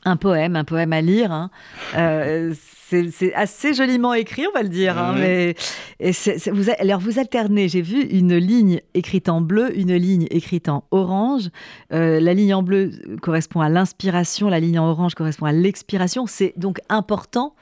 un 0.05 0.15
poème, 0.15 0.55
un 0.55 0.63
poème 0.63 0.93
à 0.93 1.01
lire. 1.01 1.31
Hein. 1.31 1.49
c'est 1.93 3.33
assez 3.33 3.73
joliment 3.73 4.13
écrit, 4.13 4.45
on 4.47 4.53
va 4.53 4.63
le 4.63 4.69
dire. 4.69 4.97
Hein, 4.97 5.15
mais, 5.17 5.55
et 5.99 6.11
vous, 6.51 6.69
alors 6.79 6.99
vous 6.99 7.19
alternez, 7.19 7.67
j'ai 7.67 7.81
vu 7.81 8.01
une 8.03 8.35
ligne 8.35 8.81
écrite 8.93 9.29
en 9.29 9.41
bleu, 9.41 9.77
une 9.77 9.95
ligne 9.95 10.27
écrite 10.31 10.69
en 10.69 10.85
orange. 10.91 11.49
la 11.91 12.33
ligne 12.33 12.53
en 12.53 12.63
bleu 12.63 12.91
correspond 13.21 13.61
à 13.61 13.69
l'inspiration, 13.69 14.47
la 14.47 14.59
ligne 14.59 14.79
en 14.79 14.89
orange 14.89 15.15
correspond 15.15 15.45
à 15.45 15.51
l'expiration. 15.51 16.25
C'est 16.27 16.53
donc 16.55 16.79
important 16.87 17.53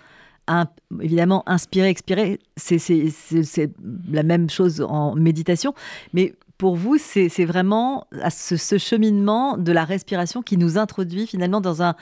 évidemment, 1.02 1.44
inspirer, 1.46 1.90
expirer, 1.90 2.40
c'est 2.56 3.70
la 4.10 4.24
même 4.24 4.50
chose 4.50 4.82
en 4.82 5.16
méditation. 5.16 5.74
Mais 6.14 6.34
pour 6.58 6.76
vous, 6.76 6.98
c'est 6.98 7.46
vraiment 7.46 8.08
ce, 8.30 8.78
cheminement 8.78 9.58
de 9.58 9.72
la 9.72 9.86
respiration 9.86 10.42
qui 10.42 10.58
nous 10.58 10.78
introduit 10.78 11.28
finalement 11.28 11.62
dans 11.62 11.84
un, 11.84 11.96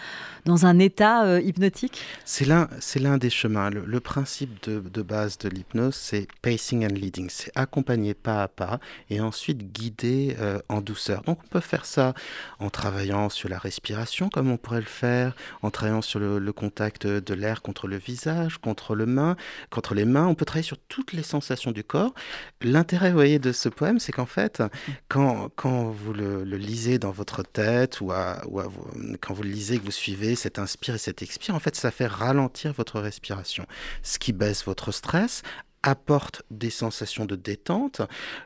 dans 0.45 0.65
un 0.65 0.79
état 0.79 1.25
euh, 1.25 1.41
hypnotique? 1.41 2.01
C'est 2.23 2.45
l'un 2.45 3.17
des 3.17 3.29
chemins. 3.29 3.69
Le, 3.69 3.99
principe 3.99 4.63
de, 4.69 5.01
base 5.01 5.37
de 5.39 5.49
l'hypnose, 5.49 5.95
c'est 5.95 6.27
pacing 6.41 6.85
and 6.85 6.95
leading. 6.95 7.29
C'est 7.29 7.51
accompagner 7.55 8.13
pas 8.13 8.43
à 8.43 8.47
pas 8.47 8.79
et 9.09 9.19
ensuite 9.19 9.73
guider 9.73 10.37
euh, 10.39 10.59
en 10.69 10.81
douceur. 10.81 11.23
Donc 11.23 11.39
on 11.43 11.47
peut 11.47 11.59
faire 11.59 11.85
ça 11.85 12.13
en 12.59 12.69
travaillant 12.69 13.29
sur 13.29 13.49
la 13.49 13.57
respiration, 13.57 14.29
comme 14.29 14.49
on 14.49 14.57
pourrait 14.57 14.79
le 14.79 14.85
faire, 14.85 15.35
en 15.63 15.69
travaillant 15.69 16.01
sur 16.01 16.19
le, 16.19 16.53
contact 16.53 17.05
de 17.05 17.33
l'air 17.33 17.61
contre 17.61 17.87
le 17.87 17.97
visage, 17.97 18.57
contre, 18.59 18.95
le 18.95 19.05
main, 19.05 19.35
contre 19.69 19.93
les 19.95 20.05
mains. 20.05 20.27
On 20.27 20.35
peut 20.35 20.45
travailler 20.45 20.65
sur 20.65 20.77
toutes 20.77 21.11
les 21.11 21.23
sensations 21.23 21.71
du 21.71 21.83
corps. 21.83 22.13
L'intérêt, 22.61 23.09
vous 23.09 23.15
voyez, 23.15 23.39
de 23.39 23.51
ce 23.51 23.67
poème, 23.67 23.99
c'est 23.99 24.13
qu'en 24.13 24.25
fait, 24.25 24.44
quand, 25.08 25.49
vous 25.91 26.13
le, 26.13 26.43
lisez 26.43 26.99
dans 26.99 27.12
votre 27.12 27.43
tête 27.43 28.01
ou, 28.01 28.12
ou 28.12 28.62
quand 29.21 29.34
vous 29.34 29.43
le 29.43 29.49
lisez, 29.49 29.79
que 29.79 29.86
vous 29.86 29.91
suivez 29.91 30.36
cet 30.36 30.60
inspire 30.60 30.95
et 30.95 30.99
cet 30.99 31.21
expire, 31.21 31.55
en 31.55 31.60
fait, 31.60 31.75
ça 31.75 31.91
fait 31.91 32.08
ralentir 32.08 32.73
votre 32.73 32.99
respiration, 32.99 33.65
ce 34.03 34.19
qui 34.19 34.34
baisse 34.34 34.65
votre 34.65 34.91
stress 34.91 35.43
apporte 35.86 36.41
des 36.50 36.71
sensations 36.71 37.26
de 37.26 37.36
détente. 37.36 38.02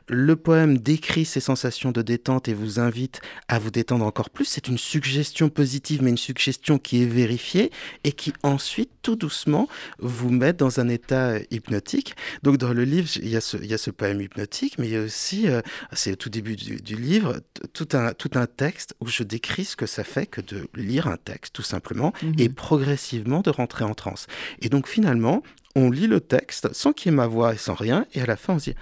Le 0.08 0.36
poème 0.36 0.78
décrit 0.78 1.24
ces 1.24 1.40
sensations 1.40 1.90
de 1.90 2.02
détente 2.02 2.48
et 2.48 2.54
vous 2.54 2.78
invite 2.78 3.20
à 3.48 3.58
vous 3.58 3.70
détendre 3.70 4.04
encore 4.04 4.30
plus. 4.30 4.44
C'est 4.44 4.68
une 4.68 4.78
suggestion 4.78 5.48
positive, 5.48 6.02
mais 6.02 6.10
une 6.10 6.18
suggestion 6.18 6.78
qui 6.78 7.02
est 7.02 7.06
vérifiée 7.06 7.72
et 8.04 8.12
qui 8.12 8.34
ensuite, 8.42 8.90
tout 9.02 9.16
doucement, 9.16 9.68
vous 9.98 10.30
met 10.30 10.52
dans 10.52 10.80
un 10.80 10.88
état 10.88 11.38
hypnotique. 11.50 12.14
Donc 12.42 12.58
dans 12.58 12.74
le 12.74 12.84
livre, 12.84 13.08
il 13.16 13.30
y 13.30 13.36
a 13.36 13.40
ce, 13.40 13.56
il 13.56 13.66
y 13.66 13.74
a 13.74 13.78
ce 13.78 13.90
poème 13.90 14.20
hypnotique, 14.20 14.78
mais 14.78 14.88
il 14.88 14.92
y 14.92 14.96
a 14.96 15.02
aussi, 15.02 15.48
euh, 15.48 15.62
c'est 15.92 16.12
au 16.12 16.16
tout 16.16 16.28
début 16.28 16.56
du, 16.56 16.96
livre, 16.96 17.40
tout 17.72 17.88
un, 17.94 18.12
tout 18.12 18.32
un 18.34 18.46
texte 18.46 18.94
où 19.00 19.06
je 19.06 19.22
décris 19.22 19.64
ce 19.64 19.76
que 19.76 19.86
ça 19.86 20.04
fait 20.04 20.26
que 20.26 20.42
de 20.42 20.68
lire 20.74 21.06
un 21.06 21.16
texte, 21.16 21.54
tout 21.54 21.62
simplement, 21.62 22.12
mhm. 22.22 22.34
et 22.38 22.50
progressivement 22.50 23.40
de 23.40 23.48
rentrer 23.48 23.84
en 23.84 23.94
transe. 23.94 24.26
Et 24.60 24.68
donc 24.68 24.86
finalement, 24.86 25.42
on 25.76 25.90
lit 25.90 26.06
le 26.06 26.20
texte 26.20 26.72
sans 26.72 26.92
qu'il 26.92 27.10
y 27.10 27.14
ait 27.14 27.16
ma 27.16 27.26
voix 27.26 27.54
et 27.54 27.58
sans 27.58 27.74
rien, 27.74 28.06
et 28.14 28.22
à 28.22 28.26
la 28.26 28.36
fin 28.36 28.54
on 28.54 28.58
se 28.58 28.70
dit 28.70 28.76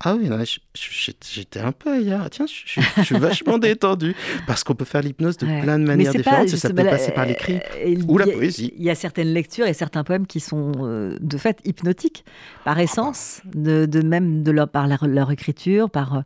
ah 0.00 0.14
oui, 0.14 0.28
j'étais 0.74 1.60
un 1.60 1.72
peu 1.72 1.90
ailleurs. 1.90 2.28
Tiens, 2.28 2.44
je, 2.46 3.02
suis 3.02 3.18
vachement 3.18 3.56
détendu. 3.58 4.14
Parce 4.46 4.62
qu'on 4.62 4.74
peut 4.74 4.84
faire 4.84 5.00
l'hypnose 5.00 5.38
de 5.38 5.46
plein 5.46 5.78
de 5.78 5.84
manières 5.84 6.12
différentes. 6.12 6.48
ça 6.50 6.68
peut 6.68 6.84
passer 6.84 7.12
par 7.12 7.24
l'écrit 7.24 7.60
euh, 7.78 7.96
ou 8.06 8.18
la 8.18 8.26
poésie. 8.26 8.74
Il 8.76 8.84
y 8.84 8.90
a 8.90 8.94
certaines 8.94 9.32
lectures 9.32 9.66
et 9.66 9.72
certains 9.72 10.04
poèmes 10.04 10.26
qui 10.26 10.40
sont 10.40 10.72
euh, 10.80 11.16
de 11.20 11.38
fait 11.38 11.60
hypnotiques, 11.64 12.26
par 12.64 12.78
essence, 12.78 13.40
de, 13.54 13.86
même 14.02 14.42
de 14.42 14.50
leur, 14.50 14.68
par 14.68 14.86
leur, 14.86 15.30
écriture, 15.30 15.88
par 15.88 16.18
euh, 16.18 16.20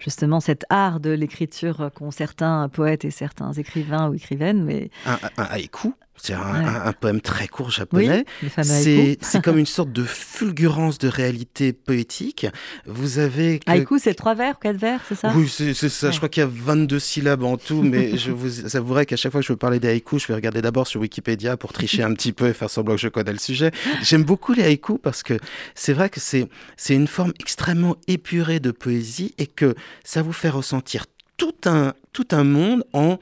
justement 0.00 0.40
cet 0.40 0.64
art 0.68 0.98
de 0.98 1.10
l'écriture 1.10 1.90
qu'ont 1.94 2.10
certains 2.10 2.68
poètes 2.68 3.04
et 3.04 3.12
certains 3.12 3.52
écrivains 3.52 4.10
ou 4.10 4.14
écrivaines. 4.14 4.64
Mais... 4.64 4.90
Un, 5.06 5.18
un 5.38 5.44
haïku 5.44 5.94
c'est 6.22 6.34
un, 6.34 6.92
poème 6.92 7.20
très 7.20 7.48
court 7.48 7.72
japonais. 7.72 8.24
c'est 8.62 9.42
comme 9.42 9.58
une 9.58 9.66
sorte 9.78 9.90
de 9.90 10.04
fulgurance 10.04 10.98
de 10.98 11.08
réalité 11.08 11.72
poétique. 11.72 12.46
Vous 12.86 13.18
avez. 13.18 13.58
Que... 13.58 13.68
Haïku, 13.68 13.98
c'est 13.98 14.14
trois 14.14 14.36
vers, 14.36 14.60
quatre 14.60 14.76
vers, 14.76 15.00
c'est 15.08 15.16
ça? 15.16 15.32
Oui, 15.34 15.48
c'est 15.48 15.74
ça. 15.74 16.12
Je 16.12 16.18
crois 16.18 16.28
qu'il 16.28 16.42
y 16.42 16.46
a 16.46 16.48
22 16.48 17.00
syllabes 17.00 17.42
en 17.42 17.56
tout, 17.56 17.82
mais 17.82 18.16
je 18.16 18.30
vous 18.30 18.76
avouerai 18.76 19.04
qu'à 19.04 19.16
chaque 19.16 19.32
fois 19.32 19.40
que 19.40 19.46
je 19.48 19.52
veux 19.52 19.58
parler 19.58 19.80
des 19.80 19.88
haïkus, 19.88 20.22
je 20.22 20.28
vais 20.28 20.34
regarder 20.34 20.62
d'abord 20.62 20.86
sur 20.86 21.00
Wikipédia 21.00 21.56
pour 21.56 21.72
tricher 21.72 22.04
un 22.04 22.14
petit 22.14 22.32
peu 22.32 22.46
et 22.46 22.52
faire 22.52 22.70
semblant 22.70 22.94
que 22.94 23.00
je 23.00 23.08
connais 23.08 23.32
le 23.32 23.38
sujet. 23.38 23.72
J'aime 24.02 24.22
beaucoup 24.22 24.52
les 24.52 24.62
haïkus 24.62 24.98
parce 25.02 25.24
que 25.24 25.34
c'est 25.74 25.92
vrai 25.92 26.08
que 26.08 26.20
c'est 26.20 26.48
une 26.88 27.08
forme 27.08 27.32
extrêmement 27.40 27.96
épurée 28.06 28.60
de 28.60 28.70
poésie 28.70 29.34
et 29.38 29.48
que 29.48 29.74
ça 30.04 30.22
vous 30.22 30.32
fait 30.32 30.50
ressentir 30.50 31.06
tout 31.36 31.54
un, 31.64 31.94
tout 32.12 32.28
un 32.30 32.44
monde 32.44 32.84
en 32.92 33.18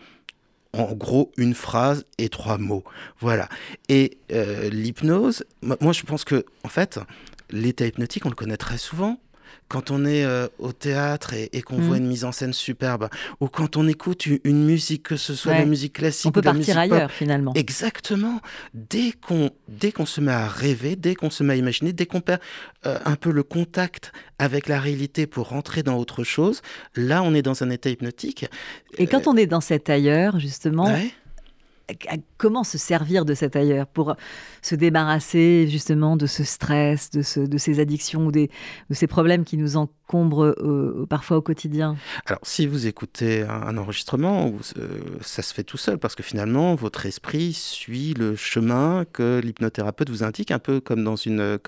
en 0.73 0.93
gros 0.93 1.33
une 1.37 1.55
phrase 1.55 2.05
et 2.19 2.29
trois 2.29 2.59
mots. 2.59 2.85
Voilà. 3.19 3.49
Et 3.89 4.19
euh, 4.33 4.71
l'hypnose, 4.71 5.45
moi 5.63 5.93
je 5.93 6.03
pense 6.03 6.25
que, 6.25 6.45
en 6.65 6.69
fait, 6.69 7.01
l'état 7.51 7.87
hypnotique, 7.87 8.27
on 8.27 8.31
le 8.31 8.35
connaît 8.35 8.57
très 8.57 8.79
souvent 8.79 9.19
quand 9.71 9.93
on 9.93 10.05
est 10.05 10.25
euh, 10.25 10.49
au 10.59 10.73
théâtre 10.73 11.33
et, 11.33 11.63
qu'on 11.63 11.79
voit 11.79 11.97
mm. 11.97 12.01
une 12.01 12.09
mise 12.09 12.25
en 12.25 12.33
scène 12.33 12.53
superbe, 12.53 13.09
ou 13.39 13.47
quand 13.47 13.77
on 13.77 13.87
écoute 13.87 14.27
une, 14.27 14.65
musique, 14.65 15.05
que 15.05 15.17
ce 15.17 15.37
soit 15.37 15.55
la 15.55 15.65
musique 15.65 15.93
classique, 15.93 16.27
on 16.27 16.33
peut 16.33 16.43
la 16.45 16.53
partir 16.53 16.77
ailleurs 16.77 17.11
finalement. 17.13 17.53
Exactement. 17.55 18.41
Dès 18.75 19.13
qu'on 19.13 19.51
dès 19.69 19.93
qu'on 19.93 20.07
se 20.07 20.21
met 20.21 20.33
à 20.33 20.49
rêver, 20.49 20.97
dès 20.97 21.15
qu'on 21.15 21.31
se 21.31 21.45
met 21.45 21.55
à 21.55 21.57
imaginer, 21.57 21.93
dès 21.93 22.05
qu'on 22.05 22.21
perd 22.21 22.41
euh, 22.85 22.99
un 23.05 23.15
peu 23.15 23.31
le 23.31 23.45
contact 23.45 24.13
avec 24.41 24.67
la 24.67 24.81
réalité 24.81 25.29
pour 25.29 25.49
rentrer 25.49 25.85
dans 25.85 25.97
autre 25.97 26.25
chose, 26.25 26.63
là 26.97 27.23
on 27.23 27.33
est 27.33 27.43
dans 27.43 27.63
un 27.63 27.71
état 27.71 27.91
hypnotique. 27.91 28.47
Et 28.99 29.07
quand 29.07 29.29
on 29.29 29.37
est 29.37 29.47
dans 29.47 29.61
cet 29.61 29.89
ailleurs 29.89 30.41
justement. 30.41 30.93
Comment 32.37 32.65
se 32.65 32.79
servir 32.79 33.25
de 33.25 33.35
cet 33.35 33.57
ailleurs 33.57 33.87
pour 33.87 34.17
se 34.63 34.75
débarrasser 34.75 35.69
justement 35.69 36.17
de 36.17 36.27
ce 36.27 36.45
stress, 36.45 37.11
de, 37.11 37.23
ce, 37.23 37.41
de 37.41 37.59
ces 37.59 37.81
addictions 37.81 38.27
ou 38.27 38.33
de 38.33 38.49
ces 38.91 39.07
problèmes 39.07 39.45
qui 39.45 39.57
nous 39.57 39.77
encombrent 39.77 40.55
euh, 40.59 41.07
parfois 41.09 41.39
au 41.39 41.43
quotidien? 41.43 41.97
Alors, 42.27 42.41
si 42.43 42.67
vous 42.67 42.87
écoutez 42.87 43.43
un, 43.43 43.77
enregistrement, 43.77 44.53
euh, 44.77 44.89
ça 45.21 45.43
se 45.43 45.55
fait 45.55 45.63
tout 45.63 45.77
seul 45.77 45.99
parce 45.99 46.15
que 46.15 46.23
finalement, 46.23 46.75
votre 46.75 47.07
esprit 47.07 47.53
suit 47.53 48.15
le 48.15 48.37
chemin 48.37 49.05
que 49.13 49.41
l'hypnothérapeute 49.43 50.11
vous 50.11 50.25
indique, 50.25 50.51
un 50.51 50.59
peu 50.59 50.81
comme 50.81 51.05
dans 51.05 51.17
une, 51.17 51.59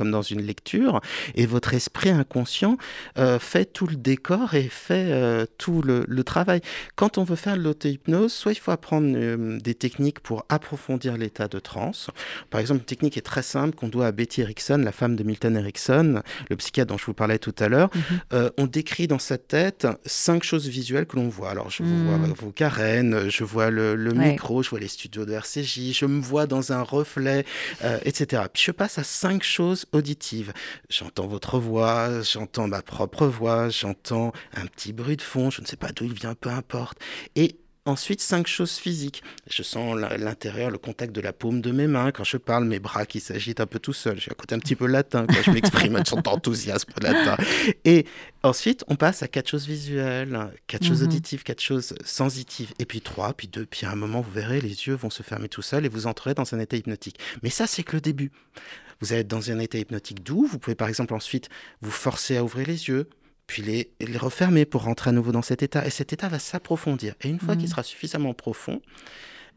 lecture, 0.42 1.00
et 1.34 1.46
votre 1.46 1.74
esprit 1.74 2.10
inconscient 2.10 2.76
euh, 3.18 3.38
fait 3.38 3.66
tout 3.66 3.86
le 3.86 3.96
décor 3.96 4.54
et 4.54 4.68
fait 4.68 5.46
tout 5.58 5.82
le, 5.82 6.22
travail. 6.22 6.60
Quand 6.94 7.18
on 7.18 7.24
veut 7.24 7.36
faire 7.36 7.56
l'auto-hypnose, 7.56 8.32
soit 8.32 8.52
il 8.52 8.58
faut 8.58 8.70
apprendre 8.70 9.58
des 9.58 9.74
techniques 9.74 10.11
pour 10.20 10.44
approfondir 10.48 11.16
l'état 11.16 11.48
de 11.48 11.58
transe. 11.58 12.10
Par 12.50 12.60
exemple, 12.60 12.84
technique 12.84 13.16
est 13.16 13.22
très 13.22 13.42
simple 13.42 13.74
qu'on 13.74 13.88
doit 13.88 14.06
à 14.06 14.12
Betty 14.12 14.40
Erickson, 14.40 14.78
la 14.84 14.92
femme 14.92 15.16
de 15.16 15.22
Milton 15.22 15.56
Erickson, 15.56 16.22
le 16.48 16.56
psychiatre 16.56 16.92
dont 16.92 16.98
je 16.98 17.06
vous 17.06 17.14
parlais 17.14 17.38
tout 17.38 17.54
à 17.58 17.68
l'heure. 17.68 17.90
Mhm. 17.94 18.02
Euh, 18.32 18.50
on 18.58 18.66
décrit 18.66 19.06
dans 19.06 19.18
sa 19.18 19.38
tête 19.38 19.86
cinq 20.06 20.42
choses 20.42 20.68
visuelles 20.68 21.06
que 21.06 21.16
l'on 21.16 21.28
voit. 21.28 21.50
Alors, 21.50 21.70
je 21.70 21.82
vous 21.82 22.04
vois 22.06 22.18
mhm. 22.18 22.32
vos 22.32 22.52
Karen, 22.52 23.28
je 23.28 23.44
vois 23.44 23.70
le, 23.70 23.96
micro, 24.12 24.62
je 24.62 24.70
vois 24.70 24.80
les 24.80 24.88
studios 24.88 25.24
de 25.24 25.32
RCJ, 25.32 25.92
je 25.92 26.06
me 26.06 26.20
vois 26.20 26.46
dans 26.46 26.72
un 26.72 26.82
reflet, 26.82 27.44
euh, 27.84 27.98
etc. 28.04 28.42
Puis 28.52 28.62
je 28.64 28.72
passe 28.72 28.98
à 28.98 29.04
cinq 29.04 29.42
choses 29.42 29.86
auditives. 29.92 30.52
J'entends 30.88 31.26
votre 31.26 31.58
voix, 31.58 32.22
j'entends 32.22 32.68
ma 32.68 32.82
propre 32.82 33.26
voix, 33.26 33.68
j'entends 33.68 34.32
un 34.54 34.66
petit 34.66 34.92
bruit 34.92 35.16
de 35.16 35.22
fond, 35.22 35.50
je 35.50 35.60
ne 35.62 35.66
sais 35.66 35.76
pas 35.76 35.92
d'où 35.92 36.04
il 36.04 36.14
vient, 36.14 36.34
peu 36.34 36.50
importe. 36.50 36.98
Et 37.36 37.56
Ensuite, 37.84 38.20
cinq 38.20 38.46
choses 38.46 38.76
physiques. 38.76 39.24
Je 39.50 39.64
sens 39.64 39.96
l'intérieur, 39.96 40.70
le 40.70 40.78
contact 40.78 41.12
de 41.12 41.20
la 41.20 41.32
paume 41.32 41.60
de 41.60 41.72
mes 41.72 41.88
mains. 41.88 42.12
Quand 42.12 42.22
je 42.22 42.36
parle, 42.36 42.64
mes 42.64 42.78
bras 42.78 43.06
qui 43.06 43.18
s'agitent 43.18 43.60
un 43.60 43.66
peu 43.66 43.80
tout 43.80 43.92
seul. 43.92 44.20
J'ai 44.20 44.30
un 44.30 44.34
côté 44.34 44.54
un 44.54 44.60
petit 44.60 44.76
peu 44.76 44.86
latin 44.86 45.26
quand 45.26 45.42
je 45.42 45.50
m'exprime 45.50 45.96
avec 45.96 46.06
son 46.06 46.22
enthousiasme 46.28 46.92
latin. 47.00 47.36
Et 47.84 48.06
ensuite, 48.44 48.84
on 48.86 48.94
passe 48.94 49.24
à 49.24 49.28
quatre 49.28 49.48
choses 49.48 49.66
visuelles, 49.66 50.52
quatre 50.68 50.86
choses 50.86 51.00
mhm. 51.00 51.08
auditives, 51.08 51.42
quatre 51.42 51.60
choses 51.60 51.94
sensitives. 52.04 52.72
Et 52.78 52.84
puis 52.84 53.00
trois, 53.00 53.32
puis 53.32 53.48
deux. 53.48 53.66
Puis 53.66 53.84
à 53.84 53.90
un 53.90 53.96
moment, 53.96 54.20
vous 54.20 54.30
verrez, 54.30 54.60
les 54.60 54.86
yeux 54.86 54.94
vont 54.94 55.10
se 55.10 55.24
fermer 55.24 55.48
tout 55.48 55.62
seuls 55.62 55.84
et 55.84 55.88
vous 55.88 56.06
entrerez 56.06 56.34
dans 56.34 56.54
un 56.54 56.60
état 56.60 56.76
hypnotique. 56.76 57.18
Mais 57.42 57.50
ça, 57.50 57.66
c'est 57.66 57.82
que 57.82 57.96
le 57.96 58.00
début 58.00 58.30
vous 59.00 59.12
allez 59.12 59.22
être 59.22 59.28
dans 59.28 59.50
un 59.50 59.58
état 59.58 59.78
hypnotique 59.78 60.22
doux. 60.22 60.46
Vous 60.46 60.60
pouvez 60.60 60.76
par 60.76 60.88
exemple 60.88 61.12
ensuite 61.12 61.48
vous 61.80 61.90
forcer 61.90 62.36
à 62.36 62.44
ouvrir 62.44 62.68
les 62.68 62.88
yeux, 62.88 63.08
puis 63.46 63.62
les, 63.62 63.92
les 64.00 64.18
refermer 64.18 64.64
pour 64.64 64.82
rentrer 64.82 65.10
à 65.10 65.12
nouveau 65.12 65.32
dans 65.32 65.42
cet 65.42 65.62
état. 65.62 65.86
Et 65.86 65.90
cet 65.90 66.12
état 66.12 66.28
va 66.28 66.38
s'approfondir. 66.38 67.14
Et 67.20 67.28
une 67.28 67.40
fois 67.40 67.56
qu'il 67.56 67.66
mmh. 67.66 67.70
sera 67.70 67.82
suffisamment 67.82 68.34
profond, 68.34 68.80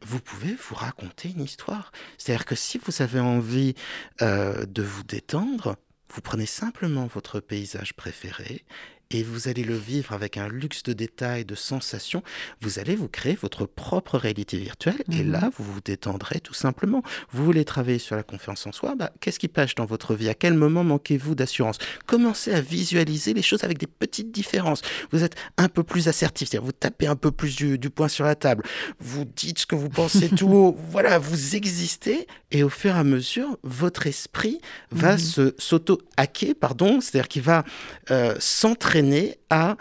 vous 0.02 0.20
pouvez 0.20 0.54
vous 0.54 0.76
raconter 0.76 1.30
une 1.30 1.44
histoire. 1.44 1.92
C'est-à-dire 2.18 2.46
que 2.46 2.56
si 2.56 2.78
vous 2.78 3.02
avez 3.02 3.20
envie 3.20 3.76
euh, 4.22 4.66
de 4.66 4.84
vous 4.84 5.04
détendre, 5.04 5.78
vous 6.14 6.22
prenez 6.22 6.46
simplement 6.46 7.08
votre 7.08 7.40
paysage 7.40 7.94
préféré 7.94 8.66
et 9.12 9.24
vous 9.24 9.48
allez 9.48 9.64
le 9.64 9.76
vivre 9.76 10.14
avec 10.14 10.38
un 10.38 10.48
luxe 10.48 10.84
de 10.84 10.94
détails, 10.94 11.46
de 11.46 11.56
sensations. 11.56 12.24
Vous 12.62 12.80
allez 12.80 12.96
vous 12.96 13.08
créer 13.08 13.38
votre 13.40 13.66
propre 13.66 14.18
réalité 14.18 14.58
virtuelle 14.58 15.04
et 15.12 15.24
mhm. 15.24 15.32
là, 15.32 15.50
vous 15.58 15.64
vous 15.64 15.82
détendrez 15.82 16.40
tout 16.40 16.54
simplement. 16.54 17.04
Vous 17.32 17.46
voulez 17.46 17.66
travailler 17.66 18.00
sur 18.00 18.16
la 18.16 18.24
confiance 18.24 18.66
en 18.66 18.72
soi, 18.72 18.96
bah, 18.96 19.12
qu'est-ce 19.20 19.40
qui 19.40 19.48
pêche 19.48 19.76
dans 19.76 19.86
votre 19.86 20.16
vie? 20.16 20.30
À 20.30 20.34
quel 20.34 20.54
moment 20.54 20.84
manquez-vous 20.84 21.36
d'assurance? 21.36 21.78
Commencez 22.06 22.54
à 22.54 22.62
visualiser 22.62 23.34
les 23.34 23.42
choses 23.42 23.64
avec 23.64 23.78
des 23.78 23.88
petites 23.88 24.32
différences. 24.32 24.82
Vous 25.12 25.24
êtes 25.24 25.36
un 25.58 25.70
peu 25.70 25.84
plus 25.84 26.08
assertif, 26.08 26.50
c'est-à-dire 26.50 26.66
vous 26.66 26.72
tapez 26.72 27.08
un 27.08 27.16
peu 27.16 27.32
plus 27.32 27.56
du, 27.56 27.78
du 27.78 27.90
poing 27.90 28.08
sur 28.08 28.26
la 28.26 28.36
table, 28.36 28.64
vous 29.00 29.26
dites 29.26 29.60
ce 29.60 29.66
que 29.66 29.76
vous 29.76 29.90
pensez 29.90 30.30
tout 30.30 30.50
haut, 30.50 30.78
voilà, 30.90 31.20
vous 31.20 31.56
existez 31.56 32.28
et 32.52 32.64
au 32.64 32.70
fur 32.70 32.96
et 32.96 33.00
à 33.00 33.04
mesure, 33.04 33.58
votre 33.64 34.08
esprit 34.08 34.60
va 34.92 35.14
mhm. 35.14 35.20
se 35.20 35.56
s'auto-hacker, 35.58 36.56
pardon, 36.60 37.02
c'est-à-dire 37.02 37.28
qu'il 37.28 37.42
va 37.42 37.66
euh, 38.12 38.36
s'entraîner 38.96 39.38
à 39.50 39.76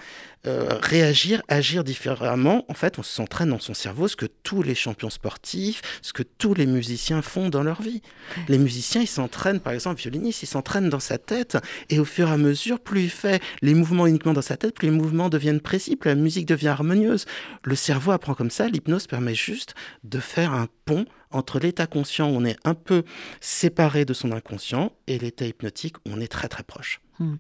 euh, 0.47 0.79
réagir, 0.83 1.41
agir 1.49 1.85
différemment. 1.85 2.65
En 2.69 2.75
fait, 2.75 2.99
on 2.99 3.03
s'entraîne 3.03 3.51
dans 3.51 3.61
son 3.61 3.73
cerveau 3.73 4.09
ce 4.09 4.17
que 4.17 4.27
tous 4.27 4.63
les 4.63 4.75
champions 4.75 5.09
sportifs, 5.09 5.83
ce 6.03 6.13
que 6.13 6.25
tous 6.25 6.53
les 6.53 6.67
musiciens 6.67 7.23
font 7.23 7.49
dans 7.49 7.63
leur 7.63 7.81
vie. 7.81 8.03
Les 8.49 8.59
musiciens, 8.59 9.01
ils 9.01 9.07
s'entraînent, 9.07 9.61
par 9.61 9.73
exemple, 9.73 10.01
violonistes, 10.01 10.43
ils 10.43 10.47
s'entraînent 10.47 10.91
dans 10.91 11.01
sa 11.01 11.17
tête, 11.17 11.57
et 11.91 12.01
au 12.01 12.05
fur 12.05 12.29
et 12.29 12.33
à 12.33 12.37
mesure, 12.37 12.81
plus 12.81 13.05
il 13.05 13.11
fait 13.11 13.41
les 13.63 13.75
mouvements 13.75 14.07
uniquement 14.07 14.33
dans 14.33 14.43
sa 14.43 14.57
tête, 14.57 14.75
plus 14.75 14.89
les 14.89 14.97
mouvements 14.97 15.29
deviennent 15.29 15.61
précis, 15.61 15.97
plus 15.97 16.11
la 16.11 16.17
musique 16.17 16.47
devient 16.47 16.69
harmonieuse. 16.69 17.25
Le 17.63 17.77
cerveau 17.77 18.11
apprend 18.11 18.35
comme 18.35 18.51
ça, 18.51 18.69
l'hypnose 18.69 19.07
permet 19.07 19.35
juste 19.35 19.75
de 20.03 20.19
faire 20.19 20.53
un 20.53 20.67
pont 20.85 21.07
entre 21.31 21.61
l'état 21.61 21.87
conscient 21.87 22.29
où 22.31 22.37
on 22.37 22.45
est 22.45 22.59
un 22.65 22.75
peu 22.75 23.05
séparé 23.41 24.05
de 24.05 24.13
son 24.13 24.33
inconscient 24.33 24.93
et 25.07 25.19
l'état 25.19 25.47
hypnotique 25.47 25.97
où 25.99 26.11
on 26.13 26.21
est 26.21 26.29
très 26.29 26.49
très 26.49 26.65
proche. 26.65 27.01
Hmm. 27.19 27.35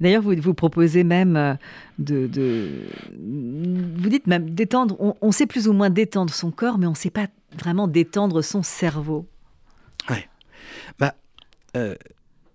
D'ailleurs, 0.00 0.22
vous, 0.22 0.34
vous 0.36 0.54
proposez 0.54 1.04
même 1.04 1.36
euh, 1.36 1.54
de, 1.98 2.28
Vous 3.18 4.08
dites 4.08 4.26
même 4.26 4.50
détendre. 4.50 4.96
On, 5.20 5.32
sait 5.32 5.46
plus 5.46 5.68
ou 5.68 5.72
moins 5.72 5.90
détendre 5.90 6.32
son 6.32 6.50
corps, 6.50 6.78
mais 6.78 6.86
on 6.86 6.90
ne 6.90 6.96
sait 6.96 7.10
pas 7.10 7.26
vraiment 7.58 7.88
détendre 7.88 8.42
son 8.42 8.62
cerveau. 8.62 9.26
Oui. 10.10 10.18
Bah. 10.98 11.14
Euh, 11.76 11.94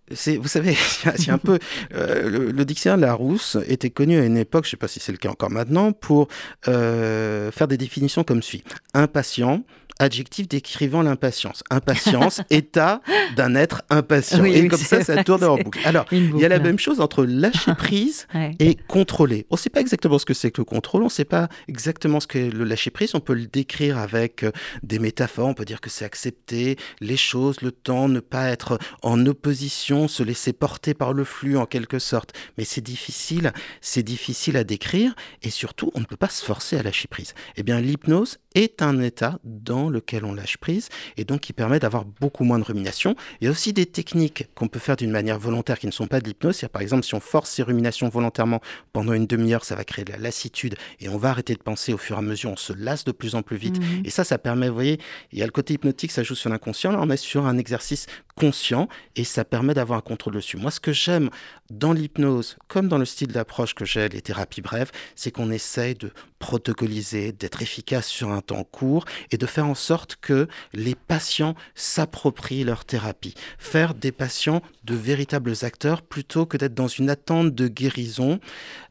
vous 0.10 0.48
savez, 0.48 0.74
c'est 1.16 1.32
un 1.32 1.38
peu 1.38 1.58
euh, 1.94 2.52
le, 2.52 2.66
dictionnaire 2.66 2.98
de 2.98 3.04
Larousse 3.04 3.58
était 3.68 3.90
connu 3.90 4.20
à 4.20 4.26
une 4.26 4.36
époque, 4.36 4.66
je 4.66 4.70
ne 4.70 4.72
sais 4.72 4.78
pas 4.78 4.90
si 4.90 5.00
c'est 5.00 5.14
le 5.14 5.18
cas 5.18 5.30
encore 5.30 5.50
maintenant, 5.50 5.94
pour 5.94 6.28
faire 6.64 7.68
des 7.70 7.78
définitions 7.78 8.26
comme 8.26 8.44
suit 8.44 8.64
impatient, 8.94 9.64
adjectif 10.02 10.48
décrivant 10.48 11.02
l'impatience. 11.02 11.64
Impatience, 11.70 12.42
état 12.50 13.02
d'un 13.36 13.56
être 13.56 13.84
impatient. 13.90 14.44
et 14.44 14.68
comme 14.68 14.80
ça, 14.80 15.04
ça 15.04 15.24
tourne 15.24 15.44
en 15.44 15.58
boucle. 15.58 15.80
Alors, 15.86 16.06
il 16.12 16.38
y 16.38 16.46
a 16.46 16.50
la 16.50 16.60
même 16.60 16.80
chose 16.80 17.00
entre 17.00 17.24
lâcher 17.24 17.74
prise 17.78 18.28
et 18.60 18.76
contrôler. 18.88 19.46
On 19.50 19.56
ne 19.56 19.60
sait 19.60 19.70
pas 19.70 19.82
exactement 19.82 20.18
ce 20.18 20.26
que 20.26 20.34
c'est 20.34 20.52
que 20.52 20.62
le 20.62 20.66
contrôle, 20.66 21.04
on 21.04 21.06
ne 21.06 21.10
sait 21.10 21.26
pas 21.26 21.50
exactement 21.68 22.20
ce 22.20 22.28
que 22.28 22.40
le 22.40 22.64
lâcher 22.64 22.90
prise. 22.90 23.12
On 23.14 23.20
peut 23.20 23.34
le 23.34 23.46
décrire 23.46 23.98
avec 23.98 24.44
euh, 24.44 24.52
des 24.84 25.00
métaphores. 25.00 25.48
On 25.48 25.54
peut 25.54 25.66
dire 25.66 25.82
que 25.82 25.90
c'est 25.90 26.06
accepter 26.06 26.78
les 27.00 27.18
choses, 27.18 27.62
le 27.62 27.72
temps, 27.72 28.10
ne 28.10 28.20
pas 28.20 28.50
être 28.50 28.80
en 29.04 29.26
opposition, 29.26 30.08
se 30.08 30.24
laisser 30.24 30.54
porter 30.54 30.94
par 30.94 31.14
le 31.14 31.24
flux 31.24 31.58
en 31.58 31.66
quelque 31.66 32.00
sorte. 32.00 32.34
Mais 32.58 32.64
c'est 32.64 32.82
difficile, 32.82 33.54
c'est 33.82 34.04
difficile 34.04 34.58
à 34.58 34.64
décrire 34.64 35.14
et 35.44 35.50
surtout, 35.50 35.92
on 35.94 36.00
ne 36.00 36.06
peut 36.06 36.18
pas 36.18 36.30
se 36.30 36.44
forcer 36.44 36.78
à 36.78 36.84
lâcher 36.84 37.08
prise. 37.08 37.34
Eh 37.56 37.64
bien, 37.64 37.80
l'hypnose 37.80 38.40
est 38.56 38.82
un 38.82 39.00
état 39.02 39.40
dans 39.44 39.90
lequel 39.90 40.26
on 40.26 40.34
lâche 40.34 40.58
prise 40.58 40.90
et 41.18 41.24
donc 41.24 41.42
qui 41.42 41.54
permet 41.54 41.80
d'avoir 41.80 42.06
beaucoup 42.06 42.44
moins 42.44 42.60
de 42.60 42.64
rumination. 42.64 43.16
Il 43.40 43.46
y 43.46 43.48
a 43.48 43.52
aussi 43.52 43.74
des 43.74 43.86
techniques 43.86 44.48
qu'on 44.56 44.68
peut 44.68 44.80
faire 44.80 44.96
d'une 44.96 45.12
manière 45.12 45.40
volontaire 45.40 45.80
qui 45.80 45.88
ne 45.88 45.92
sont 45.92 46.08
pas 46.08 46.20
de 46.20 46.28
l'hypnose. 46.28 46.62
Par 46.72 46.82
exemple, 46.82 47.04
si 47.04 47.16
on 47.16 47.20
force 47.20 47.50
ces 47.50 47.64
ruminations 47.64 48.10
volontairement 48.10 48.62
pendant 48.94 49.14
une 49.14 49.28
demi-heure, 49.28 49.64
ça 49.64 49.76
va 49.76 49.84
créer 49.84 50.06
de 50.06 50.12
la 50.12 50.18
lassitude 50.18 50.76
et 51.00 51.10
on 51.10 51.18
va 51.18 51.30
arrêter 51.30 51.54
de 51.54 51.62
penser 51.62 51.94
au 51.94 51.98
fur 51.98 52.16
et 52.18 52.20
à 52.20 52.22
mesure, 52.22 52.52
on 52.52 52.58
se 52.58 52.74
lasse 52.74 53.06
de 53.06 53.12
plus 53.12 53.36
en 53.36 53.42
plus 53.42 53.58
vite. 53.58 53.80
Mhm. 53.80 54.04
Et 54.06 54.10
ça, 54.10 54.24
ça 54.24 54.38
permet, 54.38 54.68
vous 54.68 54.76
voyez, 54.76 55.00
il 55.32 55.40
y 55.40 55.44
a 55.44 55.46
le 55.46 55.52
côté 55.52 55.74
hypnotique, 55.74 56.12
ça 56.12 56.24
joue 56.24 56.36
sur 56.36 56.50
l'inconscient. 56.50 56.92
Là, 56.92 57.00
on 57.02 57.10
est 57.10 57.18
sur 57.18 57.46
un 57.46 57.58
exercice 57.58 58.08
conscient 58.36 58.88
et 59.16 59.24
ça 59.24 59.46
permet 59.46 59.74
d'avoir 59.74 60.00
un 60.00 60.02
contrôle 60.02 60.34
dessus. 60.34 60.58
Moi, 60.58 60.72
ce 60.72 60.80
que 60.80 60.94
j'aime 60.94 61.30
dans 61.70 61.94
l'hypnose, 61.94 62.58
comme 62.68 62.88
dans 62.88 62.98
le 62.98 63.06
style 63.06 63.30
d'approche 63.30 63.74
que 63.74 63.86
j'ai, 63.86 64.10
les 64.10 64.22
thérapies 64.22 64.62
brèves, 64.62 64.92
c'est 65.16 65.32
qu'on 65.32 65.52
essaye 65.52 65.96
de 65.96 66.12
protocoliser, 66.40 67.32
d'être 67.32 67.62
efficace 67.62 68.08
sur 68.08 68.32
un 68.32 68.41
temps 68.42 68.64
court 68.64 69.06
et 69.32 69.38
de 69.38 69.46
faire 69.46 69.66
en 69.66 69.76
sorte 69.76 70.18
que 70.22 70.48
les 70.74 70.96
patients 70.96 71.56
s'approprient 71.76 72.64
leur 72.64 72.86
thérapie. 72.86 73.36
Faire 73.58 73.94
des 73.94 74.12
patients 74.12 74.62
de 74.84 74.96
véritables 74.96 75.54
acteurs 75.62 76.02
plutôt 76.02 76.46
que 76.46 76.58
d'être 76.58 76.74
dans 76.74 76.88
une 76.88 77.10
attente 77.10 77.54
de 77.54 77.68
guérison 77.68 78.40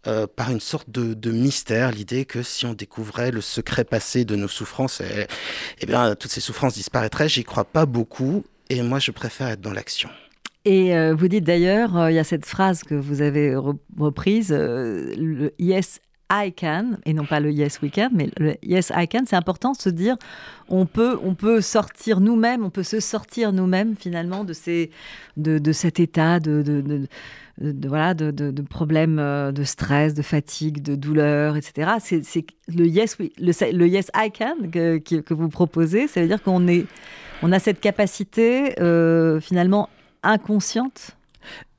euh, 0.07 0.27
par 0.27 0.51
une 0.51 0.61
sorte 0.61 0.91
de, 0.91 1.31
mystère. 1.31 1.93
L'idée 1.93 2.25
que 2.25 2.43
si 2.43 2.67
on 2.67 2.75
découvrait 2.75 3.31
le 3.31 3.41
secret 3.41 3.85
passé 3.85 4.25
de 4.25 4.37
nos 4.37 4.49
souffrances, 4.49 5.01
eh, 5.01 5.27
eh 5.81 5.87
bien, 5.87 6.15
toutes 6.15 6.31
ces 6.31 6.41
souffrances 6.41 6.75
disparaîtraient. 6.75 7.29
J'y 7.29 7.45
crois 7.45 7.65
pas 7.65 7.87
beaucoup 7.87 8.45
et 8.69 8.83
moi, 8.83 8.99
je 8.99 9.11
préfère 9.11 9.49
être 9.49 9.61
dans 9.61 9.73
l'action. 9.73 10.09
Et 10.65 10.95
euh, 10.95 11.15
vous 11.15 11.29
dites 11.29 11.45
d'ailleurs, 11.45 11.97
euh, 11.97 12.11
il 12.11 12.15
y 12.15 12.19
a 12.19 12.25
cette 12.25 12.45
phrase 12.45 12.83
que 12.83 12.95
vous 12.95 13.23
avez 13.23 13.55
reprise, 13.57 14.51
le 14.53 15.53
Yes 15.59 16.01
I 16.31 16.53
can, 16.53 16.93
et 17.05 17.13
non 17.13 17.25
pas 17.25 17.41
le 17.41 17.51
Yes 17.51 17.81
We 17.83 17.91
can, 17.91 18.11
mais 18.13 18.31
le 18.39 18.55
Yes 18.63 18.93
I 18.95 19.09
can, 19.09 19.25
c'est 19.27 19.37
important 19.37 19.73
de 19.73 19.77
se 19.77 19.89
dire, 19.91 20.17
on 20.69 20.87
peut, 20.87 21.19
on 21.25 21.35
peut 21.35 21.61
sortir 21.61 22.21
nous-mêmes, 22.21 22.65
on 22.65 22.71
peut 22.71 22.85
se 22.85 23.01
sortir 23.01 23.53
nous-mêmes 23.53 23.97
finalement 23.97 24.45
de, 24.45 24.53
ces, 24.53 24.91
de, 25.37 25.59
de 25.59 25.73
cet 25.73 25.99
état 25.99 26.39
de, 26.41 26.63
de, 26.63 26.81
de 27.61 27.89
voilà, 27.89 28.15
de, 28.15 28.31
de, 28.31 28.63
problèmes 28.63 29.19
euh, 29.19 29.53
de 29.53 29.65
stress, 29.65 30.15
de 30.15 30.23
fatigue, 30.23 30.83
de 30.83 30.95
douleur, 30.95 31.57
etc. 31.57 31.93
C'est 31.99 32.47
le 32.69 32.87
yes, 32.87 33.19
we, 33.19 33.31
le, 33.39 33.53
le, 33.73 33.89
yes 33.89 34.11
I 34.15 34.31
can 34.31 34.71
que, 34.71 34.99
que, 34.99 35.35
vous 35.35 35.49
proposez, 35.49 36.09
ça 36.09 36.21
veut 36.21 36.29
dire 36.29 36.43
qu'on 36.43 36.67
est, 36.69 36.87
on 37.43 37.53
a 37.53 37.59
cette 37.59 37.81
capacité 37.81 38.81
euh, 38.81 39.41
finalement 39.41 39.89
inconsciente? 40.23 41.17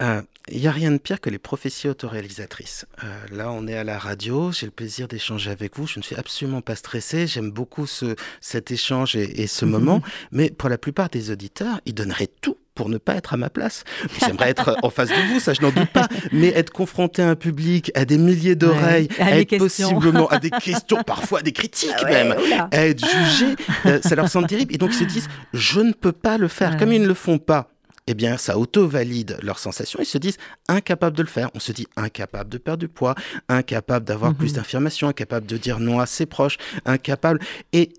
Euh, 0.01 0.21
il 0.51 0.61
n'y 0.61 0.67
a 0.67 0.71
rien 0.71 0.91
de 0.91 0.97
pire 0.97 1.19
que 1.19 1.29
les 1.29 1.39
prophéties 1.39 1.87
autoréalisatrices. 1.87 2.85
Euh, 3.03 3.25
là, 3.31 3.51
on 3.51 3.67
est 3.67 3.75
à 3.75 3.83
la 3.83 3.97
radio, 3.97 4.51
j'ai 4.51 4.65
le 4.65 4.71
plaisir 4.71 5.07
d'échanger 5.07 5.51
avec 5.51 5.77
vous. 5.77 5.87
Je 5.87 5.99
ne 5.99 6.03
suis 6.03 6.15
absolument 6.15 6.61
pas 6.61 6.75
stressé, 6.75 7.27
j'aime 7.27 7.51
beaucoup 7.51 7.87
ce, 7.87 8.15
cet 8.41 8.71
échange 8.71 9.15
et, 9.15 9.47
ce 9.47 9.65
mhm. 9.65 9.71
moment. 9.71 10.01
Mais 10.31 10.49
pour 10.49 10.69
la 10.69 10.77
plupart 10.77 11.09
des 11.09 11.31
auditeurs, 11.31 11.79
ils 11.85 11.93
donneraient 11.93 12.29
tout 12.41 12.57
pour 12.75 12.87
ne 12.87 12.97
pas 12.97 13.15
être 13.15 13.33
à 13.33 13.37
ma 13.37 13.49
place. 13.49 13.83
J'aimerais 14.19 14.49
être 14.49 14.77
en 14.81 14.89
face 14.91 15.09
de 15.09 15.33
vous, 15.33 15.39
ça 15.39 15.53
je 15.53 15.61
n'en 15.61 15.71
doute 15.71 15.89
pas, 15.89 16.07
mais 16.31 16.47
être 16.47 16.71
confronté 16.71 17.21
à 17.21 17.29
un 17.29 17.35
public, 17.35 17.91
à 17.95 18.05
des 18.05 18.17
milliers 18.17 18.55
d'oreilles, 18.55 19.09
à 19.19 19.37
être 19.39 19.57
possiblement 19.57 20.27
à 20.29 20.39
des 20.39 20.49
questions, 20.63 21.03
parfois 21.03 21.39
à 21.39 21.41
des 21.41 21.51
critiques 21.51 21.91
ah 21.99 22.05
même, 22.05 22.35
à 22.71 22.85
être 22.85 23.05
jugé, 23.05 23.55
euh, 23.85 23.99
ça 24.01 24.15
leur 24.15 24.29
semble 24.29 24.47
terrible. 24.47 24.73
Et 24.73 24.77
donc 24.77 24.91
ils 24.91 24.99
se 24.99 25.03
disent, 25.03 25.27
je 25.53 25.81
ne 25.81 25.91
peux 25.91 26.13
pas 26.13 26.37
le 26.37 26.47
faire. 26.47 26.77
Comme 26.77 26.93
ils 26.93 27.01
ne 27.01 27.07
le 27.07 27.13
font 27.13 27.37
pas, 27.37 27.70
eh 28.07 28.13
bien, 28.13 28.37
ça 28.37 28.57
auto-valide 28.57 29.37
leurs 29.41 29.59
sensations. 29.59 29.99
Ils 30.01 30.05
se 30.05 30.17
disent 30.17 30.37
incapables 30.67 31.15
de 31.15 31.21
le 31.21 31.27
faire. 31.27 31.49
On 31.53 31.59
se 31.59 31.71
dit 31.71 31.87
incapable 31.95 32.49
de 32.49 32.57
perdre 32.57 32.79
du 32.79 32.87
poids, 32.87 33.15
incapable 33.47 34.05
d'avoir 34.05 34.33
plus 34.33 34.49
mhm. 34.49 34.55
d'informations, 34.55 35.07
incapable 35.07 35.45
de 35.45 35.57
dire 35.57 35.79
non 35.79 35.99
à 35.99 36.05
ses 36.05 36.25
proches, 36.25 36.57
incapable. 36.85 37.39
Et 37.73 37.93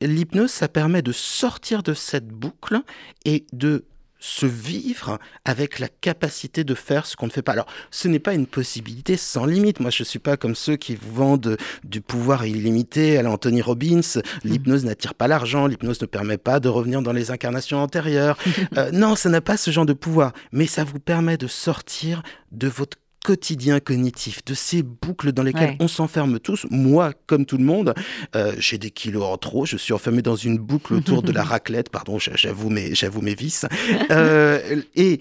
l'hypnose, 0.00 0.50
ça 0.50 0.68
permet 0.68 1.02
de 1.02 1.12
sortir 1.12 1.82
de 1.82 1.94
cette 1.94 2.28
boucle 2.28 2.80
et 3.24 3.46
de 3.52 3.84
se 4.22 4.46
vivre 4.46 5.18
avec 5.44 5.80
la 5.80 5.88
capacité 5.88 6.62
de 6.62 6.74
faire 6.76 7.06
ce 7.06 7.16
qu'on 7.16 7.26
ne 7.26 7.32
fait 7.32 7.42
pas. 7.42 7.52
Alors, 7.52 7.66
ce 7.90 8.06
n'est 8.06 8.20
pas 8.20 8.34
une 8.34 8.46
possibilité 8.46 9.16
sans 9.16 9.46
limite. 9.46 9.80
Moi, 9.80 9.90
je 9.90 10.04
ne 10.04 10.06
suis 10.06 10.20
pas 10.20 10.36
comme 10.36 10.54
ceux 10.54 10.76
qui 10.76 10.94
vous 10.94 11.12
vendent 11.12 11.56
du 11.82 12.00
pouvoir 12.00 12.46
illimité 12.46 13.18
à 13.18 13.22
l'Anthony 13.22 13.60
Robbins. 13.62 14.00
L'hypnose 14.44 14.84
n'attire 14.84 15.14
pas 15.14 15.26
l'argent, 15.26 15.66
l'hypnose 15.66 16.00
ne 16.00 16.06
permet 16.06 16.38
pas 16.38 16.60
de 16.60 16.68
revenir 16.68 17.02
dans 17.02 17.12
les 17.12 17.32
incarnations 17.32 17.78
antérieures. 17.78 18.38
Euh, 18.76 18.90
non, 18.92 19.16
ça 19.16 19.28
n'a 19.28 19.40
pas 19.40 19.56
ce 19.56 19.70
genre 19.70 19.84
de 19.84 19.92
pouvoir, 19.92 20.32
mais 20.52 20.66
ça 20.66 20.84
vous 20.84 21.00
permet 21.00 21.36
de 21.36 21.46
sortir 21.46 22.22
de 22.52 22.68
votre 22.68 22.96
quotidien 23.22 23.80
cognitif, 23.80 24.44
de 24.44 24.54
ces 24.54 24.82
boucles 24.82 25.32
dans 25.32 25.42
lesquelles 25.42 25.76
on 25.80 25.88
s'enferme 25.88 26.40
tous. 26.40 26.66
Moi, 26.70 27.12
comme 27.26 27.46
tout 27.46 27.56
le 27.56 27.64
monde, 27.64 27.94
euh, 28.34 28.52
j'ai 28.58 28.78
des 28.78 28.90
kilos 28.90 29.24
en 29.24 29.38
trop. 29.38 29.64
Je 29.64 29.76
suis 29.76 29.92
enfermé 29.92 30.22
dans 30.22 30.36
une 30.36 30.58
boucle 30.58 30.94
autour 30.94 31.22
de 31.22 31.32
la 31.32 31.42
raclette. 31.44 31.90
Pardon, 31.90 32.18
j'avoue 32.18 32.68
mes, 32.68 32.94
j'avoue 32.94 33.20
mes 33.20 33.34
vices. 33.34 33.66
Euh, 34.10 34.82
et, 34.96 35.20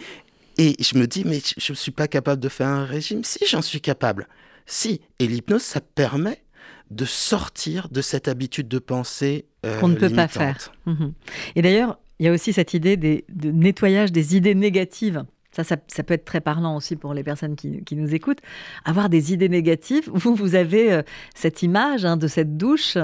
et 0.58 0.76
je 0.80 0.98
me 0.98 1.06
dis, 1.06 1.24
mais 1.26 1.42
je 1.58 1.72
ne 1.72 1.78
suis 1.78 1.92
pas 1.92 2.08
capable 2.08 2.42
de 2.42 2.50
faire 2.50 2.68
un 2.68 2.86
régime. 2.86 3.24
Si, 3.24 3.46
j'en 3.48 3.62
suis 3.62 3.82
capable. 3.82 4.28
Si. 4.66 5.02
Et 5.20 5.28
l'hypnose, 5.28 5.62
ça 5.62 5.82
permet 5.82 6.44
de 6.90 7.06
sortir 7.06 7.88
de 7.90 8.02
cette 8.02 8.28
habitude 8.28 8.68
de 8.68 8.80
pensée 8.80 9.46
euh, 9.66 9.80
qu'on 9.80 9.88
ne 9.88 9.96
peut 9.96 10.10
pas 10.10 10.28
faire. 10.28 10.74
Mhm. 10.86 11.14
Et 11.56 11.62
d'ailleurs, 11.62 12.00
il 12.20 12.26
y 12.26 12.30
a 12.30 12.32
aussi 12.32 12.54
cette 12.54 12.74
idée 12.74 12.98
de 12.98 13.52
nettoyage 13.52 14.12
des 14.12 14.36
idées 14.36 14.56
négatives. 14.56 15.24
Ça, 15.52 15.64
ça, 15.66 16.04
peut 16.04 16.14
être 16.14 16.24
très 16.24 16.40
parlant 16.40 16.78
aussi 16.78 16.96
pour 16.96 17.14
les 17.14 17.24
personnes 17.24 17.58
qui, 17.58 17.96
nous 17.96 18.16
écoutent. 18.16 18.40
Avoir 18.86 19.10
des 19.10 19.34
idées 19.34 19.50
négatives. 19.50 20.10
Vous, 20.14 20.34
vous 20.34 20.56
avez 20.56 20.94
euh, 20.94 21.02
cette 21.36 21.62
image 21.62 22.06
hein, 22.06 22.16
de 22.16 22.28
cette 22.28 22.56
douche. 22.56 22.98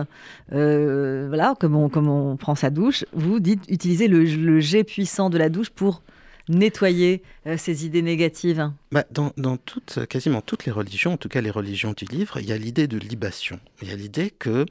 Euh, 0.54 1.26
voilà, 1.28 1.56
comme 1.60 1.76
on, 1.76 1.90
comme 1.90 2.08
on 2.08 2.38
prend 2.38 2.56
sa 2.56 2.70
douche. 2.70 3.04
Vous 3.12 3.40
dites 3.40 3.64
utiliser 3.70 4.08
le, 4.08 4.60
jet 4.60 4.86
puissant 4.86 5.30
de 5.30 5.38
la 5.38 5.50
douche 5.50 5.70
pour 5.70 6.04
nettoyer 6.48 7.22
euh, 7.46 7.58
ces 7.58 7.86
idées 7.86 8.02
négatives 8.02 8.72
bah, 8.94 9.04
dans, 9.12 9.34
dans 9.36 9.58
toutes, 9.58 10.06
quasiment 10.08 10.40
toutes 10.40 10.66
les 10.66 10.72
religions, 10.72 11.14
en 11.14 11.18
tout 11.18 11.28
cas 11.28 11.42
les 11.42 11.52
religions 11.52 11.94
du 11.96 12.06
livre, 12.06 12.40
il 12.40 12.48
y 12.48 12.54
a 12.54 12.58
l'idée 12.58 12.88
de 12.88 12.98
libation. 12.98 13.60
Il 13.82 13.90
y 13.90 13.92
a 13.92 13.96
l'idée 13.96 14.32
que 14.32 14.66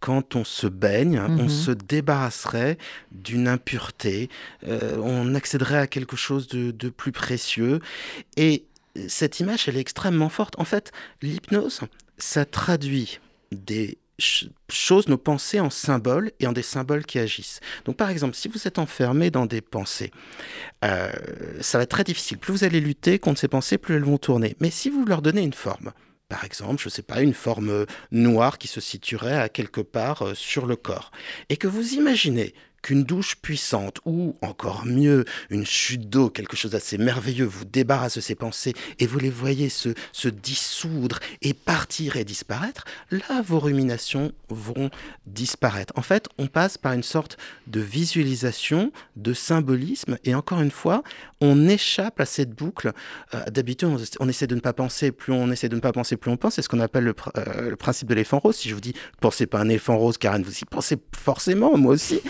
quand 0.00 0.34
on 0.34 0.44
se 0.44 0.66
baigne, 0.66 1.20
on 1.20 1.44
mhm. 1.44 1.48
se 1.48 1.70
débarrasserait 1.70 2.78
d'une 3.12 3.48
impureté, 3.48 4.30
euh, 4.66 4.96
on 4.98 5.34
accéderait 5.34 5.78
à 5.78 5.86
quelque 5.86 6.16
chose 6.16 6.48
de, 6.48 6.88
plus 6.88 7.12
précieux. 7.12 7.80
Et 8.36 8.64
cette 9.08 9.40
image, 9.40 9.68
elle 9.68 9.76
est 9.76 9.80
extrêmement 9.80 10.30
forte. 10.30 10.58
En 10.58 10.64
fait, 10.64 10.90
l'hypnose, 11.22 11.82
ça 12.18 12.44
traduit 12.44 13.20
des 13.52 13.98
choses, 14.68 15.08
nos 15.08 15.16
pensées 15.16 15.60
en 15.60 15.70
symboles 15.70 16.32
et 16.40 16.46
en 16.46 16.52
des 16.52 16.62
symboles 16.62 17.06
qui 17.06 17.18
agissent. 17.18 17.60
Donc 17.84 17.96
par 17.96 18.10
exemple, 18.10 18.34
si 18.34 18.48
vous 18.48 18.66
êtes 18.66 18.78
enfermé 18.78 19.30
dans 19.30 19.46
des 19.46 19.60
pensées, 19.60 20.10
euh, 20.84 21.10
ça 21.60 21.78
va 21.78 21.84
être 21.84 21.90
très 21.90 22.04
difficile. 22.04 22.38
Plus 22.38 22.52
vous 22.52 22.64
allez 22.64 22.80
lutter 22.80 23.18
contre 23.18 23.40
ces 23.40 23.48
pensées, 23.48 23.78
plus 23.78 23.96
elles 23.96 24.04
vont 24.04 24.18
tourner. 24.18 24.56
Mais 24.60 24.70
si 24.70 24.90
vous 24.90 25.04
leur 25.06 25.22
donnez 25.22 25.42
une 25.42 25.54
forme, 25.54 25.92
par 26.30 26.44
exemple, 26.44 26.80
je 26.80 26.86
ne 26.86 26.92
sais 26.92 27.02
pas, 27.02 27.20
une 27.20 27.34
forme 27.34 27.84
noire 28.12 28.56
qui 28.56 28.68
se 28.68 28.80
situerait 28.80 29.38
à 29.38 29.50
quelque 29.50 29.82
part 29.82 30.22
euh, 30.22 30.34
sur 30.34 30.64
le 30.64 30.76
corps, 30.76 31.10
et 31.50 31.58
que 31.58 31.66
vous 31.66 31.94
imaginez 31.94 32.54
qu'une 32.82 33.04
douche 33.04 33.36
puissante 33.36 34.00
ou 34.04 34.36
encore 34.42 34.84
mieux 34.86 35.24
une 35.50 35.66
chute 35.66 36.08
d'eau, 36.08 36.30
quelque 36.30 36.56
chose 36.56 36.72
d'assez 36.72 36.98
merveilleux, 36.98 37.44
vous 37.44 37.64
débarrasse 37.64 38.16
de 38.16 38.20
ces 38.20 38.34
pensées 38.34 38.74
et 38.98 39.06
vous 39.06 39.18
les 39.18 39.30
voyez 39.30 39.68
se, 39.68 39.90
dissoudre 40.28 41.18
et 41.42 41.54
partir 41.54 42.16
et 42.16 42.24
disparaître, 42.24 42.84
là 43.10 43.42
vos 43.42 43.58
ruminations 43.58 44.32
vont 44.48 44.90
disparaître. 45.26 45.92
En 45.96 46.02
fait, 46.02 46.28
on 46.38 46.46
passe 46.46 46.78
par 46.78 46.92
une 46.92 47.02
sorte 47.02 47.36
de 47.66 47.80
visualisation, 47.80 48.92
de 49.16 49.32
symbolisme 49.32 50.18
et 50.24 50.34
encore 50.34 50.60
une 50.60 50.70
fois, 50.70 51.02
on 51.40 51.68
échappe 51.68 52.20
à 52.20 52.26
cette 52.26 52.50
boucle. 52.50 52.92
Euh, 53.34 53.44
d'habitude, 53.46 53.88
on, 54.20 54.28
essaie 54.28 54.46
de 54.46 54.54
ne 54.54 54.60
pas 54.60 54.72
penser, 54.72 55.10
plus 55.10 55.32
on 55.32 55.50
essaie 55.50 55.68
de 55.68 55.74
ne 55.74 55.80
pas 55.80 55.92
penser, 55.92 56.16
plus 56.16 56.30
on 56.30 56.36
pense. 56.36 56.54
C'est 56.54 56.62
ce 56.62 56.68
qu'on 56.68 56.80
appelle 56.80 57.04
le, 57.04 57.14
euh, 57.36 57.70
le 57.70 57.76
principe 57.76 58.08
de 58.08 58.14
l'éléphant 58.14 58.38
rose. 58.38 58.56
Si 58.56 58.68
je 58.68 58.74
vous 58.74 58.80
dis, 58.80 58.94
pensez 59.20 59.46
pas 59.46 59.58
à 59.58 59.62
un 59.62 59.68
éléphant 59.68 59.96
rose, 59.96 60.18
Karen, 60.18 60.42
vous 60.42 60.58
y 60.58 60.64
pensez 60.64 60.96
forcément, 61.16 61.76
moi 61.76 61.94
aussi. 61.94 62.20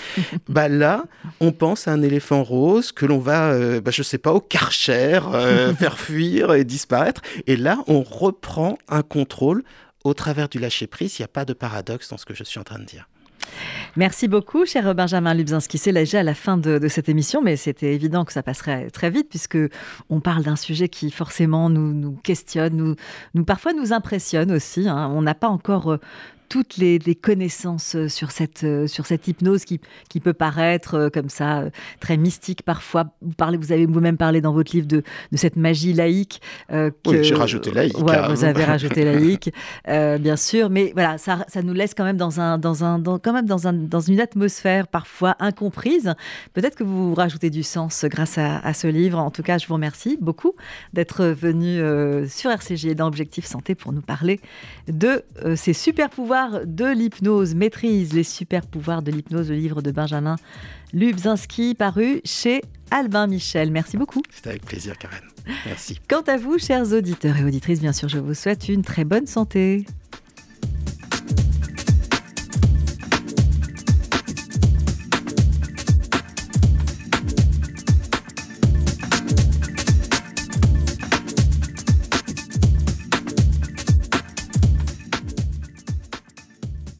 bah 0.48 0.68
là, 0.68 1.04
on 1.40 1.52
pense 1.52 1.88
à 1.88 1.92
un 1.92 2.02
éléphant 2.02 2.42
rose 2.42 2.92
que 2.92 3.06
l'on 3.06 3.18
va, 3.18 3.50
euh, 3.50 3.80
bah, 3.80 3.90
je 3.90 4.02
sais 4.02 4.18
pas, 4.18 4.32
au 4.32 4.40
karcher, 4.40 5.20
euh, 5.32 5.74
faire 5.78 5.98
fuir 5.98 6.54
et 6.54 6.64
disparaître. 6.64 7.22
Et 7.46 7.56
là, 7.56 7.78
on 7.86 8.02
reprend 8.02 8.78
un 8.88 9.02
contrôle 9.02 9.62
au 10.04 10.14
travers 10.14 10.48
du 10.48 10.58
lâcher-prise. 10.58 11.18
Il 11.18 11.22
n'y 11.22 11.26
a 11.26 11.28
pas 11.28 11.44
de 11.44 11.52
paradoxe 11.52 12.08
dans 12.08 12.16
ce 12.16 12.24
que 12.24 12.34
je 12.34 12.44
suis 12.44 12.58
en 12.58 12.64
train 12.64 12.78
de 12.78 12.84
dire. 12.84 13.06
Merci 13.96 14.28
beaucoup, 14.28 14.64
cher 14.66 14.94
Benjamin 14.94 15.34
Lubzinski. 15.34 15.78
C'est 15.78 15.92
déjà 15.92 16.20
à 16.20 16.22
la 16.22 16.34
fin 16.34 16.56
de, 16.56 16.86
cette 16.88 17.08
émission, 17.08 17.42
mais 17.42 17.56
c'était 17.56 17.94
évident 17.94 18.24
que 18.24 18.32
ça 18.32 18.42
passerait 18.42 18.90
très 18.90 19.10
vite 19.10 19.28
puisque 19.28 19.58
on 20.08 20.20
parle 20.20 20.44
d'un 20.44 20.56
sujet 20.56 20.88
qui 20.88 21.10
forcément 21.10 21.70
nous, 21.70 22.12
questionne, 22.22 22.76
nous, 22.76 22.94
nous, 23.34 23.44
parfois 23.44 23.72
nous 23.72 23.92
impressionne 23.92 24.52
aussi. 24.52 24.88
Hein. 24.88 25.10
On 25.12 25.22
n'a 25.22 25.34
pas 25.34 25.48
encore 25.48 25.92
euh, 25.92 25.98
toutes 26.50 26.76
les, 26.78 26.98
connaissances 27.14 27.94
euh, 27.94 28.08
sur 28.08 28.32
cette, 28.32 28.64
euh, 28.64 28.88
sur 28.88 29.06
cette 29.06 29.28
hypnose 29.28 29.64
qui, 29.64 29.80
qui 30.08 30.18
peut 30.18 30.32
paraître 30.32 30.94
euh, 30.94 31.08
comme 31.08 31.28
ça 31.28 31.64
très 32.00 32.16
mystique 32.16 32.62
parfois. 32.62 33.04
Vous, 33.22 33.34
parlez, 33.34 33.56
vous 33.56 33.70
avez 33.72 33.86
vous-même 33.86 34.16
parlé 34.16 34.40
dans 34.40 34.52
votre 34.52 34.74
livre 34.74 34.88
de, 34.88 35.04
de 35.30 35.36
cette 35.36 35.54
magie 35.54 35.92
laïque. 35.92 36.40
que, 36.68 36.92
oui, 37.06 37.22
j'ai 37.22 37.34
rajouté 37.34 37.70
laïque. 37.70 37.96
Ouais, 37.98 38.28
vous 38.28 38.44
avez 38.44 38.64
rajouté 38.64 39.04
laïque, 39.04 39.52
bien 39.86 40.36
sûr. 40.36 40.70
Mais 40.70 40.90
voilà, 40.92 41.18
ça, 41.18 41.44
ça 41.46 41.62
nous 41.62 41.72
laisse 41.72 41.94
quand 41.94 42.04
même 42.04 42.16
dans, 42.16 42.40
un, 42.40 42.58
dans, 42.58 42.84
un, 42.84 43.00
quand 43.00 43.32
même 43.32 43.46
dans, 43.46 43.68
un, 43.68 43.72
dans 43.72 44.00
une 44.00 44.20
atmosphère 44.20 44.88
parfois 44.88 45.36
incomprise. 45.38 46.14
Peut-être 46.52 46.76
que 46.76 46.84
vous 46.84 47.14
rajoutez 47.14 47.50
du 47.50 47.62
sens 47.62 48.04
grâce 48.06 48.38
à, 48.38 48.58
à, 48.58 48.74
ce 48.74 48.88
livre. 48.88 49.18
En 49.18 49.30
tout 49.30 49.42
cas, 49.42 49.58
je 49.58 49.68
vous 49.68 49.74
remercie 49.74 50.18
beaucoup 50.20 50.54
d'être 50.94 51.26
venu 51.26 51.80
sur 52.28 52.50
RCJ 52.50 52.86
et 52.86 52.94
dans 52.96 53.06
Objectif 53.06 53.44
Santé 53.44 53.76
pour 53.76 53.92
nous 53.92 54.02
parler 54.02 54.40
de 54.88 55.22
ces 55.54 55.74
super 55.74 56.10
pouvoirs 56.40 56.66
de 56.66 56.86
l'hypnose, 56.86 57.54
maîtrise 57.54 58.12
les 58.12 58.22
super 58.22 58.66
pouvoirs 58.66 59.02
de 59.02 59.10
l'hypnose, 59.10 59.50
le 59.50 59.56
livre 59.56 59.82
de 59.82 59.90
Benjamin 59.90 60.36
Lubzinski, 60.92 61.74
paru 61.74 62.20
chez 62.24 62.62
Albin 62.90 63.26
Michel. 63.26 63.70
Merci 63.70 63.96
beaucoup. 63.96 64.22
C'était 64.30 64.50
avec 64.50 64.64
plaisir, 64.64 64.96
Karen. 64.96 65.20
Merci. 65.66 66.00
Quant 66.08 66.22
à 66.22 66.36
vous, 66.36 66.58
chers 66.58 66.92
auditeurs 66.92 67.36
et 67.36 67.44
auditrices, 67.44 67.80
bien 67.80 67.92
sûr, 67.92 68.08
je 68.08 68.18
vous 68.18 68.34
souhaite 68.34 68.68
une 68.68 68.82
très 68.82 69.04
bonne 69.04 69.26
santé. 69.26 69.84